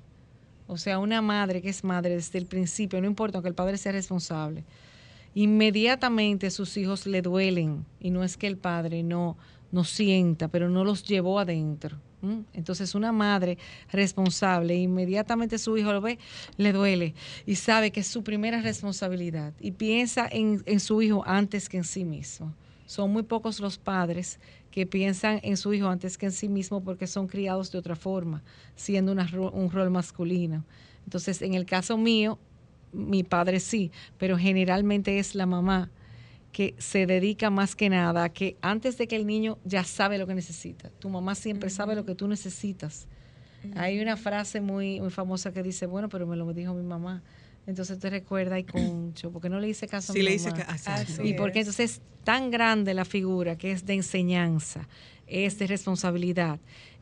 O 0.67 0.79
sea, 0.79 0.99
una 0.99 1.21
madre 1.21 1.61
que 1.61 1.69
es 1.69 1.85
madre 1.85 2.15
desde 2.15 2.39
el 2.39 2.47
principio, 2.47 3.01
no 3.01 3.07
importa 3.07 3.43
que 3.43 3.49
el 3.49 3.55
padre 3.55 3.77
sea 3.77 3.93
responsable, 3.93 4.65
inmediatamente 5.35 6.51
sus 6.51 6.77
hijos 6.77 7.07
le 7.07 7.21
duelen 7.21 7.85
y 8.01 8.11
no 8.11 8.25
es 8.25 8.37
que 8.37 8.47
el 8.47 8.57
padre 8.57 9.03
no, 9.03 9.37
no 9.73 9.85
sienta, 9.85 10.49
pero 10.49 10.71
no 10.71 10.85
los 10.85 11.05
llevó 11.05 11.39
adentro. 11.39 11.99
Entonces 12.53 12.95
una 12.95 13.13
madre 13.13 13.59
responsable, 13.93 14.75
inmediatamente 14.75 15.59
su 15.59 15.77
hijo 15.77 15.93
lo 15.93 16.01
ve, 16.01 16.19
le 16.57 16.73
duele 16.73 17.15
y 17.45 17.57
sabe 17.57 17.91
que 17.91 18.01
es 18.01 18.07
su 18.07 18.25
primera 18.25 18.63
responsabilidad 18.63 19.53
y 19.61 19.73
piensa 19.73 20.27
en, 20.31 20.63
en 20.65 20.81
su 20.81 21.03
hijo 21.03 21.23
antes 21.27 21.69
que 21.69 21.77
en 21.77 21.85
sí 21.85 22.05
mismo. 22.05 22.55
Son 22.87 23.11
muy 23.11 23.23
pocos 23.23 23.61
los 23.61 23.79
padres 23.79 24.39
que 24.75 24.87
piensan 24.87 25.39
en 25.45 25.57
su 25.57 25.73
hijo 25.73 25.87
antes 25.87 26.19
que 26.19 26.27
en 26.27 26.33
sí 26.33 26.49
mismo 26.49 26.83
porque 26.83 27.07
son 27.07 27.29
criados 27.29 27.71
de 27.71 27.79
otra 27.79 27.95
forma, 27.95 28.43
siendo 28.75 29.13
una 29.13 29.31
un 29.53 29.71
rol 29.71 29.89
masculino. 29.89 30.65
Entonces, 31.05 31.43
en 31.43 31.55
el 31.55 31.65
caso 31.65 31.97
mío, 31.97 32.41
mi 32.93 33.23
padre 33.23 33.61
sí, 33.61 33.93
pero 34.19 34.37
generalmente 34.37 35.21
es 35.21 35.37
la 35.37 35.47
mamá 35.47 35.93
que 36.51 36.75
se 36.79 37.07
dedica 37.07 37.51
más 37.51 37.77
que 37.77 37.89
nada 37.89 38.25
a 38.25 38.29
que 38.31 38.57
antes 38.63 38.99
de 38.99 39.07
que 39.07 39.15
el 39.15 39.29
niño 39.29 39.59
ya 39.65 39.85
sabe 39.85 40.19
lo 40.19 40.27
que 40.27 40.35
necesita. 40.35 40.91
Tu 40.99 41.09
mamá 41.09 41.37
siempre 41.37 41.71
sabe 41.71 41.95
lo 41.95 42.05
que 42.05 42.17
tú 42.17 42.27
necesitas. 42.27 43.07
Hay 43.77 44.01
una 44.01 44.17
frase 44.17 44.61
muy, 44.61 44.99
muy 44.99 45.11
famosa 45.11 45.53
que 45.53 45.63
dice, 45.63 45.87
bueno, 45.87 46.09
pero 46.09 46.27
me 46.27 46.35
lo 46.35 46.53
dijo 46.53 46.75
mi 46.75 46.83
mamá. 46.83 47.23
Entonces 47.67 47.99
te 47.99 48.11
recuerda 48.11 48.59
y 48.59 48.65
concho, 48.65 49.31
porque 49.33 49.49
no 49.49 49.59
le 49.61 49.69
hice 49.69 49.89
caso 49.89 50.13
a 50.13 50.15
Sí, 50.15 50.19
mi 50.21 50.25
le 50.27 50.35
hice 50.35 50.51
mamá. 50.51 50.65
ca- 50.65 50.73
así, 50.73 50.91
Así 50.91 51.13
¿no? 51.23 51.25
Y 51.27 51.35
porque 51.35 51.61
es. 51.61 51.67
entonces 51.69 51.93
es 51.93 52.01
tan 52.25 52.51
grande 52.51 52.95
la 52.95 53.05
figura 53.05 53.57
que 53.57 53.71
es 53.73 53.85
de 53.87 53.95
enseñanza, 53.95 54.89
es 55.27 55.59
de 55.59 55.67
responsabilidad, 55.67 56.61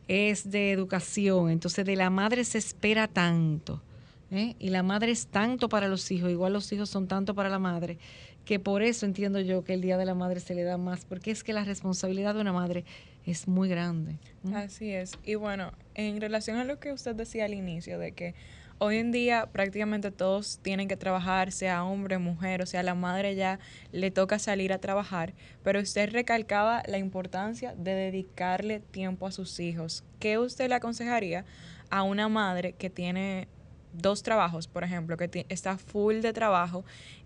es 0.08 0.50
de 0.50 0.70
educación. 0.72 1.50
Entonces 1.50 1.84
de 1.84 1.96
la 1.96 2.10
madre 2.10 2.44
se 2.44 2.58
espera 2.58 3.08
tanto. 3.08 3.82
¿eh? 4.30 4.54
Y 4.58 4.70
la 4.70 4.82
madre 4.82 5.10
es 5.12 5.26
tanto 5.26 5.68
para 5.68 5.88
los 5.88 6.10
hijos, 6.10 6.30
igual 6.30 6.52
los 6.52 6.72
hijos 6.72 6.88
son 6.90 7.06
tanto 7.08 7.34
para 7.34 7.48
la 7.48 7.58
madre, 7.58 7.98
que 8.44 8.58
por 8.58 8.82
eso 8.82 9.04
entiendo 9.06 9.38
yo 9.40 9.62
que 9.64 9.74
el 9.74 9.80
Día 9.82 9.96
de 9.98 10.04
la 10.06 10.14
Madre 10.14 10.40
se 10.40 10.54
le 10.54 10.62
da 10.64 10.76
más, 10.78 11.04
porque 11.04 11.30
es 11.30 11.44
que 11.44 11.52
la 11.52 11.64
responsabilidad 11.64 12.34
de 12.34 12.40
una 12.40 12.52
madre 12.52 12.84
es 13.26 13.46
muy 13.46 13.68
grande. 13.68 14.12
¿eh? 14.48 14.54
Así 14.54 14.90
es. 14.90 15.12
Y 15.22 15.34
bueno, 15.36 15.72
en 15.94 16.20
relación 16.20 16.56
a 16.56 16.64
lo 16.64 16.80
que 16.80 16.92
usted 16.92 17.14
decía 17.14 17.44
al 17.44 17.54
inicio, 17.54 17.98
de 17.98 18.12
que 18.12 18.34
hoy 18.82 18.96
en 18.96 19.12
día 19.12 19.48
prácticamente 19.52 20.10
todos 20.10 20.58
tienen 20.60 20.88
que 20.88 20.96
trabajar, 20.96 21.52
sea 21.52 21.84
hombre, 21.84 22.18
mujer, 22.18 22.62
o 22.62 22.66
sea, 22.66 22.82
la 22.82 22.96
madre 22.96 23.36
ya 23.36 23.60
le 23.92 24.10
toca 24.10 24.40
salir 24.40 24.72
a 24.72 24.78
trabajar, 24.78 25.34
pero 25.62 25.80
usted 25.80 26.10
recalcaba 26.10 26.82
la 26.88 26.98
importancia 26.98 27.76
de 27.76 27.92
dedicarle 27.92 28.80
tiempo 28.80 29.28
a 29.28 29.30
sus 29.30 29.60
hijos. 29.60 30.02
¿Qué 30.18 30.36
usted 30.36 30.68
le 30.68 30.74
aconsejaría 30.74 31.44
a 31.90 32.02
una 32.02 32.28
madre 32.28 32.72
que 32.72 32.90
tiene 32.90 33.46
dos 33.92 34.24
trabajos, 34.24 34.66
por 34.66 34.82
ejemplo, 34.82 35.16
que 35.16 35.46
está 35.48 35.78
full 35.78 36.16
de 36.16 36.32
trabajo 36.32 36.84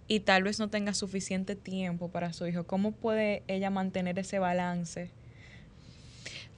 y 0.08 0.20
tal 0.20 0.42
vez 0.42 0.58
no 0.58 0.68
tenga 0.68 0.92
suficiente 0.92 1.56
tiempo 1.56 2.10
para 2.10 2.34
su 2.34 2.46
hijo? 2.46 2.64
¿Cómo 2.64 2.92
puede 2.92 3.42
ella 3.48 3.70
mantener 3.70 4.18
ese 4.18 4.38
balance? 4.38 5.10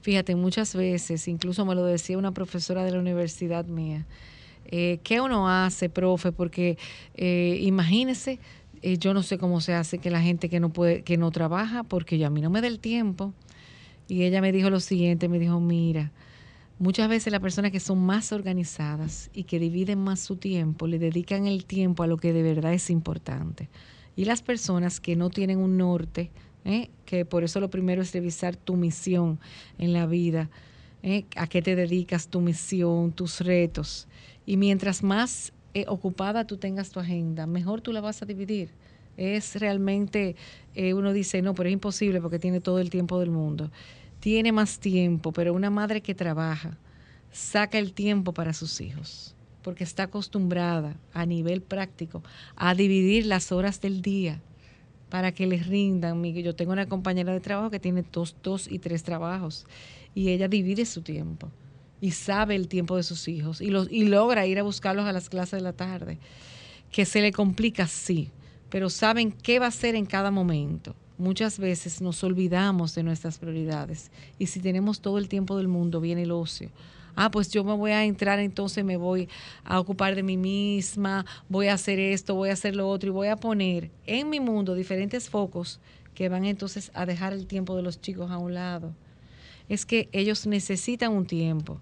Fíjate, 0.01 0.35
muchas 0.35 0.75
veces, 0.75 1.29
incluso 1.29 1.65
me 1.65 1.77
lo 1.77 1.85
decía 1.85 2.19
una 2.19 2.33
profesora 2.33 2.83
de 2.83 2.91
la 2.91 2.99
universidad 2.99 3.65
mía, 3.67 4.05
eh, 4.69 5.01
¿qué 5.03 5.21
uno 5.21 5.49
hace, 5.49 5.89
profe? 5.89 6.33
Porque 6.33 6.79
eh, 7.15 7.59
imagínese, 7.63 8.39
eh, 8.83 8.99
yo 8.99 9.15
no 9.15 9.23
sé 9.23 9.39
cómo 9.39 9.61
se 9.61 9.75
hace 9.75 9.99
que 9.99 10.11
la 10.11 10.21
gente 10.21 10.49
que 10.49 10.61
no 10.61 10.71
puede, 10.71 11.03
que 11.03 11.17
no 11.17 11.31
trabaja, 11.31 11.83
porque 11.85 12.19
yo, 12.19 12.27
a 12.27 12.31
mí 12.31 12.41
no 12.41 12.51
me 12.51 12.61
da 12.61 12.69
el 12.69 12.79
tiempo. 12.79 13.33
Y 14.09 14.23
ella 14.23 14.41
me 14.41 14.53
dijo 14.53 14.71
lo 14.71 14.81
siguiente, 14.81 15.29
me 15.29 15.39
dijo, 15.39 15.61
mira, 15.61 16.13
muchas 16.79 17.09
veces 17.09 17.33
las 17.33 17.41
personas 17.41 17.73
que 17.73 17.81
son 17.81 17.99
más 17.99 18.33
organizadas 18.33 19.31
y 19.35 19.45
que 19.45 19.59
dividen 19.59 19.99
más 19.99 20.21
su 20.21 20.37
tiempo, 20.37 20.87
le 20.87 20.99
dedican 20.99 21.47
el 21.47 21.65
tiempo 21.65 22.03
a 22.03 22.07
lo 22.07 22.17
que 22.17 22.33
de 22.33 22.43
verdad 22.43 22.73
es 22.73 22.91
importante. 22.91 23.69
Y 24.17 24.25
las 24.25 24.43
personas 24.43 25.01
que 25.01 25.15
no 25.15 25.31
tienen 25.31 25.59
un 25.59 25.77
norte, 25.77 26.31
¿eh? 26.65 26.91
que 27.05 27.25
por 27.25 27.45
eso 27.45 27.61
lo 27.61 27.71
primero 27.71 28.03
es 28.03 28.13
revisar 28.13 28.57
tu 28.57 28.77
misión 28.77 29.39
en 29.79 29.93
la 29.93 30.07
vida, 30.07 30.51
¿eh? 31.03 31.25
a 31.37 31.47
qué 31.47 31.63
te 31.63 31.77
dedicas, 31.77 32.29
tu 32.29 32.41
misión, 32.41 33.13
tus 33.13 33.41
retos. 33.41 34.09
Y 34.49 34.57
mientras 34.57 35.03
más 35.03 35.53
eh, 35.75 35.85
ocupada 35.89 36.47
tú 36.47 36.57
tengas 36.57 36.89
tu 36.89 36.99
agenda, 37.01 37.47
mejor 37.47 37.83
tú 37.83 37.93
la 37.93 38.01
vas 38.01 38.23
a 38.23 38.25
dividir. 38.25 38.71
Es 39.19 39.61
realmente, 39.61 40.37
eh, 40.75 40.95
uno 40.95 41.13
dice, 41.13 41.43
no, 41.43 41.55
pero 41.55 41.69
es 41.69 41.75
imposible 41.75 42.19
porque 42.23 42.39
tiene 42.39 42.63
todo 42.63 42.79
el 42.79 42.89
tiempo 42.89 43.21
del 43.21 43.29
mundo. 43.29 43.71
Tiene 44.21 44.51
más 44.53 44.79
tiempo, 44.79 45.33
pero 45.33 45.53
una 45.53 45.69
madre 45.69 46.01
que 46.01 46.15
trabaja 46.15 46.79
saca 47.31 47.77
el 47.77 47.93
tiempo 47.93 48.33
para 48.33 48.55
sus 48.55 48.81
hijos, 48.81 49.35
porque 49.61 49.85
está 49.85 50.05
acostumbrada 50.05 50.97
a 51.13 51.27
nivel 51.27 51.61
práctico 51.61 52.23
a 52.57 52.75
dividir 52.75 53.27
las 53.27 53.53
horas 53.53 53.83
del 53.83 54.01
día 54.01 54.41
para 55.11 55.33
que 55.33 55.47
les 55.47 55.67
rindan. 55.67 56.25
Yo 56.25 56.55
tengo 56.55 56.73
una 56.73 56.89
compañera 56.89 57.35
de 57.35 57.41
trabajo 57.41 57.69
que 57.69 57.81
tiene 57.81 58.03
dos, 58.11 58.35
dos 58.43 58.67
y 58.67 58.79
tres 58.79 59.03
trabajos 59.03 59.67
y 60.15 60.31
ella 60.31 60.49
divide 60.49 60.87
su 60.87 61.03
tiempo 61.03 61.51
y 62.01 62.13
sabe 62.13 62.55
el 62.55 62.69
tiempo 62.69 62.97
de 62.97 63.03
sus 63.03 63.29
hijos 63.29 63.61
y, 63.61 63.71
los, 63.71 63.91
y 63.91 64.05
logra 64.05 64.47
ir 64.47 64.59
a 64.59 64.63
buscarlos 64.63 65.07
a 65.07 65.13
las 65.13 65.29
clases 65.29 65.59
de 65.59 65.61
la 65.63 65.73
tarde. 65.73 66.19
Que 66.91 67.05
se 67.05 67.21
le 67.21 67.33
complica, 67.33 67.87
sí, 67.87 68.31
pero 68.71 68.89
saben 68.89 69.33
qué 69.33 69.59
va 69.59 69.67
a 69.67 69.69
hacer 69.69 69.95
en 69.95 70.07
cada 70.07 70.31
momento. 70.31 70.95
Muchas 71.19 71.59
veces 71.59 72.01
nos 72.01 72.23
olvidamos 72.23 72.95
de 72.95 73.03
nuestras 73.03 73.39
prioridades 73.39 74.11
y 74.39 74.47
si 74.47 74.61
tenemos 74.61 75.01
todo 75.01 75.19
el 75.19 75.29
tiempo 75.29 75.57
del 75.57 75.69
mundo 75.69 76.01
viene 76.01 76.23
el 76.23 76.31
ocio. 76.31 76.71
Ah, 77.17 77.33
pues 77.33 77.51
yo 77.51 77.65
me 77.65 77.75
voy 77.75 77.91
a 77.91 78.05
entrar, 78.05 78.39
entonces 78.39 78.85
me 78.85 78.97
voy 78.97 79.29
a 79.65 79.81
ocupar 79.81 80.15
de 80.15 80.23
mí 80.23 80.37
misma, 80.37 81.27
voy 81.49 81.67
a 81.67 81.75
hacer 81.75 81.99
esto, 81.99 82.37
voy 82.37 82.51
a 82.51 82.53
hacer 82.53 82.77
lo 82.77 82.89
otro 82.89 83.09
y 83.09 83.13
voy 83.13 83.27
a 83.27 83.35
poner 83.35 83.91
en 84.07 84.31
mi 84.31 84.39
mundo 84.39 84.77
diferentes 84.77 85.29
focos 85.29 85.81
que 86.15 86.29
van 86.29 86.45
entonces 86.45 86.93
a 86.95 87.07
dejar 87.07 87.33
el 87.33 87.49
tiempo 87.49 87.75
de 87.75 87.83
los 87.83 88.01
chicos 88.01 88.31
a 88.31 88.39
un 88.39 88.55
lado 88.55 88.95
es 89.69 89.85
que 89.85 90.09
ellos 90.13 90.47
necesitan 90.47 91.13
un 91.13 91.27
tiempo 91.27 91.81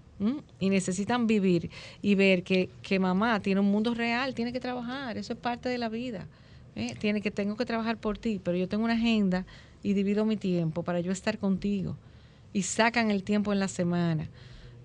y 0.59 0.69
necesitan 0.69 1.27
vivir 1.27 1.69
y 2.01 2.15
ver 2.15 2.43
que, 2.43 2.69
que 2.81 2.99
mamá 2.99 3.39
tiene 3.41 3.61
un 3.61 3.71
mundo 3.71 3.93
real, 3.93 4.33
tiene 4.33 4.51
que 4.51 4.59
trabajar, 4.59 5.17
eso 5.17 5.33
es 5.33 5.39
parte 5.39 5.69
de 5.69 5.77
la 5.77 5.89
vida. 5.89 6.27
¿eh? 6.75 6.95
Tiene 6.99 7.21
que, 7.21 7.31
tengo 7.31 7.55
que 7.55 7.65
trabajar 7.65 7.97
por 7.97 8.17
ti, 8.17 8.39
pero 8.43 8.57
yo 8.57 8.67
tengo 8.67 8.83
una 8.83 8.93
agenda 8.93 9.45
y 9.83 9.93
divido 9.93 10.25
mi 10.25 10.37
tiempo 10.37 10.83
para 10.83 10.99
yo 10.99 11.11
estar 11.11 11.37
contigo. 11.37 11.97
Y 12.53 12.63
sacan 12.63 13.11
el 13.11 13.23
tiempo 13.23 13.53
en 13.53 13.59
la 13.59 13.67
semana. 13.67 14.29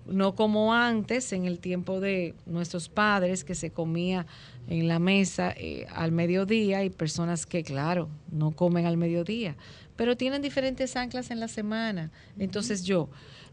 No 0.05 0.35
como 0.35 0.73
antes, 0.73 1.31
en 1.33 1.45
el 1.45 1.59
tiempo 1.59 1.99
de 1.99 2.35
nuestros 2.45 2.89
padres, 2.89 3.43
que 3.43 3.55
se 3.55 3.71
comía 3.71 4.25
en 4.67 4.87
la 4.87 4.99
mesa 4.99 5.53
eh, 5.55 5.85
al 5.93 6.11
mediodía 6.11 6.83
y 6.83 6.89
personas 6.89 7.45
que, 7.45 7.63
claro, 7.63 8.09
no 8.31 8.51
comen 8.51 8.85
al 8.85 8.97
mediodía, 8.97 9.55
pero 9.95 10.17
tienen 10.17 10.41
diferentes 10.41 10.95
anclas 10.95 11.31
en 11.31 11.39
la 11.39 11.47
semana. 11.47 12.11
Entonces 12.37 12.83
yo 12.83 13.09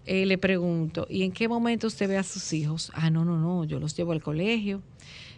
eh, 0.06 0.26
le 0.26 0.38
pregunto, 0.38 1.06
¿y 1.08 1.22
en 1.22 1.32
qué 1.32 1.48
momento 1.48 1.86
usted 1.86 2.08
ve 2.08 2.16
a 2.16 2.22
sus 2.22 2.52
hijos? 2.52 2.90
Ah, 2.94 3.10
no, 3.10 3.24
no, 3.24 3.36
no, 3.36 3.64
yo 3.64 3.78
los 3.78 3.96
llevo 3.96 4.12
al 4.12 4.22
colegio, 4.22 4.82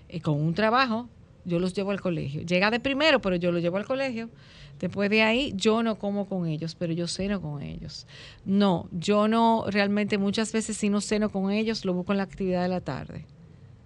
eh, 0.09 0.21
con 0.21 0.41
un 0.41 0.55
trabajo, 0.55 1.09
yo 1.45 1.59
los 1.59 1.75
llevo 1.75 1.91
al 1.91 2.01
colegio. 2.01 2.43
Llega 2.43 2.71
de 2.71 2.81
primero, 2.81 3.21
pero 3.21 3.37
yo 3.37 3.53
los 3.53 3.63
llevo 3.63 3.77
al 3.77 3.85
colegio. 3.85 4.31
Después 4.79 5.11
de 5.11 5.23
ahí, 5.23 5.53
yo 5.57 5.83
no 5.83 5.99
como 5.99 6.27
con 6.27 6.47
ellos, 6.47 6.75
pero 6.75 6.93
yo 6.93 7.07
ceno 7.07 7.41
con 7.41 7.63
ellos. 7.63 8.07
No, 8.45 8.89
yo 8.93 9.29
no, 9.29 9.65
realmente 9.69 10.19
muchas 10.19 10.53
veces 10.53 10.77
si 10.77 10.89
no 10.89 11.01
ceno 11.01 11.31
con 11.31 11.51
ellos, 11.51 11.85
lo 11.85 11.95
busco 11.95 12.13
en 12.13 12.19
la 12.19 12.25
actividad 12.25 12.63
de 12.63 12.69
la 12.69 12.81
tarde. 12.81 13.27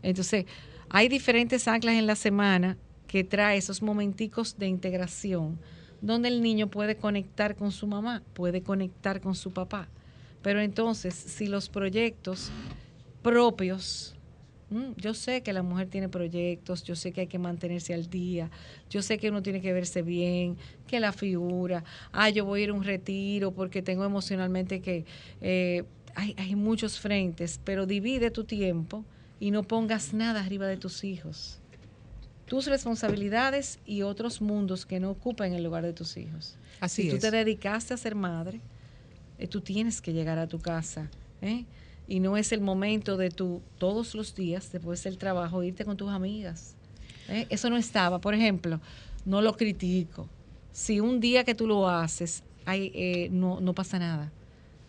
Entonces, 0.03 0.47
hay 0.89 1.09
diferentes 1.09 1.67
anclas 1.69 1.97
en 1.97 2.07
la 2.07 2.17
semana 2.17 2.77
que 3.07 3.25
trae 3.25 3.59
esos 3.59 3.83
momenticos 3.83 4.59
de 4.59 4.69
integración 4.69 5.59
donde 6.01 6.29
el 6.29 6.43
niño 6.43 6.69
puede 6.69 6.97
conectar 6.97 7.57
con 7.57 7.73
su 7.73 7.87
mamá, 7.87 8.23
puede 8.35 8.63
conectar 8.63 9.21
con 9.21 9.35
su 9.35 9.53
papá. 9.53 9.89
Pero 10.43 10.61
entonces, 10.61 11.15
si 11.15 11.47
los 11.47 11.69
proyectos 11.69 12.51
propios, 13.23 14.16
mm, 14.71 14.93
yo 14.97 15.15
sé 15.15 15.43
que 15.43 15.53
la 15.53 15.63
mujer 15.63 15.89
tiene 15.89 16.09
proyectos, 16.09 16.83
yo 16.85 16.97
sé 16.97 17.13
que 17.13 17.23
hay 17.23 17.27
que 17.27 17.39
mantenerse 17.39 17.95
al 17.95 18.09
día, 18.09 18.51
yo 18.91 19.03
sé 19.03 19.19
que 19.19 19.31
uno 19.31 19.43
tiene 19.43 19.61
que 19.61 19.73
verse 19.73 20.03
bien, 20.03 20.57
que 20.87 21.01
la 21.01 21.13
figura, 21.13 21.85
ah, 22.13 22.31
yo 22.31 22.45
voy 22.45 22.61
a 22.61 22.65
ir 22.65 22.71
a 22.71 22.75
un 22.75 22.85
retiro 22.85 23.53
porque 23.53 23.83
tengo 23.83 24.05
emocionalmente 24.05 24.81
que... 24.81 25.05
eh, 25.41 25.85
hay, 26.17 26.35
hay 26.39 26.57
muchos 26.57 26.99
frentes, 26.99 27.61
pero 27.63 27.85
divide 27.87 28.31
tu 28.31 28.45
tiempo 28.45 29.05
y 29.39 29.51
no 29.51 29.63
pongas 29.63 30.15
nada 30.15 30.41
arriba 30.41 30.67
de 30.67 30.79
tus 30.79 31.05
hijos. 31.05 31.61
Tus 32.47 32.67
responsabilidades 32.67 33.81
y 33.85 34.03
otros 34.03 34.41
mundos 34.41 34.87
que 34.87 34.99
no 34.99 35.11
ocupan 35.11 35.53
el 35.53 35.63
lugar 35.63 35.85
de 35.85 35.93
tus 35.93 36.17
hijos. 36.17 36.57
Así 36.81 37.03
si 37.03 37.11
tú 37.11 37.17
es. 37.17 37.23
te 37.23 37.31
dedicaste 37.31 37.93
a 37.93 37.97
ser 37.99 38.15
madre, 38.15 38.61
eh, 39.39 39.47
tú 39.47 39.61
tienes 39.61 40.01
que 40.01 40.15
llegar 40.15 40.39
a 40.39 40.47
tu 40.47 40.59
casa. 40.59 41.11
¿eh? 41.43 41.65
Y 42.09 42.21
no 42.21 42.37
es 42.37 42.53
el 42.53 42.61
momento 42.61 43.17
de 43.17 43.31
tú, 43.31 43.63
todos 43.79 44.15
los 44.15 44.35
días, 44.35 44.71
después 44.71 45.03
del 45.03 45.19
trabajo, 45.19 45.63
irte 45.63 45.85
con 45.85 45.97
tus 45.97 46.11
amigas. 46.11 46.77
¿eh? 47.29 47.47
Eso 47.51 47.69
no 47.71 47.77
estaba. 47.77 48.21
Por 48.21 48.35
ejemplo, 48.35 48.81
no 49.25 49.41
lo 49.43 49.57
critico. 49.57 50.29
Si 50.73 51.01
un 51.01 51.21
día 51.21 51.45
que 51.45 51.55
tú 51.55 51.67
lo 51.67 51.89
haces, 51.89 52.45
hay, 52.65 52.93
eh, 52.95 53.29
no, 53.31 53.61
no 53.61 53.75
pasa 53.75 53.99
nada. 53.99 54.33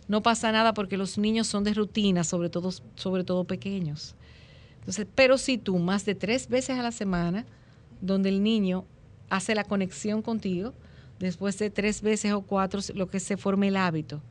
No 0.08 0.22
pasa 0.22 0.52
nada 0.52 0.74
porque 0.74 0.98
los 0.98 1.18
niños 1.18 1.48
son 1.48 1.64
de 1.64 1.74
rutina, 1.74 2.24
sobre 2.24 2.50
todo, 2.50 2.72
sobre 2.96 3.24
todo 3.24 3.44
pequeños. 3.44 4.16
Entonces, 4.80 5.08
pero 5.16 5.38
si 5.38 5.58
tú 5.58 5.78
más 5.80 6.06
de 6.06 6.16
tres 6.16 6.48
veces 6.48 6.80
a 6.80 6.84
la 6.84 6.92
semana, 6.92 7.46
donde 8.00 8.30
el 8.30 8.42
niño 8.42 8.86
hace 9.30 9.54
la 9.54 9.66
conexión 9.66 10.22
contigo, 10.22 10.74
después 11.20 11.58
de 11.58 11.70
tres 11.70 12.02
veces 12.02 12.32
o 12.32 12.42
cuatro, 12.42 12.80
lo 12.94 13.10
que 13.10 13.20
se 13.20 13.38
forme 13.38 13.68
el 13.68 13.76
hábito 13.76 14.22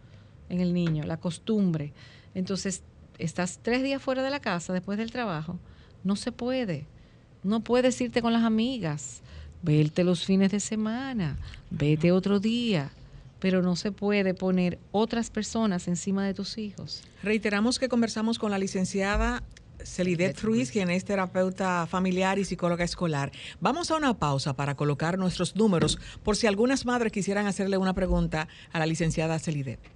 en 0.49 0.61
el 0.61 0.73
niño, 0.73 1.05
la 1.05 1.19
costumbre. 1.19 1.93
Entonces, 2.37 2.83
estás 3.19 3.61
tres 3.63 3.83
días 3.83 4.03
fuera 4.03 4.23
de 4.23 4.29
la 4.29 4.41
casa 4.41 4.75
después 4.75 4.99
del 4.99 5.11
trabajo, 5.11 5.59
no 6.05 6.17
se 6.17 6.33
puede. 6.33 6.87
No 7.43 7.61
puedes 7.61 7.99
irte 7.99 8.21
con 8.21 8.35
las 8.35 8.45
amigas, 8.45 9.23
verte 9.63 10.05
los 10.05 10.27
fines 10.27 10.53
de 10.53 10.61
semana, 10.61 11.39
vete 11.71 12.13
otro 12.13 12.39
día, 12.39 12.91
pero 13.41 13.63
no 13.63 13.75
se 13.75 13.91
puede 13.91 14.35
poner 14.35 14.79
otras 14.93 15.31
personas 15.31 15.89
encima 15.89 16.27
de 16.27 16.35
tus 16.35 16.59
hijos. 16.59 17.03
Reiteramos 17.23 17.79
que 17.79 17.89
conversamos 17.89 18.39
con 18.39 18.51
la 18.51 18.59
licenciada 18.59 19.43
Celidet 19.83 20.39
Ruiz, 20.43 20.71
quien 20.71 20.91
es 20.91 21.07
terapeuta 21.07 21.87
familiar 21.87 22.39
y 22.39 22.45
psicóloga 22.45 22.85
escolar. 22.85 23.33
Vamos 23.61 23.91
a 23.91 23.97
una 23.97 24.13
pausa 24.13 24.55
para 24.55 24.75
colocar 24.75 25.17
nuestros 25.17 25.57
números 25.57 25.99
por 26.23 26.37
si 26.37 26.47
algunas 26.47 26.85
madres 26.85 27.13
quisieran 27.13 27.47
hacerle 27.47 27.79
una 27.79 27.95
pregunta 27.95 28.47
a 28.73 28.79
la 28.79 28.85
licenciada 28.85 29.39
Celidet. 29.39 29.96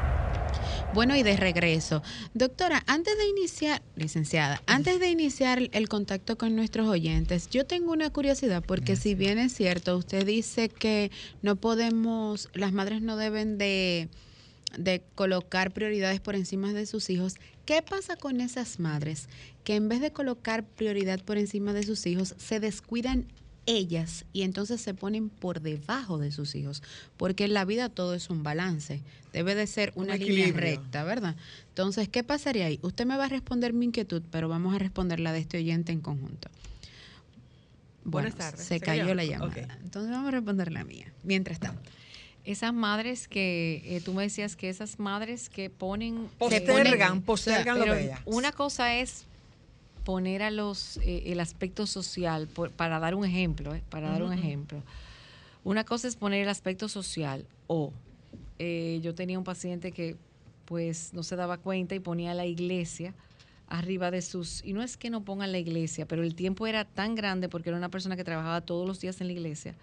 Bueno, 0.93 1.15
y 1.15 1.23
de 1.23 1.37
regreso. 1.37 2.03
Doctora, 2.33 2.83
antes 2.85 3.17
de 3.17 3.25
iniciar, 3.25 3.81
licenciada, 3.95 4.61
antes 4.65 4.99
de 4.99 5.09
iniciar 5.09 5.69
el 5.71 5.87
contacto 5.87 6.37
con 6.37 6.53
nuestros 6.57 6.85
oyentes, 6.89 7.49
yo 7.49 7.65
tengo 7.65 7.93
una 7.93 8.09
curiosidad, 8.09 8.61
porque 8.65 8.97
si 8.97 9.15
bien 9.15 9.39
es 9.39 9.53
cierto, 9.53 9.95
usted 9.95 10.25
dice 10.25 10.67
que 10.67 11.09
no 11.41 11.55
podemos, 11.55 12.49
las 12.53 12.73
madres 12.73 13.01
no 13.01 13.15
deben 13.15 13.57
de, 13.57 14.09
de 14.77 15.01
colocar 15.15 15.71
prioridades 15.71 16.19
por 16.19 16.35
encima 16.35 16.73
de 16.73 16.85
sus 16.85 17.09
hijos. 17.09 17.35
¿Qué 17.65 17.81
pasa 17.81 18.17
con 18.17 18.41
esas 18.41 18.81
madres 18.81 19.29
que 19.63 19.75
en 19.75 19.87
vez 19.87 20.01
de 20.01 20.11
colocar 20.11 20.65
prioridad 20.65 21.21
por 21.21 21.37
encima 21.37 21.71
de 21.71 21.83
sus 21.83 22.05
hijos, 22.05 22.35
se 22.37 22.59
descuidan 22.59 23.27
ellas 23.65 24.25
y 24.33 24.41
entonces 24.41 24.81
se 24.81 24.93
ponen 24.93 25.29
por 25.29 25.61
debajo 25.61 26.17
de 26.17 26.31
sus 26.31 26.55
hijos, 26.55 26.81
porque 27.17 27.45
en 27.45 27.53
la 27.53 27.63
vida 27.65 27.89
todo 27.89 28.13
es 28.15 28.29
un 28.29 28.41
balance, 28.43 29.01
debe 29.33 29.53
de 29.55 29.67
ser 29.67 29.91
una 29.95 30.17
línea 30.17 30.51
recta, 30.51 31.03
¿verdad? 31.03 31.35
Entonces, 31.69 32.09
¿qué 32.09 32.23
pasaría 32.23 32.65
ahí? 32.65 32.79
Usted 32.81 33.05
me 33.05 33.17
va 33.17 33.25
a 33.25 33.29
responder 33.29 33.73
mi 33.73 33.85
inquietud, 33.85 34.23
pero 34.31 34.49
vamos 34.49 34.73
a 34.75 34.79
responder 34.79 35.19
la 35.19 35.31
de 35.31 35.39
este 35.39 35.57
oyente 35.57 35.91
en 35.91 36.01
conjunto. 36.01 36.49
Bueno, 38.03 38.29
Buenas 38.29 38.35
tardes. 38.35 38.65
se 38.67 38.79
¿Se 38.79 38.79
cayó 38.79 39.13
la 39.13 39.23
llamada. 39.23 39.77
Entonces 39.83 40.11
vamos 40.11 40.29
a 40.29 40.31
responder 40.31 40.71
la 40.71 40.83
mía. 40.83 41.13
Mientras 41.23 41.59
tanto, 41.59 41.81
Esas 42.43 42.73
madres 42.73 43.27
que 43.27 43.83
eh, 43.85 44.01
tú 44.03 44.13
me 44.15 44.23
decías 44.23 44.55
que 44.55 44.69
esas 44.69 44.97
madres 44.97 45.49
que 45.49 45.69
ponen 45.69 46.27
Postergan, 46.39 47.19
ponen- 47.19 47.21
postergan 47.21 47.77
lo 47.77 47.83
pero 47.83 47.95
de 47.95 48.05
ella. 48.05 48.21
una 48.25 48.51
cosa 48.51 48.95
es 48.95 49.25
poner 50.11 50.43
a 50.43 50.51
los 50.51 50.97
eh, 50.97 51.23
el 51.31 51.39
aspecto 51.39 51.87
social 51.87 52.47
por- 52.49 52.71
para 52.71 52.99
dar 52.99 53.15
un 53.15 53.23
ejemplo, 53.23 53.73
eh, 53.73 53.81
para 53.89 54.09
dar 54.09 54.23
un 54.23 54.33
ejemplo. 54.33 54.83
Una 55.63 55.85
cosa 55.85 56.09
es 56.09 56.17
poner 56.17 56.41
el 56.41 56.49
aspecto 56.49 56.89
social 56.89 57.45
o 57.67 57.93
eh, 58.59 58.99
yo 59.01 59.15
tenía 59.15 59.37
un 59.37 59.45
paciente 59.45 59.93
que 59.93 60.17
pues 60.65 61.13
no 61.13 61.23
se 61.23 61.37
daba 61.37 61.57
cuenta 61.57 61.95
y 61.95 61.99
ponía 62.01 62.33
la 62.33 62.45
iglesia 62.45 63.13
arriba 63.67 64.11
de 64.11 64.21
sus 64.21 64.61
y 64.65 64.73
no 64.73 64.83
es 64.83 64.97
que 64.97 65.09
no 65.09 65.23
pongan 65.23 65.53
la 65.53 65.59
iglesia, 65.59 66.05
pero 66.05 66.23
el 66.23 66.35
tiempo 66.35 66.67
era 66.67 66.83
tan 66.83 67.15
grande 67.15 67.47
porque 67.47 67.69
era 67.69 67.77
una 67.77 67.87
persona 67.89 68.17
que 68.17 68.25
trabajaba 68.25 68.59
todos 68.59 68.85
los 68.85 68.99
días 68.99 69.21
en 69.21 69.27
la 69.27 69.33
iglesia 69.33 69.75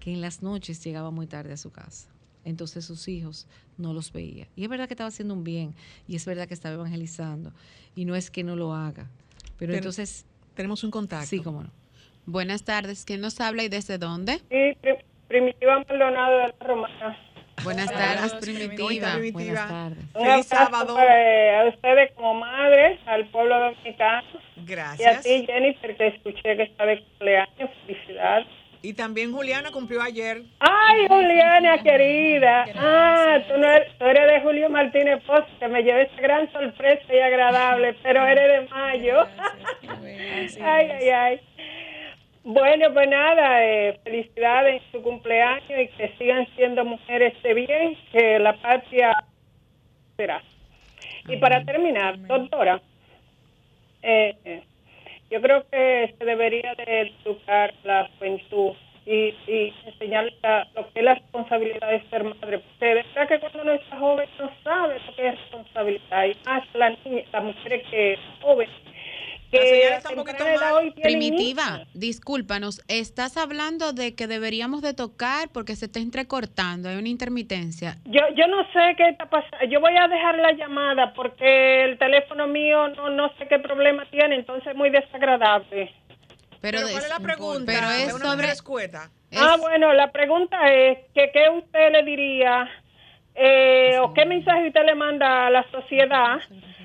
que 0.00 0.12
en 0.14 0.22
las 0.22 0.42
noches 0.42 0.82
llegaba 0.82 1.10
muy 1.10 1.26
tarde 1.26 1.52
a 1.52 1.56
su 1.58 1.70
casa. 1.70 2.08
Entonces 2.46 2.84
sus 2.86 3.06
hijos 3.08 3.46
no 3.76 3.92
los 3.92 4.12
veía. 4.12 4.48
Y 4.56 4.64
es 4.64 4.68
verdad 4.70 4.86
que 4.88 4.94
estaba 4.94 5.08
haciendo 5.08 5.34
un 5.34 5.44
bien 5.44 5.74
y 6.08 6.16
es 6.16 6.24
verdad 6.24 6.46
que 6.48 6.54
estaba 6.54 6.74
evangelizando 6.74 7.52
y 7.94 8.04
no 8.06 8.14
es 8.16 8.30
que 8.30 8.44
no 8.44 8.56
lo 8.56 8.72
haga. 8.74 9.10
Pero 9.58 9.72
Ten- 9.72 9.78
entonces, 9.78 10.26
Tenemos 10.54 10.84
un 10.84 10.90
contacto. 10.90 11.26
sí, 11.26 11.40
cómo 11.42 11.62
no. 11.62 11.70
buenas 12.26 12.64
tardes. 12.64 13.04
¿Quién 13.04 13.20
nos 13.20 13.40
habla 13.40 13.62
y 13.64 13.68
desde 13.68 13.98
dónde? 13.98 14.38
Sí, 14.50 14.76
Pri- 14.80 14.98
Primitiva 15.28 15.82
Maldonado 15.88 16.38
de 16.38 16.48
la 16.48 16.54
Romana. 16.66 17.18
Buenas 17.62 17.90
tardes, 17.90 18.32
hola, 18.32 18.40
primitiva. 18.40 19.14
Primitiva. 19.14 19.32
Buenas 19.32 19.68
tardes. 19.68 20.04
Un 20.14 20.26
Feliz 20.26 20.46
sábado. 20.46 20.94
para, 20.96 21.60
a 21.62 21.68
ustedes 21.68 22.12
como 22.14 22.34
madres, 22.34 22.98
al 23.06 23.28
pueblo 23.30 23.58
dominicano 23.58 24.26
y 24.56 24.60
a 24.60 24.64
Gracias. 24.64 25.22
ti, 25.22 25.44
Jennifer, 25.46 25.96
que 25.96 26.06
escuché 26.08 26.56
que 26.56 26.62
está 26.64 26.84
de 26.84 27.00
cumpleaños. 27.02 27.70
Felicidades. 27.86 28.46
Y 28.84 28.92
también 28.92 29.32
Juliana 29.32 29.70
cumplió 29.70 30.02
ayer. 30.02 30.42
Ay, 30.60 31.06
Juliana, 31.08 31.82
querida. 31.82 32.66
Ah, 32.76 33.38
tú, 33.48 33.56
no 33.56 33.66
eres, 33.66 33.96
tú 33.96 34.04
eres 34.04 34.30
de 34.30 34.40
Julio 34.42 34.68
Martínez 34.68 35.22
Pozo, 35.24 35.46
que 35.58 35.68
me 35.68 35.82
llevé 35.82 36.02
esa 36.02 36.20
gran 36.20 36.52
sorpresa 36.52 37.02
y 37.08 37.18
agradable, 37.18 37.96
pero 38.02 38.26
eres 38.26 38.60
de 38.60 38.68
mayo. 38.68 39.26
ay, 40.62 40.90
ay, 40.90 41.08
ay. 41.08 41.40
Bueno, 42.44 42.92
pues 42.92 43.08
nada, 43.08 43.64
eh, 43.64 43.98
felicidades 44.04 44.82
en 44.82 44.92
su 44.92 45.02
cumpleaños 45.02 45.80
y 45.80 45.88
que 45.96 46.14
sigan 46.18 46.46
siendo 46.54 46.84
mujeres 46.84 47.42
de 47.42 47.54
bien, 47.54 47.96
que 48.12 48.38
la 48.38 48.52
patria 48.60 49.16
será. 50.18 50.42
Y 51.26 51.38
para 51.38 51.64
terminar, 51.64 52.18
doctora, 52.26 52.82
eh, 54.02 54.36
eh, 54.44 54.62
yo 55.30 55.40
creo 55.40 55.64
que 55.70 56.14
se 56.18 56.24
debería 56.24 56.74
de 56.74 57.12
educar 57.24 57.74
la 57.84 58.08
juventud 58.18 58.72
y, 59.06 59.34
y 59.46 59.72
la- 60.42 60.66
lo 60.74 60.90
que 60.92 61.00
es 61.00 61.04
la 61.04 61.14
responsabilidad 61.14 61.90
de 61.90 62.02
ser 62.10 62.24
madre. 62.24 62.58
Porque 62.60 62.94
de 62.94 63.26
que 63.28 63.40
cuando 63.40 63.62
uno 63.62 63.72
está 63.72 63.98
joven 63.98 64.28
no 64.38 64.50
sabe 64.62 64.98
lo 65.06 65.14
que 65.14 65.28
es 65.28 65.38
responsabilidad. 65.40 66.24
Y 66.26 66.36
más 66.46 66.62
las 66.74 67.04
niñas, 67.04 67.26
las 67.32 67.44
mujeres 67.44 67.82
que 67.90 68.18
jóvenes. 68.40 68.74
La 68.84 69.03
Que 69.60 69.88
está 69.96 70.08
un 70.10 70.16
poquito 70.16 70.44
Primitiva, 71.02 71.86
discúlpanos, 71.94 72.82
estás 72.88 73.36
hablando 73.36 73.92
de 73.92 74.14
que 74.14 74.26
deberíamos 74.26 74.82
de 74.82 74.94
tocar 74.94 75.48
porque 75.52 75.76
se 75.76 75.86
está 75.86 76.00
entrecortando, 76.00 76.88
hay 76.88 76.96
una 76.96 77.08
intermitencia. 77.08 77.96
Yo, 78.04 78.20
yo 78.36 78.46
no 78.48 78.62
sé 78.72 78.94
qué 78.96 79.08
está 79.08 79.26
pasando. 79.26 79.58
Yo 79.70 79.80
voy 79.80 79.96
a 79.96 80.08
dejar 80.08 80.36
la 80.38 80.52
llamada 80.52 81.12
porque 81.14 81.84
el 81.84 81.98
teléfono 81.98 82.46
mío 82.46 82.88
no, 82.88 83.10
no 83.10 83.28
sé 83.38 83.46
qué 83.48 83.58
problema 83.58 84.04
tiene, 84.10 84.36
entonces 84.36 84.66
es 84.68 84.76
muy 84.76 84.90
desagradable. 84.90 85.92
Pero, 86.60 86.78
¿cuál 86.90 87.02
es 87.04 87.08
la 87.10 87.20
pregunta? 87.20 87.72
Pero 87.72 87.90
es 87.90 88.12
sobre... 88.12 88.46
es- 88.50 88.62
Ah, 89.36 89.56
bueno, 89.60 89.92
la 89.92 90.10
pregunta 90.12 90.56
es 90.72 90.98
que 91.14 91.30
qué 91.32 91.48
usted 91.50 91.90
le 91.92 92.02
diría 92.04 92.68
eh, 93.34 93.98
o 94.00 94.12
qué 94.14 94.24
mensaje 94.26 94.68
usted 94.68 94.84
le 94.86 94.94
manda 94.94 95.46
a 95.46 95.50
la 95.50 95.68
sociedad 95.70 96.38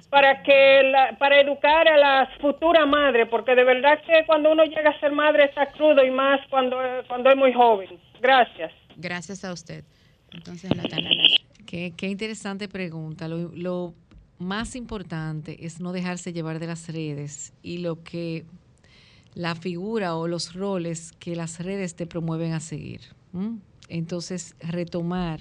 para 0.09 0.41
que 0.41 0.81
la- 0.83 1.15
para 1.19 1.39
educar 1.39 1.87
a 1.87 1.97
las 1.97 2.37
futuras 2.39 2.87
madres, 2.87 3.27
porque 3.29 3.53
de 3.55 3.63
verdad 3.63 3.99
que 4.05 4.25
cuando 4.25 4.51
uno 4.51 4.63
llega 4.63 4.89
a 4.89 4.99
ser 4.99 5.11
madre 5.11 5.45
está 5.45 5.67
crudo 5.67 6.03
y 6.03 6.09
más 6.11 6.39
cuando 6.49 6.77
cuando 7.07 7.29
es 7.29 7.35
muy 7.37 7.53
joven. 7.53 7.89
Gracias. 8.19 8.71
Gracias 8.97 9.45
a 9.45 9.53
usted. 9.53 9.83
Entonces 10.33 10.75
la 10.75 10.83
tenemos. 10.83 11.45
Qué, 11.65 11.93
qué 11.95 12.07
interesante 12.07 12.67
pregunta. 12.67 13.27
Lo, 13.27 13.51
lo 13.55 13.93
más 14.39 14.75
importante 14.75 15.65
es 15.65 15.79
no 15.79 15.91
dejarse 15.91 16.33
llevar 16.33 16.57
de 16.59 16.67
las 16.67 16.87
redes 16.91 17.53
y 17.61 17.77
lo 17.79 18.03
que 18.03 18.45
la 19.35 19.53
figura 19.55 20.15
o 20.15 20.27
los 20.27 20.55
roles 20.55 21.11
que 21.19 21.35
las 21.35 21.59
redes 21.63 21.95
te 21.95 22.07
promueven 22.07 22.53
a 22.53 22.59
seguir. 22.59 23.01
Entonces, 23.89 24.55
retomar 24.59 25.39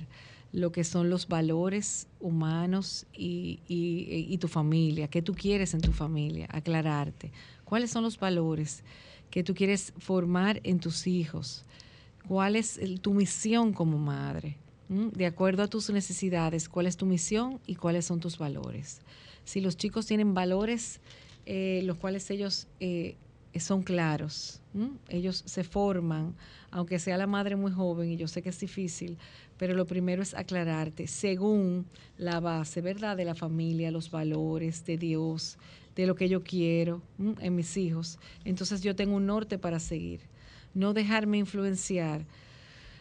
lo 0.53 0.73
que 0.73 0.85
son 0.85 1.11
los 1.11 1.29
valores 1.29 2.07
humanos 2.21 3.07
y, 3.13 3.61
y- 3.69 4.39
tu 4.39 4.49
familia, 4.49 5.09
qué 5.09 5.21
tú 5.21 5.35
quieres 5.35 5.75
en 5.75 5.81
tu 5.81 5.93
familia, 5.93 6.47
aclararte. 6.51 7.33
¿Cuáles 7.65 7.91
son 7.91 8.05
los 8.05 8.19
valores 8.19 8.83
que 9.31 9.43
tú 9.43 9.55
quieres 9.55 9.93
formar 9.99 10.61
en 10.65 10.79
tus 10.81 11.07
hijos? 11.07 11.65
¿Cuál 12.27 12.57
es 12.57 12.81
tu 13.03 13.15
misión 13.15 13.73
como 13.73 13.99
madre? 13.99 14.57
¿Mm? 14.89 15.09
De 15.09 15.27
acuerdo 15.27 15.63
a 15.63 15.69
tus 15.69 15.91
necesidades, 15.91 16.69
¿cuál 16.69 16.87
es 16.87 16.97
tu 16.97 17.05
misión 17.05 17.61
y 17.67 17.75
cuáles 17.75 18.07
son 18.07 18.21
tus 18.21 18.39
valores? 18.39 19.01
Si 19.45 19.61
los 19.61 19.77
chicos 19.77 20.07
tienen 20.07 20.35
valores, 20.35 21.01
eh, 21.47 21.83
los 21.85 21.99
cuales 21.99 22.31
ellos 22.31 22.69
eh, 22.81 23.17
son 23.59 23.83
claros, 23.83 24.61
¿m? 24.75 24.91
ellos 25.09 25.43
se 25.47 25.65
forman, 25.65 26.35
aunque 26.71 26.99
sea 26.99 27.17
la 27.19 27.27
madre 27.27 27.57
muy 27.57 27.73
joven, 27.73 28.11
y 28.13 28.17
yo 28.17 28.29
sé 28.29 28.43
que 28.43 28.51
es 28.51 28.61
difícil, 28.61 29.19
pero 29.59 29.75
lo 29.75 29.87
primero 29.87 30.23
es 30.23 30.35
aclararte 30.35 31.07
según 31.07 31.87
la 32.17 32.41
base, 32.41 32.81
¿verdad? 32.81 33.17
De 33.17 33.25
la 33.25 33.35
familia, 33.35 33.91
los 33.91 34.11
valores, 34.11 34.87
de 34.87 34.97
Dios, 34.97 35.59
de 35.97 36.07
lo 36.07 36.15
que 36.15 36.29
yo 36.29 36.43
quiero 36.45 37.03
¿m? 37.19 37.35
en 37.41 37.57
mis 37.57 37.77
hijos. 37.77 38.19
Entonces 38.45 38.83
yo 38.83 38.95
tengo 38.95 39.17
un 39.17 39.27
norte 39.27 39.59
para 39.59 39.81
seguir. 39.81 40.21
No 40.75 40.95
dejarme 40.95 41.39
influenciar 41.39 42.25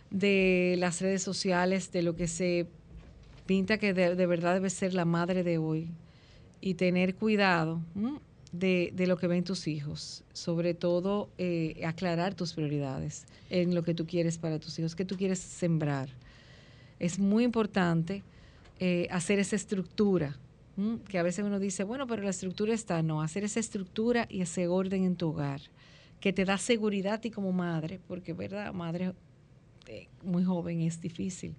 de 0.10 0.76
las 0.80 1.00
redes 1.00 1.22
sociales, 1.22 1.92
de 1.92 2.02
lo 2.02 2.16
que 2.16 2.28
se 2.28 2.66
pinta 3.46 3.78
que 3.78 3.94
de, 3.94 4.26
verdad 4.26 4.56
debe 4.56 4.70
ser 4.70 4.94
la 4.94 5.06
madre 5.06 5.44
de 5.44 5.58
hoy 5.60 5.90
y 6.60 6.74
tener 6.74 7.14
cuidado 7.16 7.82
¿m? 7.96 8.20
de, 8.52 8.92
de 8.96 9.06
lo 9.06 9.18
que 9.18 9.28
ven 9.28 9.44
tus 9.44 9.68
hijos, 9.68 10.24
sobre 10.34 10.74
todo 10.74 11.30
eh, 11.38 11.80
aclarar 11.86 12.34
tus 12.34 12.54
prioridades 12.54 13.26
en 13.52 13.76
lo 13.76 13.84
que 13.84 13.94
tú 13.94 14.08
quieres 14.08 14.40
para 14.40 14.58
tus 14.60 14.80
hijos, 14.80 14.96
que 14.96 15.06
tú 15.06 15.18
quieres 15.18 15.40
sembrar. 15.40 16.10
Es 17.00 17.20
muy 17.20 17.44
importante 17.44 18.24
eh, 18.80 19.08
hacer 19.12 19.40
esa 19.40 19.56
estructura, 19.56 20.38
que 21.10 21.18
a 21.18 21.24
veces 21.24 21.44
uno 21.44 21.60
dice, 21.60 21.84
bueno, 21.84 22.06
pero 22.06 22.22
la 22.22 22.30
estructura 22.30 22.74
está, 22.74 23.02
no, 23.02 23.22
hacer 23.22 23.44
esa 23.44 23.60
estructura 23.60 24.28
y 24.30 24.42
ese 24.42 24.68
orden 24.68 25.04
en 25.04 25.16
tu 25.16 25.30
hogar, 25.30 25.62
que 26.20 26.34
te 26.34 26.46
da 26.46 26.58
seguridad 26.58 27.16
a 27.16 27.22
ti 27.22 27.32
como 27.32 27.52
madre, 27.52 28.00
porque, 28.08 28.34
¿verdad? 28.34 28.74
Madre 28.74 29.14
eh, 29.88 30.08
muy 30.24 30.44
joven 30.44 30.82
es 30.82 31.02
difícil. 31.02 31.56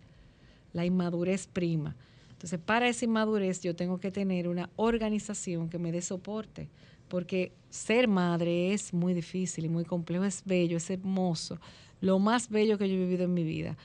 La 0.72 0.84
inmadurez 0.84 1.46
prima. 1.46 1.96
Entonces, 2.30 2.60
para 2.60 2.88
esa 2.88 3.04
inmadurez 3.04 3.60
yo 3.62 3.74
tengo 3.74 3.98
que 3.98 4.12
tener 4.12 4.46
una 4.46 4.70
organización 4.76 5.68
que 5.68 5.78
me 5.78 5.90
dé 5.90 6.02
soporte, 6.02 6.68
porque 7.08 7.52
ser 7.70 8.06
madre 8.06 8.72
es 8.72 8.92
muy 8.92 9.14
difícil 9.14 9.64
y 9.64 9.68
muy 9.68 9.84
complejo, 9.84 10.24
es 10.24 10.44
bello, 10.44 10.76
es 10.76 10.88
hermoso, 10.90 11.58
lo 12.00 12.20
más 12.20 12.48
bello 12.48 12.78
que 12.78 12.88
yo 12.88 12.94
he 12.94 12.98
vivido 12.98 13.24
en 13.24 13.34
mi 13.34 13.42
vida, 13.42 13.76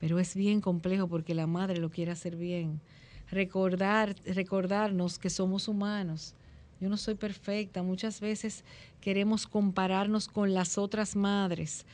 pero 0.00 0.18
es 0.18 0.34
bien 0.34 0.60
complejo 0.60 1.06
porque 1.06 1.34
la 1.34 1.46
madre 1.46 1.78
lo 1.78 1.90
quiere 1.90 2.10
hacer 2.10 2.34
bien. 2.34 2.80
Recordar, 3.30 4.16
recordarnos 4.24 5.18
que 5.18 5.30
somos 5.30 5.68
humanos. 5.68 6.34
Yo 6.80 6.88
no 6.88 6.96
soy 6.96 7.14
perfecta, 7.14 7.82
muchas 7.82 8.20
veces 8.20 8.64
queremos 9.00 9.46
compararnos 9.46 10.26
con 10.26 10.54
las 10.54 10.78
otras 10.78 11.14
madres. 11.14 11.84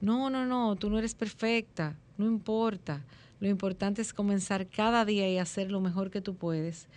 No, 0.00 0.28
no, 0.28 0.44
no, 0.44 0.76
tú 0.76 0.90
no 0.90 0.98
eres 0.98 1.14
perfecta. 1.14 1.96
no 2.18 2.26
importa. 2.26 3.02
Lo 3.40 3.48
importante 3.48 4.00
es 4.00 4.14
comenzar 4.14 4.66
cada 4.66 5.04
día 5.04 5.28
y 5.28 5.38
hacer 5.38 5.70
lo 5.70 5.80
mejor 5.80 6.10
que 6.10 6.22
tú 6.22 6.36
puedes 6.36 6.88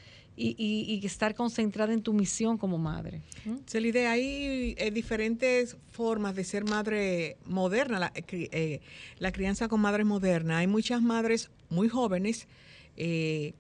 y, 0.42 0.56
y, 0.88 1.06
estar 1.06 1.36
concentrada 1.36 1.92
en 1.92 2.02
tu 2.02 2.14
misión 2.14 2.58
como 2.58 2.78
madre. 2.78 3.22
Celide, 3.68 4.08
hay 4.08 4.74
eh, 4.78 4.90
diferentes 4.90 5.76
formas 5.92 6.34
de 6.34 6.46
ser 6.46 6.64
madre 6.64 7.36
moderna, 7.46 8.00
la, 8.00 8.14
eh, 8.16 8.80
la, 9.18 9.32
crianza 9.34 9.68
con 9.68 9.82
madres 9.82 10.06
moderna. 10.06 10.60
Hay 10.60 10.68
muchas 10.68 11.02
madres 11.02 11.52
muy 11.70 11.90
jóvenes 11.90 12.48
eh, 12.96 13.54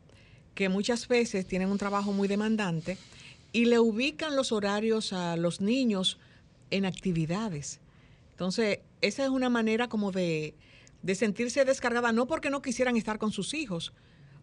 que 0.55 0.69
muchas 0.69 1.07
veces 1.09 1.45
tienen 1.45 1.69
un 1.69 1.77
trabajo 1.77 2.13
muy 2.13 2.29
demandante 2.29 2.97
y 3.51 3.65
le 3.65 3.79
ubican 3.79 4.37
los 4.37 4.53
horarios 4.53 5.11
a 5.11 5.35
los 5.35 5.59
niños 5.59 6.17
en 6.71 6.85
actividades. 6.85 7.81
Entonces, 8.31 8.79
esa 9.01 9.23
es 9.23 9.29
una 9.29 9.49
manera 9.49 9.89
como 9.89 10.13
de 10.13 10.55
sentirse 11.13 11.65
descargada, 11.65 12.13
no 12.13 12.25
porque 12.25 12.49
no 12.49 12.61
quisieran 12.61 12.95
estar 12.95 13.17
con 13.19 13.33
sus 13.33 13.53
hijos 13.53 13.91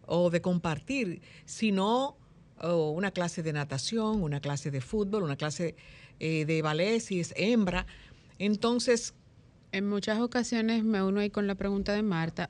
o 0.06 0.28
de 0.28 0.42
compartir, 0.42 1.22
sino 1.46 2.16
una 2.62 3.10
clase 3.10 3.42
de 3.42 3.52
natación, 3.52 4.22
una 4.22 4.40
clase 4.40 4.70
de 4.70 4.80
fútbol, 4.80 5.22
una 5.22 5.36
clase 5.36 5.74
eh, 6.20 6.44
de 6.44 6.62
ballet 6.62 7.00
si 7.00 7.20
es 7.20 7.32
hembra. 7.36 7.86
Entonces... 8.38 9.14
En 9.72 9.88
muchas 9.88 10.20
ocasiones 10.20 10.84
me 10.84 11.02
uno 11.02 11.20
ahí 11.20 11.28
con 11.28 11.46
la 11.46 11.54
pregunta 11.54 11.92
de 11.92 12.02
Marta, 12.02 12.48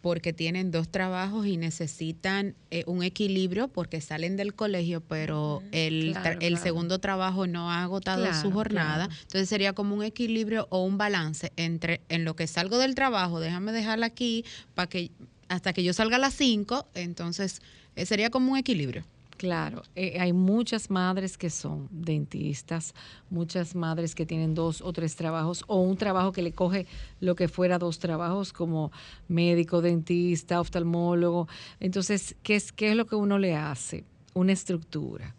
porque 0.00 0.32
tienen 0.32 0.70
dos 0.70 0.88
trabajos 0.88 1.46
y 1.46 1.56
necesitan 1.56 2.54
eh, 2.70 2.84
un 2.86 3.02
equilibrio 3.02 3.68
porque 3.68 4.00
salen 4.00 4.36
del 4.36 4.54
colegio, 4.54 5.00
pero 5.00 5.62
el, 5.72 6.16
el 6.40 6.58
segundo 6.58 6.98
trabajo 6.98 7.46
no 7.46 7.70
ha 7.70 7.82
agotado 7.82 8.24
su 8.34 8.52
jornada. 8.52 9.08
Entonces 9.22 9.48
sería 9.48 9.72
como 9.72 9.96
un 9.96 10.04
equilibrio 10.04 10.68
o 10.70 10.84
un 10.84 10.96
balance 10.96 11.52
entre 11.56 12.02
en 12.08 12.24
lo 12.24 12.36
que 12.36 12.46
salgo 12.46 12.78
del 12.78 12.94
trabajo, 12.94 13.40
déjame 13.40 13.72
dejarla 13.72 14.06
aquí 14.06 14.44
para 14.74 14.88
que 14.88 15.10
hasta 15.48 15.72
que 15.72 15.82
yo 15.82 15.92
salga 15.92 16.16
a 16.16 16.20
las 16.20 16.34
5, 16.34 16.88
entonces 16.94 17.60
eh, 17.96 18.06
sería 18.06 18.30
como 18.30 18.52
un 18.52 18.58
equilibrio. 18.58 19.04
Claro, 19.36 19.82
eh, 19.94 20.18
hay 20.18 20.32
muchas 20.32 20.88
madres 20.88 21.36
que 21.36 21.50
son 21.50 21.88
dentistas, 21.90 22.94
muchas 23.28 23.74
madres 23.74 24.14
que 24.14 24.24
tienen 24.24 24.54
dos 24.54 24.80
o 24.80 24.94
tres 24.94 25.14
trabajos 25.14 25.62
o 25.66 25.80
un 25.80 25.98
trabajo 25.98 26.32
que 26.32 26.40
le 26.40 26.52
coge 26.52 26.86
lo 27.20 27.34
que 27.34 27.46
fuera 27.46 27.78
dos 27.78 27.98
trabajos 27.98 28.54
como 28.54 28.92
médico, 29.28 29.82
dentista, 29.82 30.58
oftalmólogo. 30.58 31.48
Entonces, 31.80 32.34
¿qué 32.42 32.56
es, 32.56 32.72
qué 32.72 32.90
es 32.90 32.96
lo 32.96 33.04
que 33.04 33.16
uno 33.16 33.38
le 33.38 33.54
hace? 33.54 34.04
Una 34.32 34.52
estructura. 34.52 35.34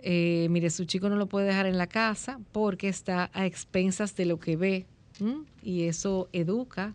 Eh, 0.00 0.46
mire, 0.48 0.70
su 0.70 0.86
chico 0.86 1.10
no 1.10 1.16
lo 1.16 1.26
puede 1.26 1.46
dejar 1.46 1.66
en 1.66 1.76
la 1.76 1.86
casa 1.86 2.40
porque 2.52 2.88
está 2.88 3.30
a 3.34 3.44
expensas 3.44 4.16
de 4.16 4.24
lo 4.24 4.40
que 4.40 4.56
ve 4.56 4.86
y 5.62 5.82
eso 5.82 6.30
educa. 6.32 6.94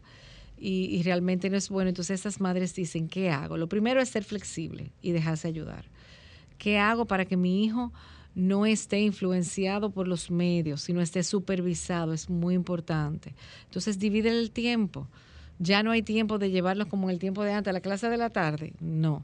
Y, 0.61 0.85
y 0.85 1.03
realmente 1.03 1.49
no 1.49 1.57
es 1.57 1.69
bueno. 1.69 1.89
Entonces 1.89 2.19
esas 2.19 2.41
madres 2.41 2.75
dicen, 2.75 3.07
¿qué 3.07 3.29
hago? 3.29 3.55
Lo 3.55 3.69
primero 3.69 4.01
es 4.01 4.09
ser 4.09 4.23
flexible 4.25 4.91
y 5.01 5.11
dejarse 5.11 5.47
ayudar. 5.47 5.85
¿Qué 6.59 6.77
hago 6.77 7.05
para 7.05 7.25
que 7.25 7.37
mi 7.37 7.63
hijo 7.63 7.91
no 8.35 8.67
esté 8.67 8.99
influenciado 8.99 9.89
por 9.89 10.07
los 10.07 10.29
medios, 10.29 10.81
sino 10.81 11.01
esté 11.01 11.23
supervisado? 11.23 12.13
Es 12.13 12.29
muy 12.29 12.53
importante. 12.53 13.33
Entonces, 13.65 13.97
divide 13.97 14.29
el 14.29 14.51
tiempo. 14.51 15.07
Ya 15.57 15.81
no 15.81 15.89
hay 15.91 16.03
tiempo 16.03 16.37
de 16.37 16.51
llevarlos 16.51 16.87
como 16.87 17.09
en 17.09 17.13
el 17.13 17.19
tiempo 17.19 17.43
de 17.43 17.53
antes, 17.53 17.71
a 17.71 17.73
la 17.73 17.81
clase 17.81 18.09
de 18.09 18.17
la 18.17 18.29
tarde. 18.29 18.73
No. 18.79 19.23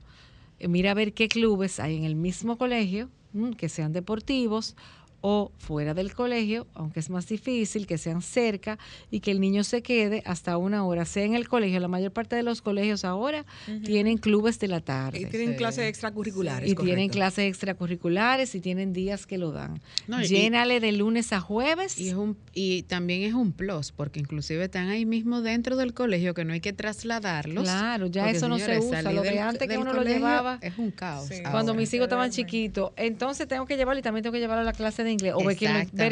Eh, 0.59 0.67
mira 0.67 0.91
a 0.91 0.95
ver 0.95 1.13
qué 1.13 1.27
clubes 1.27 1.79
hay 1.79 1.95
en 1.97 2.05
el 2.05 2.15
mismo 2.15 2.57
colegio, 2.57 3.09
mm, 3.33 3.51
que 3.51 3.69
sean 3.69 3.93
deportivos 3.93 4.75
o 5.21 5.51
fuera 5.57 5.93
del 5.93 6.13
colegio, 6.13 6.67
aunque 6.73 6.99
es 6.99 7.09
más 7.09 7.27
difícil, 7.27 7.87
que 7.87 7.97
sean 7.97 8.21
cerca 8.21 8.77
y 9.09 9.19
que 9.19 9.31
el 9.31 9.39
niño 9.39 9.63
se 9.63 9.81
quede 9.81 10.21
hasta 10.25 10.57
una 10.57 10.85
hora, 10.85 11.05
sea 11.05 11.23
en 11.23 11.35
el 11.35 11.47
colegio. 11.47 11.79
La 11.79 11.87
mayor 11.87 12.11
parte 12.11 12.35
de 12.35 12.43
los 12.43 12.61
colegios 12.61 13.05
ahora 13.05 13.45
tienen 13.83 14.17
clubes 14.17 14.59
de 14.59 14.67
la 14.67 14.81
tarde. 14.81 15.21
Y 15.21 15.25
tienen 15.25 15.55
clases 15.55 15.85
extracurriculares. 15.85 16.69
Y 16.69 16.75
tienen 16.75 17.09
clases 17.09 17.45
extracurriculares 17.49 18.53
y 18.55 18.61
tienen 18.61 18.93
días 18.93 19.25
que 19.25 19.37
lo 19.37 19.51
dan. 19.51 19.81
Llénale 20.27 20.79
de 20.79 20.91
lunes 20.91 21.33
a 21.33 21.41
jueves. 21.41 21.99
Y, 21.99 22.09
es 22.09 22.15
un, 22.15 22.37
y 22.53 22.83
también 22.83 23.23
es 23.23 23.33
un 23.33 23.51
plus, 23.51 23.91
porque 23.91 24.19
inclusive 24.19 24.65
están 24.65 24.89
ahí 24.89 25.05
mismo 25.05 25.41
dentro 25.41 25.75
del 25.75 25.93
colegio, 25.93 26.33
que 26.33 26.45
no 26.45 26.53
hay 26.53 26.61
que 26.61 26.73
trasladarlos. 26.73 27.63
Claro, 27.63 28.07
ya 28.07 28.29
eso 28.29 28.47
no 28.47 28.59
se 28.59 28.79
usa. 28.79 29.01
Lo 29.01 29.21
de 29.21 29.39
antes 29.39 29.67
que 29.67 29.77
uno 29.77 29.93
lo 29.93 30.03
llevaba. 30.03 30.59
Es 30.61 30.77
un 30.77 30.91
caos. 30.91 31.29
Cuando 31.51 31.73
mis 31.73 31.93
hijos 31.93 32.05
estaban 32.05 32.31
chiquitos, 32.31 32.91
entonces 32.95 33.47
tengo 33.47 33.65
que 33.65 33.77
llevarlo 33.77 33.99
y 33.99 34.03
también 34.03 34.23
tengo 34.23 34.33
que 34.33 34.39
llevarlo 34.39 34.61
a 34.61 34.65
la 34.65 34.73
clase 34.73 35.03
de 35.03 35.14
o 35.33 35.43
ver 35.43 35.57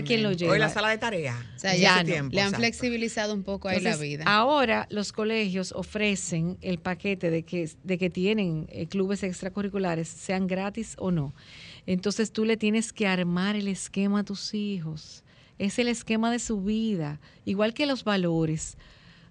quién, 0.03 0.23
lo, 0.23 0.31
lleva. 0.31 0.51
O 0.51 0.55
en 0.55 0.61
la 0.61 0.69
sala 0.69 0.89
de 0.89 0.97
tarea. 0.97 1.35
O 1.55 1.59
sea, 1.59 1.75
ya 1.75 2.03
le 2.03 2.41
han 2.41 2.53
flexibilizado 2.53 3.33
un 3.33 3.43
poco 3.43 3.67
ahí 3.67 3.79
la 3.79 3.95
vida. 3.97 4.23
Ahora 4.25 4.87
los 4.89 5.11
colegios 5.11 5.71
ofrecen 5.71 6.57
el 6.61 6.79
paquete 6.79 7.29
de 7.29 7.43
que, 7.43 7.69
de 7.83 7.97
que 7.97 8.09
tienen 8.09 8.67
eh, 8.69 8.87
clubes 8.87 9.23
extracurriculares, 9.23 10.07
sean 10.07 10.47
gratis 10.47 10.95
o 10.97 11.11
no. 11.11 11.33
Entonces 11.85 12.31
tú 12.31 12.45
le 12.45 12.57
tienes 12.57 12.93
que 12.93 13.07
armar 13.07 13.55
el 13.55 13.67
esquema 13.67 14.19
a 14.19 14.23
tus 14.23 14.53
hijos. 14.53 15.23
Es 15.59 15.79
el 15.79 15.87
esquema 15.87 16.31
de 16.31 16.39
su 16.39 16.61
vida, 16.61 17.19
igual 17.45 17.73
que 17.73 17.85
los 17.85 18.03
valores. 18.03 18.77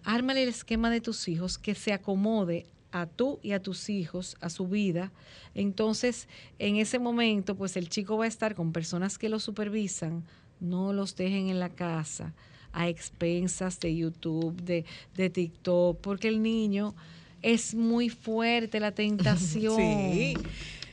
Ármale 0.05 0.43
el 0.43 0.49
esquema 0.49 0.91
de 0.91 1.01
tus 1.01 1.29
hijos 1.29 1.59
que 1.59 1.75
se 1.75 1.93
acomode 1.93 2.67
a 2.93 3.07
tú 3.07 3.41
y 3.43 3.53
a 3.53 3.63
tus 3.63 3.89
hijos, 3.91 4.37
a 4.41 4.51
su 4.51 4.69
vida, 4.69 5.11
entonces 5.55 6.29
en 6.59 6.77
ese 6.77 6.99
momento 6.99 7.57
pues 7.57 7.77
el 7.77 7.89
chico 7.89 8.17
va 8.19 8.27
a 8.27 8.29
estar 8.29 8.55
con 8.55 8.73
personas 8.73 9.19
que 9.19 9.29
lo 9.29 9.41
supervisan, 9.41 10.25
no 10.61 10.93
los 10.93 11.17
dejen 11.17 11.49
en 11.49 11.59
la 11.59 11.71
casa 11.71 12.35
a 12.73 12.89
expensas 12.89 13.81
de 13.81 13.95
YouTube, 13.95 14.61
de, 14.63 14.85
de 15.15 15.31
TikTok, 15.31 16.01
porque 16.01 16.29
el 16.29 16.43
niño 16.43 16.95
es 17.43 17.75
muy 17.75 18.09
fuerte 18.09 18.81
la 18.81 18.93
tentación. 18.93 19.77
Sí. 19.83 20.35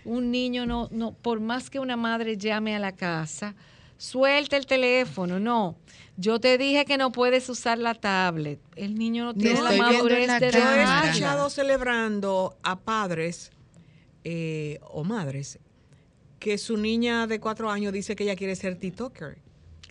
Un 0.06 0.32
niño 0.32 0.66
no, 0.66 0.88
no, 0.91 1.12
por 1.12 1.39
más 1.39 1.70
que 1.70 1.78
una 1.78 1.97
madre 1.97 2.38
llame 2.38 2.76
a 2.76 2.80
la 2.80 2.93
casa, 2.93 3.54
suelta 4.00 4.58
el 4.58 4.66
teléfono, 4.66 5.39
no. 5.39 5.76
Yo 6.18 6.39
te 6.39 6.58
dije 6.58 6.86
que 6.86 6.97
no 6.97 7.12
puedes 7.12 7.47
usar 7.50 7.78
la 7.78 7.93
tablet. 7.93 8.60
El 8.76 8.95
niño 8.95 9.26
no 9.26 9.34
tiene 9.34 9.62
la 9.62 9.72
madurez 9.74 10.39
de 10.39 10.52
Yo 10.52 10.60
he 10.60 10.84
escuchado 10.84 11.50
celebrando 11.50 12.58
a 12.64 12.80
padres 12.80 13.52
eh, 14.24 14.80
o 14.89 15.04
madres 15.04 15.60
que 16.39 16.58
su 16.58 16.78
niña 16.78 17.28
de 17.28 17.39
cuatro 17.39 17.70
años 17.70 17.93
dice 17.93 18.16
que 18.16 18.24
ella 18.24 18.36
quiere 18.36 18.56
ser 18.56 18.76
TikToker. 18.76 19.38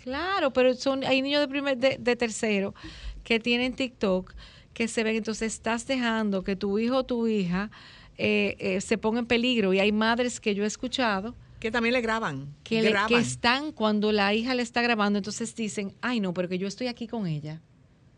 Claro, 0.03 0.53
pero 0.53 0.75
son 0.75 1.05
hay 1.05 1.21
niños 1.21 1.41
de 1.41 1.49
primer 1.49 1.77
de, 1.77 2.17
tercero 2.17 2.75
que 3.23 3.39
tienen 3.39 3.75
TikTok 3.75 4.33
que 4.73 4.89
se 4.89 5.05
ven. 5.05 5.17
Entonces 5.17 5.53
estás 5.53 5.87
dejando 5.87 6.43
que 6.43 6.57
tu 6.57 6.79
hijo 6.79 6.97
o 6.97 7.05
tu 7.05 7.27
hija 7.27 7.71
eh, 8.17 8.57
eh, 8.59 8.81
se 8.81 8.97
ponga 8.97 9.19
en 9.19 9.27
peligro 9.27 9.75
y 9.75 9.81
hay 9.81 9.93
madres 9.93 10.41
que 10.41 10.55
yo 10.55 10.65
he 10.65 10.67
escuchado 10.67 11.35
que 11.61 11.71
también 11.71 11.93
le 11.93 12.01
graban. 12.01 12.55
Que, 12.65 12.95
que 13.09 13.17
están 13.17 13.73
cuando 13.73 14.13
la 14.13 14.33
hija 14.35 14.55
le 14.55 14.63
está 14.63 14.83
grabando, 14.83 15.19
entonces 15.19 15.55
dicen, 15.55 15.95
ay 16.01 16.21
no, 16.21 16.33
pero 16.35 16.49
que 16.49 16.59
yo 16.59 16.69
estoy 16.69 16.87
aquí 16.87 17.07
con 17.07 17.27
ella. 17.27 17.61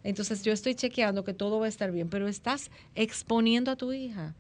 Entonces 0.02 0.42
yo 0.42 0.52
estoy 0.52 0.74
chequeando 0.74 1.24
que 1.24 1.34
todo 1.34 1.60
va 1.60 1.66
a 1.66 1.68
estar 1.68 1.92
bien, 1.92 2.08
pero 2.08 2.28
estás 2.28 2.70
exponiendo 2.94 3.70
a 3.70 3.76
tu 3.76 3.92
hija. 3.92 4.34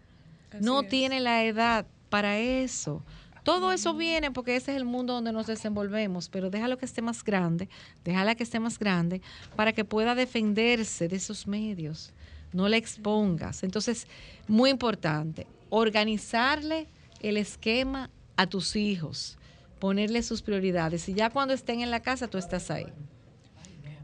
no 0.60 0.82
tiene 0.82 1.20
la 1.20 1.44
edad 1.44 1.86
para 2.08 2.38
eso. 2.38 3.02
Todo 3.42 3.72
eso 3.72 3.94
viene 3.94 4.30
porque 4.30 4.56
ese 4.56 4.72
es 4.72 4.76
el 4.76 4.84
mundo 4.84 5.14
donde 5.14 5.32
nos 5.32 5.46
desenvolvemos, 5.46 6.28
pero 6.28 6.50
déjalo 6.50 6.76
que 6.76 6.84
esté 6.84 7.00
más 7.00 7.24
grande, 7.24 7.68
déjala 8.04 8.34
que 8.34 8.42
esté 8.42 8.60
más 8.60 8.78
grande 8.78 9.22
para 9.56 9.72
que 9.72 9.84
pueda 9.84 10.14
defenderse 10.14 11.08
de 11.08 11.16
esos 11.16 11.46
medios. 11.46 12.12
No 12.52 12.68
la 12.68 12.76
expongas. 12.76 13.62
Entonces, 13.62 14.06
muy 14.46 14.70
importante, 14.70 15.46
organizarle 15.70 16.86
el 17.20 17.36
esquema 17.36 18.10
a 18.36 18.46
tus 18.46 18.76
hijos, 18.76 19.38
ponerle 19.78 20.22
sus 20.22 20.42
prioridades. 20.42 21.08
Y 21.08 21.14
ya 21.14 21.30
cuando 21.30 21.54
estén 21.54 21.80
en 21.80 21.90
la 21.90 22.00
casa 22.00 22.28
tú 22.28 22.38
estás 22.38 22.70
ahí. 22.70 22.86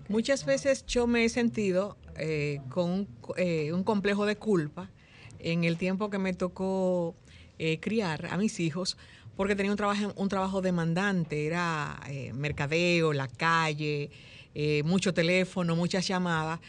Muchas 0.08 0.44
veces 0.44 0.86
yo 0.86 1.06
me 1.06 1.24
he 1.24 1.28
sentido 1.28 1.96
eh, 2.16 2.60
con 2.68 3.08
eh, 3.36 3.72
un 3.72 3.82
complejo 3.82 4.24
de 4.24 4.36
culpa 4.36 4.88
en 5.40 5.64
el 5.64 5.76
tiempo 5.76 6.10
que 6.10 6.18
me 6.18 6.32
tocó 6.32 7.16
eh, 7.58 7.80
criar 7.80 8.26
a 8.26 8.36
mis 8.36 8.60
hijos, 8.60 8.96
porque 9.36 9.56
tenía 9.56 9.72
un 9.72 9.76
trabajo, 9.76 10.12
un 10.16 10.28
trabajo 10.28 10.62
demandante, 10.62 11.44
era 11.46 12.00
mercadeo, 12.32 13.12
la 13.12 13.28
calle, 13.28 14.10
mucho 14.84 15.12
teléfono, 15.12 15.76
muchas 15.76 16.08
llamadas, 16.08 16.60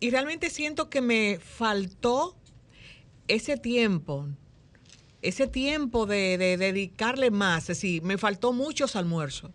y 0.00 0.10
realmente 0.10 0.50
siento 0.50 0.90
que 0.90 1.00
me 1.00 1.38
faltó 1.38 2.34
ese 3.28 3.56
tiempo 3.56 4.28
ese 5.24 5.46
tiempo 5.46 6.04
de, 6.04 6.36
dedicarle 6.58 7.30
más, 7.30 7.62
es 7.62 7.68
decir, 7.78 8.02
me 8.02 8.18
faltó 8.18 8.52
muchos 8.52 8.94
almuerzos. 8.94 9.50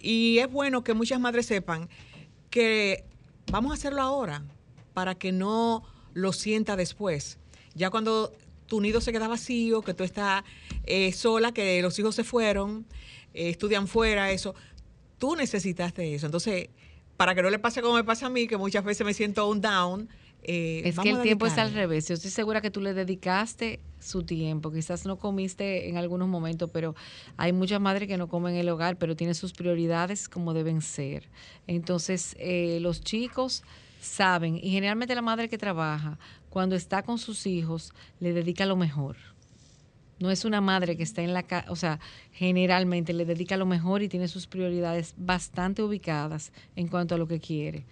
Y 0.00 0.38
es 0.38 0.50
bueno 0.50 0.82
que 0.82 0.94
muchas 0.94 1.20
madres 1.20 1.46
sepan 1.46 1.88
que 2.48 3.04
vamos 3.50 3.72
a 3.72 3.74
hacerlo 3.74 4.00
ahora 4.00 4.42
para 4.94 5.14
que 5.14 5.32
no 5.32 5.82
lo 6.14 6.32
sienta 6.32 6.76
después. 6.76 7.38
Ya 7.74 7.90
cuando 7.90 8.32
tu 8.66 8.80
nido 8.80 9.02
se 9.02 9.12
queda 9.12 9.28
vacío, 9.28 9.82
que 9.82 9.92
tú 9.92 10.02
estás 10.02 10.44
eh, 10.84 11.12
sola, 11.12 11.52
que 11.52 11.82
los 11.82 11.98
hijos 11.98 12.14
se 12.14 12.24
fueron, 12.24 12.86
eh, 13.34 13.50
estudian 13.50 13.86
fuera, 13.86 14.32
eso, 14.32 14.54
tú 15.18 15.36
necesitaste 15.36 16.14
eso. 16.14 16.24
Entonces, 16.24 16.70
para 17.18 17.34
que 17.34 17.42
no 17.42 17.50
le 17.50 17.58
pase 17.58 17.82
como 17.82 17.96
me 17.96 18.04
pasa 18.04 18.26
a 18.26 18.30
mí, 18.30 18.46
que 18.46 18.56
muchas 18.56 18.82
veces 18.82 19.04
me 19.04 19.12
siento 19.12 19.46
un 19.46 19.60
down, 19.60 20.08
eh, 20.42 20.80
Es 20.86 20.98
que 20.98 21.10
el 21.10 21.20
tiempo 21.20 21.44
es 21.44 21.58
al 21.58 21.74
revés. 21.74 22.08
Yo 22.08 22.14
estoy 22.14 22.30
segura 22.30 22.62
que 22.62 22.70
tú 22.70 22.80
le 22.80 22.94
dedicaste 22.94 23.80
su 24.00 24.22
tiempo. 24.24 24.72
Quizás 24.72 25.06
no 25.06 25.16
comiste 25.18 25.88
en 25.88 25.96
algunos 25.96 26.28
momentos, 26.28 26.70
pero 26.72 26.94
hay 27.36 27.52
muchas 27.52 27.80
madres 27.80 28.08
que 28.08 28.16
no 28.16 28.28
comen 28.28 28.54
en 28.54 28.60
el 28.60 28.68
hogar, 28.68 28.96
pero 28.96 29.16
tienen 29.16 29.34
sus 29.34 29.52
prioridades 29.52 30.28
como 30.28 30.54
deben 30.54 30.82
ser. 30.82 31.28
Entonces, 31.66 32.34
eh, 32.38 32.78
los 32.80 33.02
chicos 33.02 33.62
saben, 34.00 34.56
y 34.56 34.70
generalmente 34.70 35.14
la 35.14 35.22
madre 35.22 35.48
que 35.48 35.58
trabaja, 35.58 36.18
cuando 36.48 36.74
está 36.74 37.02
con 37.02 37.18
sus 37.18 37.46
hijos, 37.46 37.92
le 38.18 38.32
dedica 38.32 38.66
lo 38.66 38.76
mejor. 38.76 39.16
No 40.18 40.30
es 40.30 40.44
una 40.44 40.60
madre 40.60 40.96
que 40.96 41.02
está 41.02 41.22
en 41.22 41.32
la 41.32 41.44
casa, 41.44 41.70
o 41.70 41.76
sea, 41.76 41.98
generalmente 42.32 43.12
le 43.12 43.24
dedica 43.24 43.56
lo 43.56 43.64
mejor 43.64 44.02
y 44.02 44.08
tiene 44.08 44.28
sus 44.28 44.46
prioridades 44.46 45.14
bastante 45.16 45.82
ubicadas 45.82 46.52
en 46.76 46.88
cuanto 46.88 47.14
a 47.14 47.18
lo 47.18 47.26
que 47.26 47.40
quiere. 47.40 47.86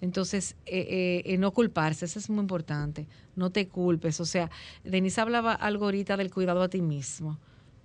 Entonces, 0.00 0.56
eh, 0.66 0.86
eh, 0.88 1.22
eh, 1.24 1.38
no 1.38 1.52
culparse, 1.52 2.04
eso 2.04 2.18
es 2.18 2.30
muy 2.30 2.40
importante. 2.40 3.06
No 3.36 3.50
te 3.50 3.68
culpes. 3.68 4.20
O 4.20 4.24
sea, 4.24 4.50
Denise 4.84 5.20
hablaba 5.20 5.52
algo 5.52 5.86
ahorita 5.86 6.16
del 6.16 6.30
cuidado 6.32 6.62
a 6.62 6.68
ti 6.68 6.80
mismo. 6.80 7.38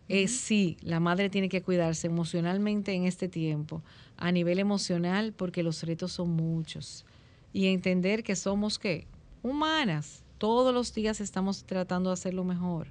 Eh, 0.10 0.28
sí, 0.28 0.78
la 0.82 1.00
madre 1.00 1.30
tiene 1.30 1.50
que 1.50 1.62
cuidarse 1.62 2.08
emocionalmente 2.08 2.94
en 2.94 3.06
este 3.06 3.30
tiempo, 3.30 3.82
a 4.18 4.32
nivel 4.32 4.60
emocional, 4.60 5.34
porque 5.34 5.64
los 5.64 5.82
retos 5.84 6.12
son 6.12 6.30
muchos. 6.32 7.06
Y 7.54 7.68
entender 7.68 8.24
que 8.24 8.36
somos, 8.36 8.80
¿qué? 8.80 9.08
Humanas. 9.42 10.24
Todos 10.38 10.74
los 10.74 10.94
días 10.94 11.22
estamos 11.22 11.64
tratando 11.64 12.10
de 12.10 12.16
hacer 12.16 12.34
lo 12.34 12.44
mejor 12.44 12.88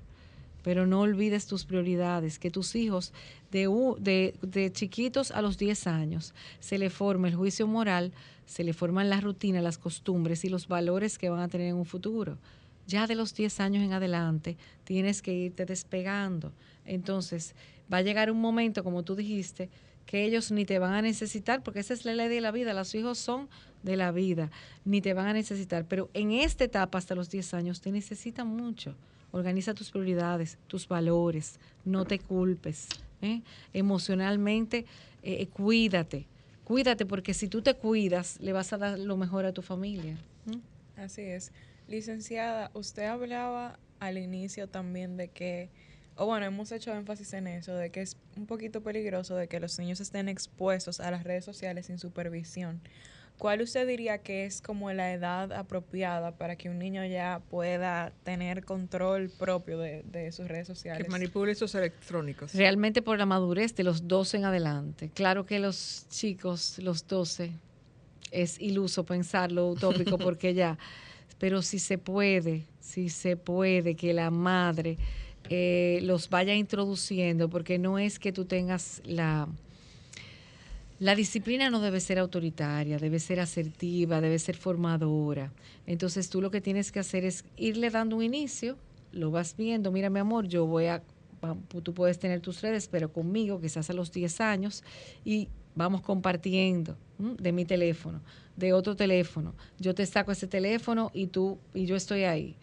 pero 0.63 0.87
no 0.87 1.01
olvides 1.01 1.47
tus 1.47 1.65
prioridades, 1.65 2.39
que 2.39 2.51
tus 2.51 2.75
hijos 2.75 3.13
de, 3.51 4.35
de 4.43 4.73
chiquitos 4.73 5.31
a 5.31 5.43
los 5.43 5.59
10 5.59 5.87
años 5.87 6.35
se 6.61 6.79
le 6.79 6.91
forma 6.91 7.29
el 7.29 7.35
juicio 7.35 7.67
moral, 7.67 8.13
se 8.47 8.65
le 8.65 8.73
forman 8.73 9.11
las 9.11 9.23
rutinas, 9.23 9.63
las 9.63 9.79
costumbres 9.79 10.45
y 10.45 10.49
los 10.49 10.69
valores 10.69 11.19
que 11.19 11.31
van 11.31 11.41
a 11.41 11.49
tener 11.49 11.69
en 11.69 11.77
un 11.77 11.87
futuro. 11.87 12.39
Ya 12.87 13.07
de 13.07 13.15
los 13.15 13.35
10 13.35 13.61
años 13.61 13.85
en 13.85 13.93
adelante 13.93 14.57
tienes 14.85 15.23
que 15.23 15.33
irte 15.33 15.67
despegando. 15.67 16.53
Entonces 16.85 17.55
va 17.93 17.99
a 17.99 18.03
llegar 18.03 18.31
un 18.31 18.41
momento, 18.41 18.83
como 18.83 19.03
tú 19.03 19.15
dijiste, 19.15 19.71
que 20.07 20.25
ellos 20.25 20.51
ni 20.51 20.65
te 20.65 20.79
van 20.79 20.93
a 20.95 21.03
necesitar, 21.03 21.63
porque 21.63 21.81
esa 21.81 21.95
es 21.95 22.05
la 22.05 22.15
ley 22.15 22.29
de 22.29 22.41
la 22.41 22.51
vida, 22.51 22.75
los 22.75 22.95
hijos 22.95 23.19
son 23.19 23.49
de 23.83 23.97
la 23.97 24.13
vida, 24.13 24.51
ni 24.85 25.01
te 25.01 25.15
van 25.15 25.27
a 25.27 25.33
necesitar, 25.33 25.87
pero 25.87 26.11
en 26.15 26.33
esta 26.33 26.65
etapa 26.65 26.99
hasta 26.99 27.15
los 27.15 27.31
10 27.31 27.55
años 27.55 27.81
te 27.81 27.93
necesitan 27.93 28.47
mucho. 28.47 28.95
Organiza 29.33 29.74
tus 29.74 29.91
prioridades, 29.91 30.59
tus 30.66 30.87
valores, 30.87 31.59
no 31.85 32.05
te 32.05 32.18
culpes. 32.18 32.89
¿eh? 33.22 33.43
Emocionalmente, 33.72 34.85
eh, 35.22 35.47
cuídate, 35.47 36.26
cuídate 36.64 37.07
porque 37.07 37.35
si 37.35 37.49
tú 37.49 37.62
te 37.62 37.74
cuidas, 37.74 38.39
le 38.41 38.53
vas 38.53 38.72
a 38.72 38.78
dar 38.78 38.99
lo 38.99 39.16
mejor 39.16 39.47
a 39.47 39.53
tu 39.53 39.62
familia. 39.62 40.16
¿eh? 40.51 40.59
Así 40.97 41.22
es. 41.22 41.53
Licenciada, 41.89 42.70
usted 42.74 43.05
hablaba 43.05 43.78
al 44.01 44.18
inicio 44.18 44.68
también 44.68 45.16
de 45.16 45.28
que, 45.28 45.70
o 46.16 46.26
bueno, 46.26 46.47
hemos 46.47 46.72
hecho 46.72 46.93
énfasis 46.93 47.33
en 47.33 47.47
eso, 47.47 47.74
de 47.74 47.91
que 47.91 48.03
es 48.03 48.16
un 48.37 48.47
poquito 48.47 48.83
peligroso 48.83 49.37
de 49.37 49.49
que 49.49 49.61
los 49.61 49.78
niños 49.78 50.01
estén 50.01 50.28
expuestos 50.28 51.01
a 51.01 51.11
las 51.11 51.24
redes 51.24 51.45
sociales 51.45 51.87
sin 51.87 51.99
supervisión. 51.99 52.80
¿Cuál 53.39 53.61
usted 53.61 53.87
diría 53.89 54.18
que 54.18 54.45
es 54.45 54.62
como 54.62 54.93
la 54.93 55.12
edad 55.12 55.53
apropiada 55.53 56.37
para 56.37 56.57
que 56.57 56.70
un 56.70 56.78
niño 56.78 57.05
ya 57.05 57.41
pueda 57.51 58.12
tener 58.22 58.64
control 58.64 59.30
propio 59.30 59.78
de, 59.78 60.05
de 60.05 60.30
sus 60.30 60.47
redes 60.47 60.68
sociales? 60.68 61.05
Que 61.05 61.11
manipule 61.11 61.53
esos 61.53 61.74
electrónicos. 61.74 62.55
Realmente 62.55 63.03
por 63.03 63.18
la 63.18 63.26
madurez 63.26 63.74
de 63.74 63.83
los 63.83 64.07
12 64.07 64.37
en 64.37 64.45
adelante. 64.45 65.11
Claro 65.12 65.45
que 65.45 65.59
los 65.59 66.07
chicos, 66.09 66.78
los 66.78 67.07
12, 67.09 67.53
es 68.33 68.61
iluso 68.61 69.05
pensarlo 69.05 69.68
utópico 69.68 70.18
porque 70.18 70.55
ya, 70.55 70.78
pero 71.39 71.62
si 71.62 71.78
se 71.78 71.99
puede, 71.99 72.64
si 72.80 73.09
se 73.09 73.37
puede 73.37 73.95
que 73.95 74.12
la 74.12 74.30
madre 74.30 74.99
eh, 75.49 76.01
los 76.03 76.28
vaya 76.30 76.55
introduciendo, 76.55 77.49
porque 77.49 77.78
no 77.78 77.99
es 77.99 78.18
que 78.18 78.33
tú 78.33 78.45
tengas 78.45 79.03
la... 79.05 79.49
La 81.03 81.16
disciplina 81.16 81.68
no 81.68 81.80
debe 81.80 81.98
ser 81.98 82.20
autoritaria, 82.20 82.96
debe 82.96 83.18
ser 83.18 83.40
asertiva, 83.40 84.20
debe 84.20 84.38
ser 84.38 84.57
formadora. 84.57 85.53
Entonces 85.84 86.30
tú 86.30 86.40
lo 86.40 86.53
que 86.53 86.61
tienes 86.61 86.92
que 86.92 87.00
hacer 87.00 87.24
es 87.24 87.44
irle 87.57 87.90
dando 87.90 88.14
un 88.14 88.22
inicio, 88.22 88.78
lo 89.11 89.32
vas 89.32 89.57
viendo, 89.57 89.90
mira 89.90 90.11
mi 90.11 90.20
amor, 90.20 90.46
yo 90.46 90.64
voy 90.64 90.86
a, 90.86 91.03
tú 91.82 91.92
puedes 91.92 92.20
tener 92.20 92.38
tus 92.38 92.61
redes, 92.61 92.86
pero 92.86 93.12
conmigo 93.12 93.61
quizás 93.61 93.90
a 93.90 93.94
los 93.94 94.12
10 94.12 94.40
años 94.42 94.84
y 95.24 95.48
vamos 95.74 96.03
compartiendo 96.03 96.96
de 97.18 97.50
mi 97.50 97.64
teléfono, 97.64 98.20
de 98.57 98.72
otro 98.72 98.94
teléfono. 98.94 99.57
Yo 99.80 99.96
te 99.96 100.07
saco 100.07 100.30
ese 100.30 100.46
teléfono 100.46 101.11
y 101.12 101.26
tú 101.26 101.59
y 101.74 101.86
yo 101.86 101.96
estoy 101.96 102.22
ahí. 102.22 102.55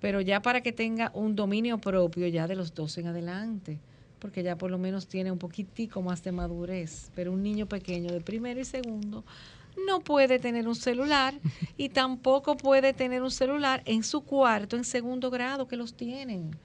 Pero 0.00 0.20
ya 0.20 0.42
para 0.42 0.62
que 0.62 0.72
tenga 0.72 1.12
un 1.14 1.36
dominio 1.36 1.78
propio 1.78 2.26
ya 2.26 2.48
de 2.48 2.56
los 2.56 2.74
12 2.74 3.02
en 3.02 3.06
adelante 3.06 3.78
porque 4.24 4.42
ya 4.42 4.56
por 4.56 4.70
lo 4.70 4.78
menos 4.78 5.06
tiene 5.06 5.30
un 5.30 5.38
poquitico 5.38 6.00
más 6.00 6.24
de 6.24 6.32
madurez. 6.32 7.10
Pero 7.14 7.30
un 7.30 7.42
niño 7.42 7.66
pequeño 7.66 8.10
de 8.10 8.22
primero 8.22 8.58
y 8.58 8.64
segundo 8.64 9.22
no 9.86 10.00
puede 10.00 10.38
tener 10.38 10.66
un 10.66 10.74
celular 10.74 11.34
y 11.76 11.90
tampoco 11.90 12.56
puede 12.56 12.94
tener 12.94 13.22
un 13.22 13.30
celular 13.30 13.82
en 13.84 14.02
su 14.02 14.22
cuarto 14.22 14.76
en 14.76 14.84
segundo 14.84 15.30
grado 15.30 15.68
que 15.68 15.76
los 15.76 15.92
tienen. 15.92 16.56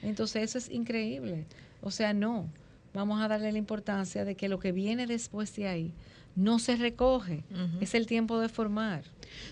Entonces 0.00 0.44
eso 0.44 0.56
es 0.56 0.70
increíble. 0.70 1.44
O 1.82 1.90
sea, 1.90 2.14
no, 2.14 2.48
vamos 2.94 3.20
a 3.20 3.28
darle 3.28 3.52
la 3.52 3.58
importancia 3.58 4.24
de 4.24 4.34
que 4.34 4.48
lo 4.48 4.58
que 4.58 4.72
viene 4.72 5.06
después 5.06 5.54
de 5.56 5.68
ahí 5.68 5.92
no 6.34 6.58
se 6.58 6.74
recoge. 6.74 7.44
Es 7.82 7.94
el 7.94 8.06
tiempo 8.06 8.40
de 8.40 8.48
formar. 8.48 9.04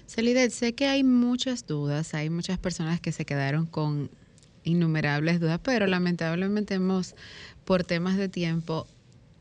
Celidet, 0.06 0.52
sé 0.52 0.72
que 0.72 0.86
hay 0.86 1.04
muchas 1.04 1.66
dudas, 1.66 2.14
hay 2.14 2.30
muchas 2.30 2.58
personas 2.58 2.98
que 2.98 3.12
se 3.12 3.26
quedaron 3.26 3.66
con 3.66 4.08
innumerables 4.64 5.40
dudas, 5.40 5.60
pero 5.62 5.86
lamentablemente 5.86 6.74
hemos, 6.74 7.14
por 7.64 7.84
temas 7.84 8.16
de 8.16 8.28
tiempo, 8.28 8.86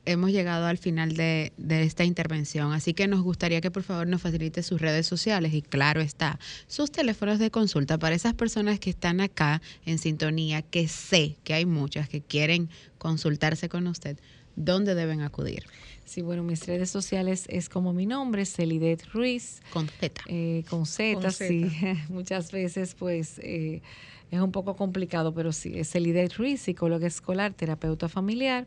hemos 0.05 0.32
llegado 0.32 0.65
al 0.65 0.78
final 0.78 1.15
de, 1.15 1.53
de 1.57 1.84
esta 1.84 2.03
intervención. 2.03 2.74
Así 2.74 2.93
que 2.93 3.07
nos 3.07 3.22
gustaría 3.22 3.61
que 3.61 3.72
por 3.72 3.84
favor 3.84 4.07
nos 4.07 4.22
facilite 4.22 4.63
sus 4.63 4.82
redes 4.82 5.05
sociales 5.05 5.53
y 5.53 5.61
claro 5.61 6.01
está, 6.01 6.39
sus 6.67 6.91
teléfonos 6.91 7.39
de 7.39 7.51
consulta 7.51 7.97
para 7.97 8.15
esas 8.15 8.34
personas 8.34 8.80
que 8.80 8.89
están 8.89 9.22
acá 9.22 9.61
en 9.86 9.97
sintonía, 9.97 10.61
que 10.61 10.88
sé 10.88 11.38
que 11.43 11.53
hay 11.53 11.65
muchas 11.65 12.09
que 12.09 12.22
quieren 12.22 12.69
consultarse 12.97 13.69
con 13.69 13.88
usted. 13.88 14.17
¿Dónde 14.55 14.95
deben 14.95 15.22
acudir? 15.22 15.63
Sí, 16.05 16.22
bueno, 16.22 16.43
mis 16.43 16.67
redes 16.67 16.89
sociales 16.89 17.45
es 17.47 17.69
como 17.69 17.93
mi 17.93 18.05
nombre, 18.05 18.45
Celidet 18.45 19.05
Ruiz. 19.13 19.61
Con 19.72 19.88
Z. 19.88 20.22
Eh, 20.28 20.65
con 20.69 20.86
Z, 20.86 21.32
sí. 21.32 21.72
Muchas 22.09 22.51
veces, 22.51 22.95
pues, 22.99 23.39
eh, 23.39 23.82
es 24.32 24.39
un 24.39 24.51
poco 24.51 24.75
complicado, 24.75 25.34
pero 25.34 25.51
sí, 25.51 25.73
es 25.75 25.91
Celidet 25.91 26.34
Ruiz, 26.36 26.61
psicóloga 26.61 27.05
escolar, 27.05 27.53
terapeuta 27.53 28.09
familiar. 28.09 28.65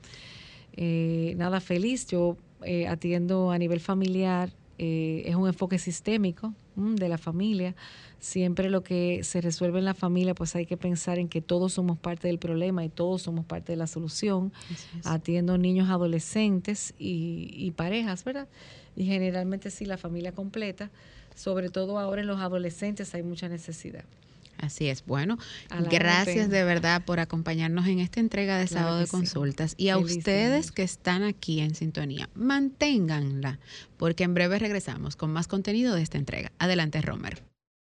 Eh, 0.74 1.34
nada, 1.36 1.60
feliz. 1.60 2.06
Yo 2.06 2.36
eh, 2.64 2.86
atiendo 2.86 3.50
a 3.50 3.58
nivel 3.58 3.80
familiar. 3.80 4.50
eh, 4.78 5.22
es 5.26 5.36
un 5.36 5.46
enfoque 5.46 5.78
sistémico 5.78 6.54
mm, 6.76 6.94
de 6.96 7.08
la 7.08 7.18
familia. 7.18 7.74
Siempre 8.18 8.70
lo 8.70 8.82
que 8.82 9.22
se 9.24 9.40
resuelve 9.40 9.78
en 9.80 9.84
la 9.84 9.94
familia, 9.94 10.34
pues 10.34 10.54
hay 10.56 10.66
que 10.66 10.76
pensar 10.76 11.18
en 11.18 11.28
que 11.28 11.40
todos 11.40 11.74
somos 11.74 11.98
parte 11.98 12.28
del 12.28 12.38
problema 12.38 12.84
y 12.84 12.88
todos 12.88 13.22
somos 13.22 13.44
parte 13.44 13.72
de 13.72 13.76
la 13.76 13.86
solución. 13.86 14.52
Atiendo 15.04 15.58
niños, 15.58 15.90
adolescentes 15.90 16.94
y, 16.98 17.50
y 17.56 17.72
parejas, 17.72 18.24
¿verdad? 18.24 18.48
Y 18.96 19.06
generalmente 19.06 19.70
sí, 19.70 19.86
la 19.86 19.96
familia 19.96 20.32
completa. 20.32 20.90
Sobre 21.34 21.70
todo 21.70 21.98
ahora 21.98 22.20
en 22.20 22.26
los 22.26 22.40
adolescentes 22.40 23.14
hay 23.14 23.22
mucha 23.22 23.48
necesidad. 23.48 24.04
Así 24.58 24.88
es. 24.88 25.04
Bueno, 25.04 25.38
gracias 25.90 26.48
de 26.48 26.62
verdad 26.62 27.04
por 27.04 27.18
acompañarnos 27.18 27.86
en 27.88 27.98
esta 27.98 28.20
entrega 28.20 28.58
de 28.58 28.66
Claro 28.66 28.80
sábado 28.80 28.98
de 29.00 29.06
sí. 29.06 29.10
consultas. 29.10 29.74
Y 29.76 29.88
a 29.88 29.96
Feliz 29.96 30.18
ustedes 30.18 30.70
que 30.70 30.84
están 30.84 31.24
aquí 31.24 31.60
en 31.60 31.74
sintonía, 31.74 32.28
manténganla, 32.34 33.58
porque 33.96 34.22
en 34.24 34.34
breve 34.34 34.58
regresamos 34.60 35.16
con 35.16 35.32
más 35.32 35.48
contenido 35.48 35.94
de 35.96 36.02
esta 36.02 36.18
entrega. 36.18 36.52
Adelante, 36.58 37.00
Romer. 37.02 37.51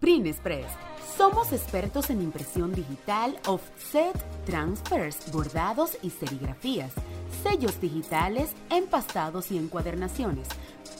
Prin 0.00 0.28
Express, 0.28 0.66
Somos 1.16 1.52
expertos 1.52 2.10
en 2.10 2.22
impresión 2.22 2.72
digital, 2.72 3.36
offset, 3.48 4.14
transfers, 4.44 5.32
bordados 5.32 5.98
y 6.02 6.10
serigrafías, 6.10 6.92
sellos 7.42 7.80
digitales, 7.80 8.50
empastados 8.70 9.50
y 9.50 9.58
encuadernaciones, 9.58 10.46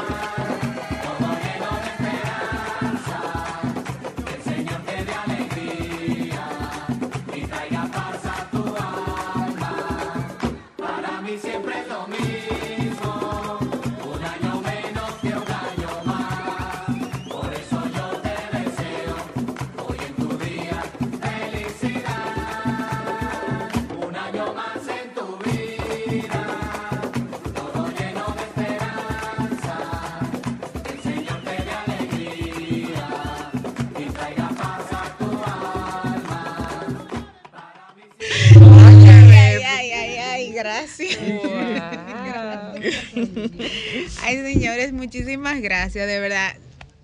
Ay, 44.22 44.37
señores, 44.53 44.93
muchísimas 44.93 45.61
gracias, 45.61 46.07
de 46.07 46.20
verdad. 46.20 46.55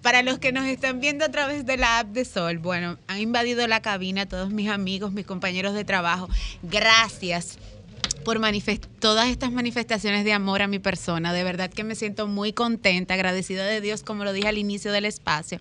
Para 0.03 0.23
los 0.23 0.39
que 0.39 0.53
nos 0.53 0.67
están 0.67 1.01
viendo 1.01 1.25
a 1.25 1.31
través 1.31 1.65
de 1.65 1.77
la 1.79 2.01
app 2.01 2.09
de 2.09 2.25
Sol, 2.25 2.59
bueno, 2.59 2.99
han 3.07 3.21
invadido 3.21 3.67
la 3.67 3.81
cabina 3.81 4.27
todos 4.27 4.51
mis 4.51 4.69
amigos, 4.69 5.13
mis 5.13 5.25
compañeros 5.25 5.75
de 5.75 5.85
trabajo. 5.85 6.29
Gracias 6.63 7.59
por 8.25 8.41
todas 8.99 9.29
estas 9.29 9.53
manifestaciones 9.53 10.25
de 10.25 10.33
amor 10.33 10.63
a 10.63 10.67
mi 10.67 10.79
persona. 10.79 11.33
De 11.33 11.45
verdad 11.45 11.71
que 11.71 11.85
me 11.85 11.95
siento 11.95 12.27
muy 12.27 12.53
contenta, 12.53 13.15
agradecida 13.15 13.65
de 13.67 13.81
Dios, 13.81 14.03
como 14.03 14.25
lo 14.25 14.33
dije 14.33 14.49
al 14.49 14.59
inicio 14.59 14.93
del 14.93 15.05
espacio, 15.05 15.61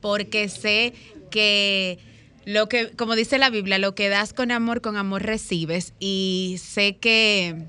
porque 0.00 0.48
sé 0.48 0.94
que 1.30 1.98
lo 2.44 2.68
que, 2.68 2.90
como 2.90 3.14
dice 3.14 3.38
la 3.38 3.50
Biblia, 3.50 3.78
lo 3.78 3.94
que 3.94 4.08
das 4.08 4.32
con 4.32 4.50
amor, 4.50 4.80
con 4.80 4.96
amor 4.96 5.22
recibes. 5.22 5.94
Y 6.00 6.56
sé 6.60 6.96
que 6.96 7.68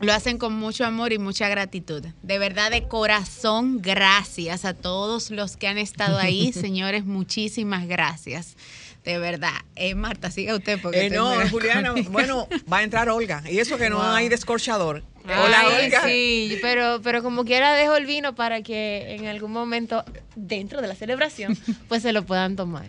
lo 0.00 0.12
hacen 0.12 0.38
con 0.38 0.54
mucho 0.54 0.84
amor 0.84 1.12
y 1.12 1.18
mucha 1.18 1.48
gratitud. 1.48 2.04
De 2.22 2.38
verdad, 2.38 2.70
de 2.70 2.88
corazón, 2.88 3.80
gracias 3.82 4.64
a 4.64 4.74
todos 4.74 5.30
los 5.30 5.56
que 5.56 5.68
han 5.68 5.78
estado 5.78 6.18
ahí. 6.18 6.52
Señores, 6.54 7.04
muchísimas 7.04 7.86
gracias. 7.86 8.56
De 9.04 9.18
verdad. 9.18 9.54
Eh, 9.76 9.94
Marta, 9.94 10.30
siga 10.30 10.54
usted 10.54 10.78
porque... 10.82 11.06
Eh, 11.06 11.10
no, 11.10 11.32
Juliana, 11.50 11.94
bueno, 12.10 12.46
va 12.70 12.78
a 12.78 12.82
entrar 12.82 13.08
Olga. 13.08 13.42
Y 13.50 13.58
eso 13.58 13.78
que 13.78 13.88
no 13.88 13.96
Wow. 13.96 14.04
hay 14.06 14.28
descorchador. 14.28 15.02
Ay, 15.24 15.36
Hola, 15.42 15.62
Olga. 15.82 16.02
sí, 16.04 16.58
pero, 16.62 17.00
pero 17.02 17.22
como 17.22 17.44
quiera 17.44 17.74
dejo 17.74 17.96
el 17.96 18.04
vino 18.06 18.34
para 18.34 18.62
que 18.62 19.14
en 19.14 19.26
algún 19.26 19.52
momento, 19.52 20.04
dentro 20.36 20.80
de 20.82 20.88
la 20.88 20.94
celebración, 20.94 21.56
pues 21.88 22.02
se 22.02 22.12
lo 22.12 22.24
puedan 22.24 22.56
tomar. 22.56 22.88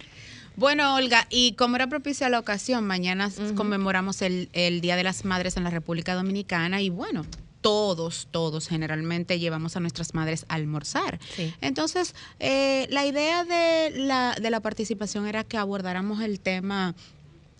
Bueno, 0.55 0.95
Olga, 0.95 1.27
y 1.29 1.53
como 1.53 1.77
era 1.77 1.87
propicia 1.87 2.29
la 2.29 2.39
ocasión, 2.39 2.85
mañana 2.85 3.31
conmemoramos 3.55 4.21
el, 4.21 4.49
el 4.53 4.81
Día 4.81 4.95
de 4.95 5.03
las 5.03 5.25
Madres 5.25 5.57
en 5.57 5.63
la 5.63 5.69
República 5.69 6.13
Dominicana 6.13 6.81
y 6.81 6.89
bueno, 6.89 7.25
todos, 7.61 8.27
todos 8.31 8.67
generalmente 8.67 9.39
llevamos 9.39 9.75
a 9.77 9.79
nuestras 9.79 10.13
madres 10.13 10.45
a 10.49 10.55
almorzar. 10.55 11.19
Sí. 11.35 11.53
Entonces, 11.61 12.15
eh, 12.39 12.87
la 12.89 13.05
idea 13.05 13.45
de 13.45 13.91
la, 13.91 14.35
de 14.39 14.49
la 14.49 14.59
participación 14.59 15.27
era 15.27 15.43
que 15.43 15.57
abordáramos 15.57 16.21
el 16.21 16.39
tema 16.39 16.95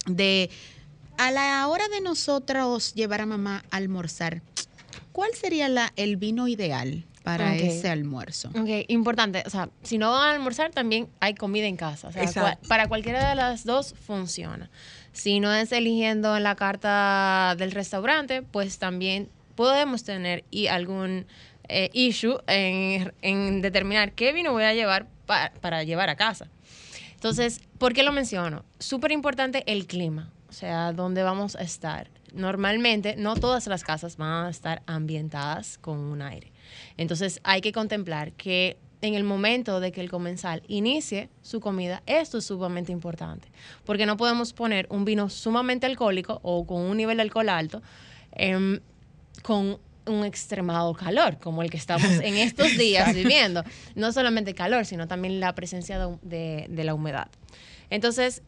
de 0.06 0.50
a 1.18 1.32
la 1.32 1.68
hora 1.68 1.88
de 1.88 2.02
nosotros 2.02 2.94
llevar 2.96 3.22
a 3.22 3.26
mamá 3.26 3.64
a 3.70 3.78
almorzar, 3.78 4.42
¿cuál 5.12 5.30
sería 5.40 5.70
la, 5.70 5.94
el 5.96 6.18
vino 6.18 6.48
ideal 6.48 7.06
para 7.24 7.52
Ok. 7.54 7.60
ese 7.62 7.90
almuerzo? 7.90 8.50
Ok, 8.50 8.86
importante. 8.88 9.44
O 9.46 9.50
sea, 9.50 9.70
si 9.84 9.98
no 9.98 10.12
van 10.12 10.30
a 10.30 10.32
almorzar, 10.34 10.72
también 10.72 11.08
hay 11.20 11.36
comida 11.36 11.68
en 11.68 11.78
casa. 11.78 12.08
O 12.08 12.12
sea, 12.12 12.58
para 12.68 12.88
cualquiera 12.88 13.30
de 13.30 13.36
las 13.36 13.64
dos 13.64 13.94
funciona. 14.06 14.70
Si 15.14 15.40
no 15.40 15.54
es 15.54 15.72
eligiendo 15.72 16.36
en 16.38 16.44
la 16.44 16.56
carta 16.56 17.56
del 17.58 17.72
restaurante, 17.72 18.42
pues 18.42 18.80
también 18.80 19.30
podemos 19.56 20.04
tener 20.04 20.44
y 20.50 20.68
algún 20.68 21.28
eh, 21.68 21.90
issue 21.94 22.40
en, 22.48 23.14
en 23.22 23.62
determinar 23.62 24.14
qué 24.14 24.34
vino 24.34 24.52
voy 24.52 24.64
a 24.64 24.74
llevar 24.74 25.08
pa- 25.26 25.52
para 25.62 25.84
llevar 25.84 26.10
a 26.10 26.16
casa. 26.16 26.48
Entonces, 27.14 27.62
¿por 27.78 27.94
qué 27.94 28.04
lo 28.04 28.12
menciono? 28.12 28.66
Súper 28.80 29.12
importante 29.12 29.64
el 29.68 29.86
clima, 29.86 30.32
o 30.50 30.54
sea, 30.54 30.92
dónde 30.92 31.22
vamos 31.24 31.56
a 31.56 31.62
estar. 31.62 32.10
Normalmente, 32.34 33.16
no 33.18 33.36
todas 33.36 33.68
las 33.68 33.84
casas 33.84 34.18
van 34.18 34.46
a 34.46 34.50
estar 34.50 34.82
ambientadas 34.88 35.78
con 35.78 36.00
un 36.00 36.22
aire. 36.22 36.51
Entonces, 36.98 37.40
hay 37.44 37.62
que 37.62 37.72
contemplar 37.72 38.34
que 38.34 38.78
en 39.02 39.16
el 39.16 39.24
momento 39.24 39.80
de 39.80 39.92
que 39.92 40.00
el 40.02 40.12
comensal 40.12 40.62
inicie 40.68 41.30
su 41.42 41.60
comida, 41.60 42.04
esto 42.06 42.38
es 42.38 42.46
sumamente 42.46 42.92
importante, 42.92 43.48
porque 43.84 44.06
no 44.06 44.16
podemos 44.16 44.54
poner 44.54 44.86
un 44.92 45.06
vino 45.06 45.30
sumamente 45.30 45.88
alcohólico 45.88 46.40
o 46.44 46.66
con 46.68 46.82
un 46.82 46.98
nivel 46.98 47.18
de 47.18 47.24
alcohol 47.24 47.50
alto 47.50 47.82
em, 48.34 48.80
con 49.42 49.80
un 50.06 50.26
extremado 50.26 50.94
calor, 50.94 51.38
como 51.40 51.62
el 51.64 51.70
que 51.72 51.78
estamos 51.78 52.06
en 52.22 52.36
estos 52.38 52.78
días 52.78 53.14
viviendo. 53.16 53.64
No 53.96 54.12
solamente 54.12 54.54
calor, 54.54 54.86
sino 54.86 55.08
también 55.08 55.40
la 55.40 55.54
presencia 55.56 55.98
de, 56.00 56.18
de- 56.22 56.66
de 56.70 56.84
la 56.84 56.94
humedad. 56.94 57.28
Entonces, 57.90 58.44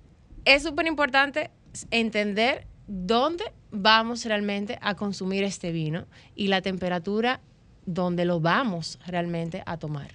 es 0.46 0.62
súper 0.64 0.86
importante 0.88 1.50
entender 1.92 2.68
dónde 2.88 3.46
vamos 3.72 4.26
realmente 4.26 4.78
a 4.82 4.96
consumir 4.96 5.44
este 5.44 5.72
vino 5.72 6.06
y 6.36 6.48
la 6.48 6.62
temperatura 6.62 7.40
donde 7.86 8.26
lo 8.26 8.40
vamos 8.40 9.00
realmente 9.08 9.64
a 9.66 9.78
tomar. 9.78 10.12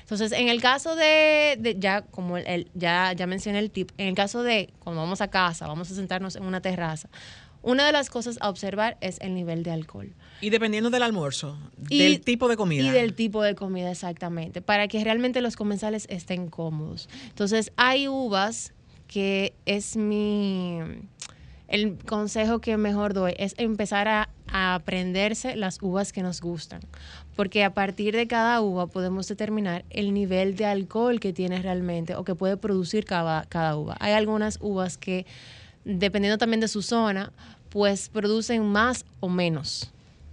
Entonces, 0.00 0.32
en 0.32 0.48
el 0.48 0.60
caso 0.60 0.96
de, 0.96 1.56
de- 1.60 1.76
ya 1.78 2.02
como 2.02 2.36
el, 2.36 2.46
el- 2.46 2.70
ya, 2.74 3.12
ya 3.12 3.26
mencioné 3.26 3.60
el 3.60 3.70
tip, 3.70 3.92
en 3.98 4.08
el 4.08 4.14
caso 4.14 4.42
de 4.42 4.70
cuando 4.80 5.00
vamos 5.02 5.20
a 5.20 5.28
casa, 5.28 5.66
vamos 5.68 5.90
a 5.90 5.94
sentarnos 5.94 6.34
en 6.36 6.44
una 6.44 6.60
terraza, 6.60 7.08
una 7.62 7.86
de 7.86 7.92
las 7.92 8.10
cosas 8.10 8.38
a 8.40 8.48
observar 8.48 8.96
es 9.00 9.20
el 9.20 9.34
nivel 9.34 9.62
de 9.62 9.70
alcohol. 9.70 10.12
Y 10.40 10.48
dependiendo 10.50 10.88
del 10.90 11.02
almuerzo, 11.02 11.58
Y- 11.90 11.98
del 11.98 12.20
tipo 12.22 12.48
de 12.48 12.56
comida. 12.56 12.82
Y 12.82 12.90
del 12.90 13.14
tipo 13.14 13.42
de 13.42 13.54
comida, 13.54 13.90
exactamente, 13.90 14.62
para 14.62 14.88
que 14.88 15.04
realmente 15.04 15.40
los 15.42 15.54
comensales 15.56 16.06
estén 16.10 16.48
cómodos. 16.48 17.08
Entonces, 17.28 17.70
hay 17.76 18.08
uvas 18.08 18.72
que 19.06 19.52
es 19.66 19.96
mi... 19.96 20.78
El 21.68 21.98
consejo 21.98 22.60
que 22.60 22.76
mejor 22.76 23.14
doy 23.14 23.34
es 23.36 23.54
empezar 23.56 24.08
a, 24.08 24.28
a 24.52 24.74
aprenderse 24.74 25.56
las 25.56 25.78
uvas 25.82 26.12
que 26.12 26.22
nos 26.22 26.40
gustan, 26.40 26.80
porque 27.36 27.64
a 27.64 27.74
partir 27.74 28.14
de 28.14 28.26
cada 28.26 28.60
uva 28.60 28.86
podemos 28.86 29.28
determinar 29.28 29.84
el 29.90 30.12
nivel 30.12 30.56
de 30.56 30.66
alcohol 30.66 31.20
que 31.20 31.32
tiene 31.32 31.62
realmente 31.62 32.14
o 32.16 32.24
que 32.24 32.34
puede 32.34 32.56
producir 32.56 33.04
cada, 33.04 33.44
cada 33.46 33.76
uva. 33.76 33.96
Hay 34.00 34.12
algunas 34.12 34.58
uvas 34.60 34.96
que, 34.96 35.26
dependiendo 35.84 36.38
también 36.38 36.60
de 36.60 36.68
su 36.68 36.82
zona, 36.82 37.32
pues 37.70 38.08
producen 38.08 38.64
más 38.66 39.04
o 39.20 39.28
menos 39.28 39.92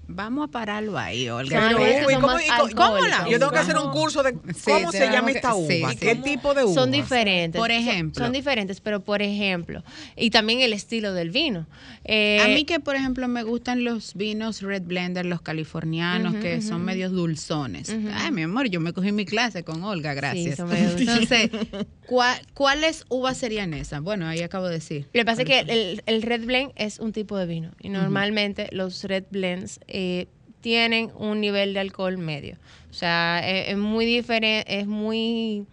Vamos 0.10 0.48
a 0.48 0.52
pararlo 0.52 0.98
ahí, 0.98 1.30
Olga. 1.30 1.68
Pero, 1.68 1.80
bebidas 1.80 2.06
que 2.06 2.12
¿y 2.12 2.14
son 2.16 2.22
cómo- 2.22 2.34
más 2.34 2.46
y 2.46 2.50
co- 2.50 2.76
¿cómo 2.76 2.98
la-. 3.00 3.30
Yo 3.30 3.40
tengo 3.40 3.52
que 3.52 3.58
hacer 3.60 3.78
un 3.78 3.92
curso 3.92 4.24
de 4.24 4.34
cómo 4.34 4.92
se 4.92 5.10
llama 5.12 5.28
que- 5.32 5.38
esta 5.38 5.54
uva, 5.54 5.92
sí, 5.92 5.98
qué 6.00 6.16
sí. 6.16 6.22
tipo 6.24 6.54
de 6.54 6.64
uva. 6.64 6.74
Son 6.74 6.92
diferentes. 6.92 7.60
Por 7.60 7.72
ejemplo. 7.72 8.24
Son, 8.24 8.32
diferentes, 8.32 8.80
pero 8.80 9.02
por 9.04 9.22
ejemplo, 9.22 9.84
y 10.16 10.30
también 10.30 10.62
el 10.62 10.72
estilo 10.74 11.14
del 11.14 11.30
vino. 11.32 11.68
Eh, 12.06 12.40
a 12.42 12.48
mí 12.48 12.64
que, 12.64 12.80
por 12.80 12.96
ejemplo, 12.96 13.28
me 13.28 13.44
gustan 13.44 13.84
los 13.84 14.14
vinos 14.14 14.62
Red 14.62 14.84
Blender, 14.84 15.26
los 15.26 15.42
californianos, 15.42 16.36
que 16.36 16.62
son 16.62 16.86
medios 16.86 17.12
dulzones. 17.12 17.94
Ay, 18.14 18.32
mi 18.32 18.44
amor, 18.44 18.70
yo 18.70 18.80
me 18.80 18.94
cogí 18.94 19.12
mi 19.12 19.26
clase 19.26 19.64
con 19.64 19.84
Olga, 19.84 20.14
gracias. 20.14 20.60
Entonces, 20.60 21.50
¿cuál- 22.06 22.40
¿cuáles 22.54 23.06
uvas 23.10 23.38
serían 23.38 23.74
esas? 23.74 24.02
Bueno, 24.02 24.26
ahí 24.28 24.42
acabo 24.42 24.68
de 24.68 24.76
decir. 24.76 25.08
Lo 25.14 25.20
que 25.22 25.26
pasa 25.26 25.42
es 25.42 25.48
que 25.48 25.60
el, 25.60 26.04
el 26.06 26.22
red 26.22 26.46
blend 26.46 26.72
es 26.76 27.00
un 27.00 27.12
tipo 27.12 27.38
de 27.38 27.46
vino 27.46 27.72
y 27.82 27.90
normalmente 27.90 28.70
los 28.72 29.04
red 29.04 29.26
blends 29.32 29.80
eh, 29.88 29.97
tienen 30.62 31.12
un 31.16 31.40
nivel 31.40 31.74
de 31.74 31.80
alcohol 31.80 32.18
medio. 32.18 32.58
O 32.90 32.94
sea, 32.94 33.42
eh, 33.44 33.72
es, 33.72 33.78
muy 33.78 34.06
diferente, 34.06 34.80
es 34.80 34.88
muy 34.88 35.66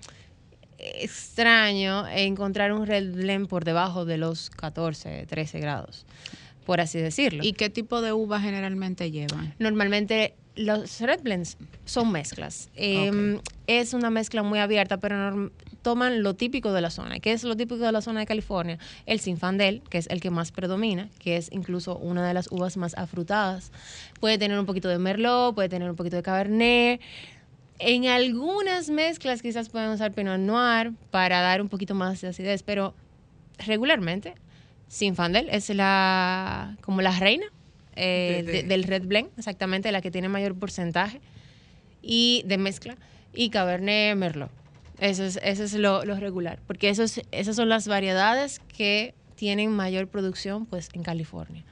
extraño 0.79 2.07
encontrar 2.09 2.73
un 2.73 2.87
red 2.87 3.15
blend 3.15 3.49
por 3.49 3.65
debajo 3.65 4.05
de 4.05 4.19
los 4.19 4.51
14, 4.51 5.27
13 5.27 5.59
grados, 5.61 6.05
por 6.67 6.81
así 6.81 6.99
decirlo. 6.99 7.43
¿Y 7.43 7.55
qué 7.55 7.71
tipo 7.71 8.03
de 8.03 8.13
uvas 8.13 8.43
generalmente 8.43 9.11
llevan? 9.11 9.55
Normalmente 9.59 10.35
los 10.57 11.01
red 11.01 11.23
blends 11.23 11.57
son 11.85 12.13
mezclas. 12.13 12.69
Eh, 12.77 13.41
Es 13.67 13.95
una 13.95 14.11
mezcla 14.11 14.43
muy 14.43 14.59
abierta, 14.59 14.99
pero 14.99 15.51
toman 15.85 16.23
lo 16.23 16.35
típico 16.35 16.73
de 16.73 16.81
la 16.81 16.91
zona. 16.91 17.21
¿Qué 17.21 17.33
es 17.33 17.45
lo 17.45 17.57
típico 17.57 17.85
de 17.85 17.93
la 17.93 18.01
zona 18.01 18.21
de 18.21 18.27
California? 18.27 18.79
El 19.07 19.21
Sinfandel, 19.21 19.83
que 19.89 19.99
es 19.99 20.07
el 20.09 20.21
que 20.21 20.31
más 20.31 20.51
predomina, 20.51 21.09
que 21.19 21.37
es 21.37 21.53
incluso 21.53 21.97
una 21.97 22.27
de 22.27 22.35
las 22.35 22.51
uvas 22.51 22.77
más 22.77 22.95
afrutadas. 22.97 23.71
Puede 24.25 24.39
tener 24.39 24.59
un 24.59 24.65
poquito 24.65 24.89
de 24.89 24.97
Merlot, 24.99 25.55
puede 25.55 25.69
tener 25.69 25.91
un 25.91 25.97
poquito 25.97 26.17
de 26.17 26.23
Cabernet. 26.23 26.99
En 27.79 28.07
algunas 28.07 28.89
mezclas 28.89 29.43
quizás 29.43 29.69
pueden 29.69 29.91
usar 29.91 30.13
Pinot 30.13 30.39
Noir 30.39 30.93
para 31.11 31.43
dar 31.43 31.61
un 31.61 31.69
poquito 31.69 31.95
más 31.95 32.23
de 32.23 32.29
acidez, 32.29 32.63
pero 32.63 32.95
regularmente 33.59 34.33
Sinfandel 34.89 35.51
es 35.51 35.69
la 35.69 36.75
como 36.81 37.03
la 37.03 37.11
reina 37.19 37.45
eh, 37.97 38.43
De- 38.47 38.51
de- 38.51 38.63
de- 38.63 38.69
del 38.69 38.85
Red 38.85 39.03
Blend, 39.05 39.29
exactamente 39.37 39.93
la 39.93 40.01
que 40.01 40.11
tiene 40.11 40.31
mayor 40.31 40.55
porcentaje 40.59 41.21
y 42.01 42.45
de 42.47 42.57
mezcla 42.57 42.97
y 43.35 43.51
Cabernet 43.51 44.17
Merlot. 44.17 44.51
Eso 45.01 45.23
es, 45.23 45.39
eso 45.43 45.65
es 45.65 45.75
lo, 45.75 46.03
lo 46.07 46.17
regular, 46.19 46.61
porque 46.67 46.89
eso 46.89 47.03
es- 47.03 47.21
esas 47.31 47.57
son 47.57 47.69
las 47.69 47.87
variedades 47.89 48.59
que 48.75 49.13
tienen 49.37 49.71
mayor 49.71 50.09
producción 50.09 50.65
pues 50.65 50.89
en 50.95 51.03
California. 51.03 51.63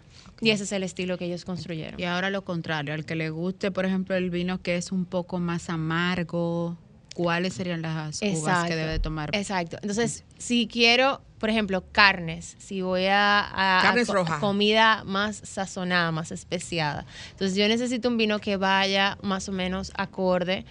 Y 0.43 0.51
ese 0.51 0.65
es 0.65 0.73
el 0.73 0.83
estilo 0.83 1.17
que 1.19 1.25
ellos 1.27 1.45
construyeron. 1.45 1.99
Y 2.01 2.05
ahora 2.05 2.29
lo 2.31 2.45
contrario, 2.45 2.95
al 2.95 3.05
que 3.05 3.15
le 3.15 3.31
guste, 3.31 3.71
por 3.71 3.85
ejemplo, 3.87 4.15
el 4.17 4.31
vino 4.31 4.61
que 4.61 4.77
es 4.77 4.91
un 4.93 5.05
poco 5.05 5.39
más 5.39 5.71
amargo, 5.71 6.77
¿cuáles 7.15 7.55
serían 7.55 7.83
las 7.83 8.21
uvas 8.23 8.65
que 8.69 8.75
debe 8.77 8.91
de 8.93 8.99
tomar? 8.99 9.31
Exacto. 9.35 9.77
Entonces, 9.83 10.25
si 10.39 10.67
quiero, 10.67 11.21
por 11.39 11.49
ejemplo, 11.51 11.85
carnes, 11.93 12.57
si 12.59 12.83
voy 12.83 13.07
a, 13.07 13.41
a- 13.41 13.79
a 13.79 13.83
Carnes 13.83 14.09
rojas. 14.09 14.41
comida 14.41 15.05
más 15.05 15.37
sazonada, 15.45 16.11
más 16.11 16.33
especiada. 16.33 17.07
Entonces, 17.31 17.57
yo 17.57 17.69
necesito 17.69 18.09
un 18.09 18.17
vino 18.17 18.39
que 18.41 18.57
vaya 18.57 19.19
más 19.23 19.49
o 19.49 19.53
menos 19.53 19.93
acorde, 19.95 20.65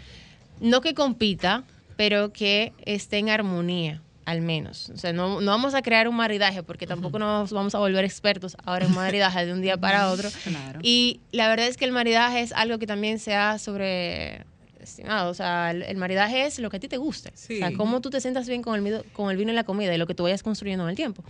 no 0.60 0.82
que 0.82 0.94
compita, 0.94 1.64
pero 1.96 2.34
que 2.34 2.74
esté 2.86 3.20
en 3.20 3.30
armonía. 3.30 4.02
Al 4.26 4.42
menos. 4.42 4.90
O 4.92 4.98
sea, 4.98 5.14
no, 5.14 5.42
no 5.42 5.52
vamos 5.52 5.74
a 5.74 5.82
crear 5.82 6.08
un 6.08 6.16
maridaje 6.16 6.64
porque 6.64 6.86
tampoco 6.86 7.18
nos 7.20 7.52
vamos 7.52 7.74
a 7.76 7.80
volver 7.80 8.06
expertos 8.06 8.56
ahora 8.66 8.86
en 8.86 8.94
maridaje 8.94 9.46
de 9.46 9.54
un 9.54 9.62
día 9.62 9.78
para 9.78 10.10
otro. 10.12 10.30
Claro. 10.44 10.80
Y 10.84 11.22
la 11.32 11.48
verdad 11.48 11.68
es 11.68 11.78
que 11.78 11.86
el 11.86 11.92
maridaje 11.92 12.42
es 12.42 12.52
algo 12.52 12.78
que 12.78 12.88
también 12.88 13.20
se 13.20 13.36
ha 13.36 13.58
sobreestimado. 13.58 15.30
O 15.30 15.34
sea, 15.34 15.72
el, 15.72 15.84
el 15.84 15.98
maridaje 15.98 16.46
es 16.46 16.60
lo 16.60 16.70
que 16.70 16.78
a 16.78 16.80
ti 16.80 16.88
te 16.88 16.98
guste. 16.98 17.32
Sí. 17.36 17.56
O 17.56 17.58
sea, 17.58 17.74
cómo 17.76 18.02
tú 18.02 18.10
te 18.10 18.20
sientas 18.20 18.48
bien 18.48 18.62
con 18.62 18.86
el, 18.86 19.04
con 19.14 19.32
el 19.32 19.38
vino 19.38 19.52
y 19.52 19.56
la 19.56 19.64
comida 19.64 19.94
y 19.94 19.98
lo 19.98 20.08
que 20.08 20.16
tú 20.16 20.24
vayas 20.24 20.44
construyendo 20.44 20.84
en 20.84 20.90
el 20.90 20.96
tiempo. 20.96 21.24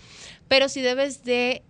Pero 0.48 0.70
si 0.70 0.82
debes 0.82 1.24
de 1.24 1.62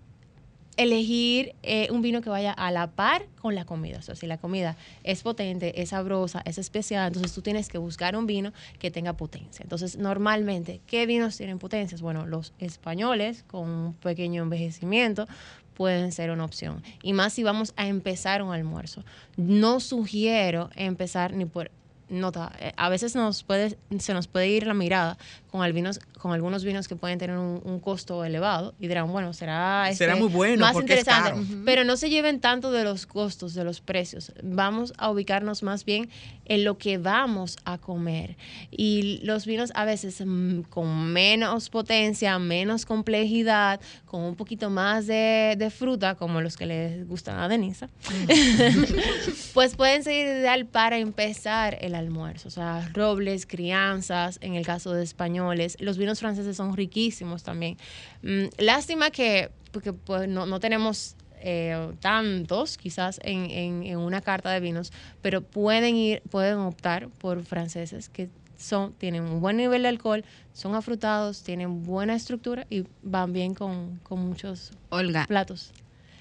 elegir 0.78 1.54
eh, 1.64 1.88
un 1.92 2.02
vino 2.02 2.22
que 2.22 2.30
vaya 2.30 2.52
a 2.52 2.72
la 2.72 2.92
par 2.92 3.26
con 3.40 3.56
la 3.56 3.66
comida. 3.66 4.00
O 4.00 4.02
sea, 4.02 4.16
si 4.16 4.28
la 4.28 4.38
comida 4.38 4.78
es 5.04 5.22
potente, 5.22 5.82
es 5.82 5.90
sabrosa, 5.90 6.42
es 6.46 6.58
especial, 6.58 7.08
entonces 7.08 7.34
tú 7.34 7.42
tienes 7.42 7.68
que 7.68 7.78
buscar 7.78 8.16
un 8.16 8.26
vino 8.26 8.54
que 8.80 8.92
tenga 8.92 9.14
potencia. 9.14 9.64
Entonces, 9.64 9.98
normalmente, 9.98 10.82
¿qué 10.88 11.06
vinos 11.06 11.38
tienen 11.38 11.60
potencias? 11.60 12.02
Bueno, 12.02 12.26
los 12.26 12.54
españoles 12.60 13.44
con 13.48 13.70
un 13.70 13.94
pequeño 13.94 14.44
envejecimiento 14.44 15.28
pueden 15.74 16.12
ser 16.12 16.32
una 16.32 16.46
opción. 16.46 16.84
Y 17.02 17.14
más 17.14 17.34
si 17.34 17.44
vamos 17.44 17.74
a 17.76 17.88
empezar 17.88 18.42
un 18.42 18.54
almuerzo. 18.54 19.04
No 19.38 19.80
sugiero 19.80 20.70
empezar 20.76 21.34
ni 21.34 21.46
por 21.46 21.72
nota, 22.12 22.52
eh, 22.60 22.74
a 22.76 22.90
veces 22.90 23.16
nos 23.16 23.44
puede, 23.44 23.78
se 24.00 24.14
nos 24.14 24.28
puede 24.28 24.50
ir 24.50 24.68
la 24.68 24.74
mirada 24.74 25.18
con, 25.52 25.62
al 25.62 25.74
vinos, 25.74 26.00
con 26.18 26.32
algunos 26.32 26.64
vinos 26.64 26.88
que 26.88 26.96
pueden 26.96 27.20
tener 27.20 27.38
un, 27.38 27.62
un 27.64 27.80
costo 27.80 28.24
elevado 28.24 28.74
y 28.80 28.88
dirán, 28.88 29.12
bueno, 29.12 29.34
será, 29.34 29.90
Será 29.94 30.14
este, 30.14 30.24
muy 30.24 30.34
bueno 30.34 30.62
más 30.62 30.74
porque 30.74 30.94
es 30.94 31.00
interesante. 31.00 31.32
caro. 31.32 31.64
Pero 31.66 31.84
no 31.84 31.98
se 31.98 32.10
lleven 32.10 32.40
tanto 32.40 32.72
de 32.72 32.84
los 32.86 33.06
costos, 33.06 33.54
de 33.54 33.64
los 33.66 33.82
precios. 33.82 34.32
Vamos 34.42 34.94
a 34.98 35.12
ubicarnos 35.12 35.62
más 35.62 35.84
bien 35.84 36.10
en 36.46 36.64
lo 36.64 36.78
que 36.78 36.98
vamos 36.98 37.58
a 37.66 37.78
comer. 37.78 38.38
Y 38.72 39.20
los 39.24 39.46
vinos 39.46 39.72
a 39.76 39.86
veces 39.86 40.24
mm, 40.26 40.62
con 40.64 41.12
menos 41.12 41.70
potencia, 41.70 42.40
menos 42.40 42.86
complejidad, 42.86 43.82
con 44.06 44.22
un 44.24 44.36
poquito 44.36 44.70
más 44.70 45.08
de, 45.08 45.56
de 45.58 45.70
fruta, 45.70 46.16
como 46.16 46.42
los 46.42 46.58
que 46.58 46.66
les 46.66 47.08
gustan 47.08 47.40
a 47.40 47.48
Denisa, 47.48 47.90
pues 49.54 49.76
pueden 49.76 50.04
ser 50.04 50.28
ideal 50.28 50.66
para 50.66 50.98
empezar 50.98 51.78
el 51.82 51.96
almuerzo. 51.96 52.48
O 52.48 52.52
sea, 52.52 52.90
robles, 52.94 53.46
crianzas, 53.46 54.38
en 54.42 54.56
el 54.56 54.66
caso 54.66 54.94
de 54.94 55.04
españoles. 55.42 55.78
Los 55.80 55.98
vinos 55.98 56.20
franceses 56.20 56.56
son 56.58 56.76
riquísimos 56.76 57.44
también. 57.44 57.78
Mm, 58.22 58.46
lástima 58.60 59.10
que 59.12 59.50
porque, 59.72 59.94
pues, 59.94 60.28
no, 60.28 60.46
no 60.46 60.60
tenemos 60.60 61.16
eh, 61.44 61.94
tantos 62.02 62.78
quizás 62.78 63.20
en, 63.24 63.50
en- 63.50 63.84
en 63.84 63.98
una 63.98 64.22
carta 64.22 64.52
de 64.52 64.60
vinos, 64.60 64.92
pero 65.22 65.42
pueden 65.42 65.96
ir, 65.96 66.22
pueden 66.30 66.58
optar 66.60 67.08
por 67.10 67.44
franceses 67.44 68.10
que 68.10 68.30
son, 68.58 68.94
tienen 68.94 69.24
un 69.24 69.40
buen 69.42 69.58
nivel 69.58 69.82
de 69.82 69.88
alcohol, 69.88 70.24
son 70.54 70.76
afrutados, 70.76 71.42
tienen 71.42 71.84
buena 71.84 72.14
estructura 72.16 72.68
y 72.70 72.84
van 73.02 73.34
bien 73.34 73.56
con, 73.56 74.00
con 74.04 74.20
muchos 74.20 74.72
Olga, 74.90 75.26
platos. 75.26 75.72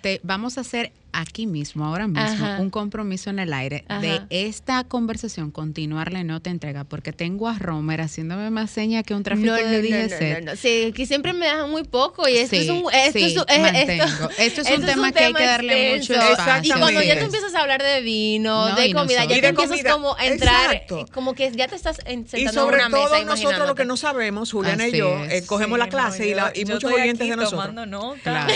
te 0.01 0.21
vamos 0.23 0.57
a 0.57 0.63
hacer 0.63 0.93
aquí 1.13 1.47
mismo, 1.47 1.85
ahora 1.87 2.07
mismo, 2.07 2.21
Ajá. 2.47 2.59
un 2.61 2.71
compromiso 2.71 3.31
en 3.31 3.39
el 3.39 3.53
aire 3.53 3.85
de 4.01 4.11
Ajá. 4.13 4.27
esta 4.31 4.85
conversación 4.85 5.51
continuarle 5.51 6.25
no 6.25 6.41
te 6.41 6.51
entrega, 6.51 6.85
porque 6.85 7.13
tengo 7.13 7.49
a 7.49 7.59
Romer 7.59 8.01
haciéndome 8.01 8.51
más 8.51 8.71
seña 8.71 9.03
que 9.03 9.15
un 9.15 9.23
tráfico 9.23 9.47
No, 9.51 9.57
no, 9.57 9.63
de 9.69 9.83
no, 9.83 9.97
DGC. 9.97 10.41
no, 10.45 10.51
no. 10.53 10.57
Sí, 10.57 10.93
que 10.95 11.07
siempre 11.07 11.33
me 11.33 11.47
dejan 11.47 11.71
muy 11.71 11.85
poco 11.85 12.29
y 12.29 12.37
esto 12.37 12.57
Sí, 12.57 12.63
es 12.63 12.69
un 12.71 12.85
esto 12.93 13.19
sí, 13.19 13.25
es, 13.49 13.89
esto, 13.89 14.31
Esto 14.39 14.61
es 14.63 14.71
un 14.79 14.85
tema 14.87 15.13
que 15.13 15.25
hay 15.25 15.33
que 15.35 15.45
darle 15.45 15.97
mucho 15.99 16.13
extenso. 16.15 16.33
espacio. 16.41 16.75
Y 16.77 16.79
cuando 16.79 17.03
ya 17.03 17.19
tú 17.19 17.25
empiezas 17.27 17.55
a 17.55 17.61
hablar 17.61 17.83
de 17.83 18.01
vino, 18.03 18.69
No, 18.71 18.75
de 18.77 18.87
y 18.89 18.93
comida, 18.93 19.25
ya 19.25 19.37
Y 19.37 19.41
de 19.41 19.49
empiezas 19.49 19.77
comida. 19.79 19.93
como 19.93 20.17
a 20.17 20.27
entrar, 20.27 20.75
Exacto. 20.75 21.01
eh, 21.01 21.07
como 21.13 21.35
que 21.35 21.51
ya 21.53 21.69
te 21.69 21.77
estás 21.77 22.01
en- 22.07 22.21
Y 22.21 22.29
sentando 22.29 22.61
sobre 22.63 22.81
en 22.81 22.87
una 22.87 22.97
todo 22.97 23.11
mesa 23.13 23.25
nosotros 23.25 23.67
lo 23.69 23.75
que 23.75 23.85
no 23.85 23.97
sabemos, 23.97 24.53
Juliana 24.53 24.85
y 24.87 24.89
Así 24.91 24.99
yo, 24.99 25.25
es. 25.25 25.33
eh, 25.43 25.47
cogemos 25.47 25.79
la 25.79 25.85
Sí, 25.87 25.91
clase 25.91 26.19
no, 26.21 26.25
y, 26.31 26.35
la- 26.35 26.53
yo- 26.53 26.61
y 26.61 26.65
yo 26.65 26.75
muchos 26.75 26.93
oyentes 26.93 27.29
de 27.29 27.37
nosotros. 27.37 27.75
Claro. 28.23 28.53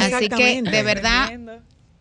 Así 0.00 0.28
que, 0.28 0.62
de 0.62 0.82
verdad. 0.82 1.30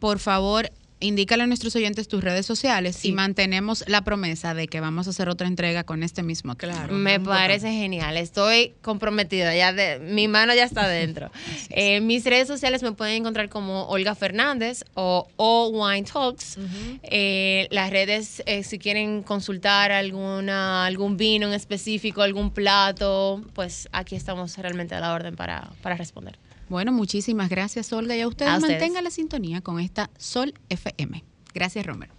Por 0.01 0.17
favor, 0.17 0.71
indícale 0.99 1.43
a 1.43 1.47
nuestros 1.47 1.75
oyentes 1.75 2.07
tus 2.07 2.23
redes 2.23 2.45
sociales 2.45 2.95
Sí. 2.95 3.09
y 3.09 3.11
mantenemos 3.11 3.83
la 3.87 4.03
promesa 4.03 4.53
de 4.55 4.67
que 4.67 4.79
vamos 4.79 5.05
a 5.05 5.11
hacer 5.11 5.29
otra 5.29 5.47
entrega 5.47 5.83
con 5.83 6.01
este 6.03 6.21
mismo. 6.23 6.55
Claro. 6.55 6.93
Me 6.93 7.19
parece 7.19 7.71
genial. 7.71 8.17
Estoy 8.17 8.73
comprometida. 8.81 9.55
Ya 9.55 9.73
de, 9.73 9.99
mi 9.99 10.27
mano 10.27 10.53
ya 10.55 10.63
está 10.63 10.87
dentro. 10.87 11.31
Eh, 11.69 12.01
mis 12.01 12.25
redes 12.25 12.47
sociales 12.47 12.83
me 12.83 12.91
pueden 12.91 13.15
encontrar 13.17 13.47
como 13.49 13.83
Olga 13.87 14.13
Fernández 14.15 14.83
o 14.95 15.27
All 15.37 15.71
Wine 15.73 16.07
Talks. 16.11 16.57
Eh, 17.03 17.67
las 17.71 17.89
redes, 17.91 18.41
eh, 18.45 18.63
si 18.63 18.77
quieren 18.77 19.23
consultar 19.23 19.91
alguna, 19.91 20.85
algún 20.85 21.15
vino 21.15 21.47
en 21.47 21.53
específico, 21.53 22.21
algún 22.23 22.51
plato, 22.51 23.41
pues 23.53 23.87
aquí 23.91 24.15
estamos 24.15 24.57
realmente 24.57 24.95
a 24.95 24.99
la 24.99 25.13
orden 25.13 25.35
para, 25.35 25.69
para 25.81 25.95
responder. 25.95 26.37
Bueno, 26.71 26.93
muchísimas 26.93 27.49
gracias, 27.49 27.91
Olga. 27.91 28.15
Y 28.15 28.21
a 28.21 28.29
ustedes, 28.29 28.49
A 28.49 28.55
ustedes. 28.55 28.79
mantengan 28.79 29.03
la 29.03 29.11
sintonía 29.11 29.59
con 29.59 29.77
esta 29.81 30.09
Sol 30.17 30.53
FM. 30.69 31.21
Gracias, 31.53 31.85
Romero. 31.85 32.13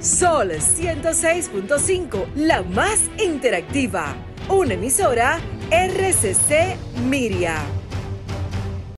Sol 0.00 0.52
106.5, 0.52 2.34
la 2.36 2.62
más 2.62 3.00
interactiva. 3.20 4.14
Una 4.48 4.74
emisora 4.74 5.40
RCC 5.72 6.76
Miria. 7.08 7.56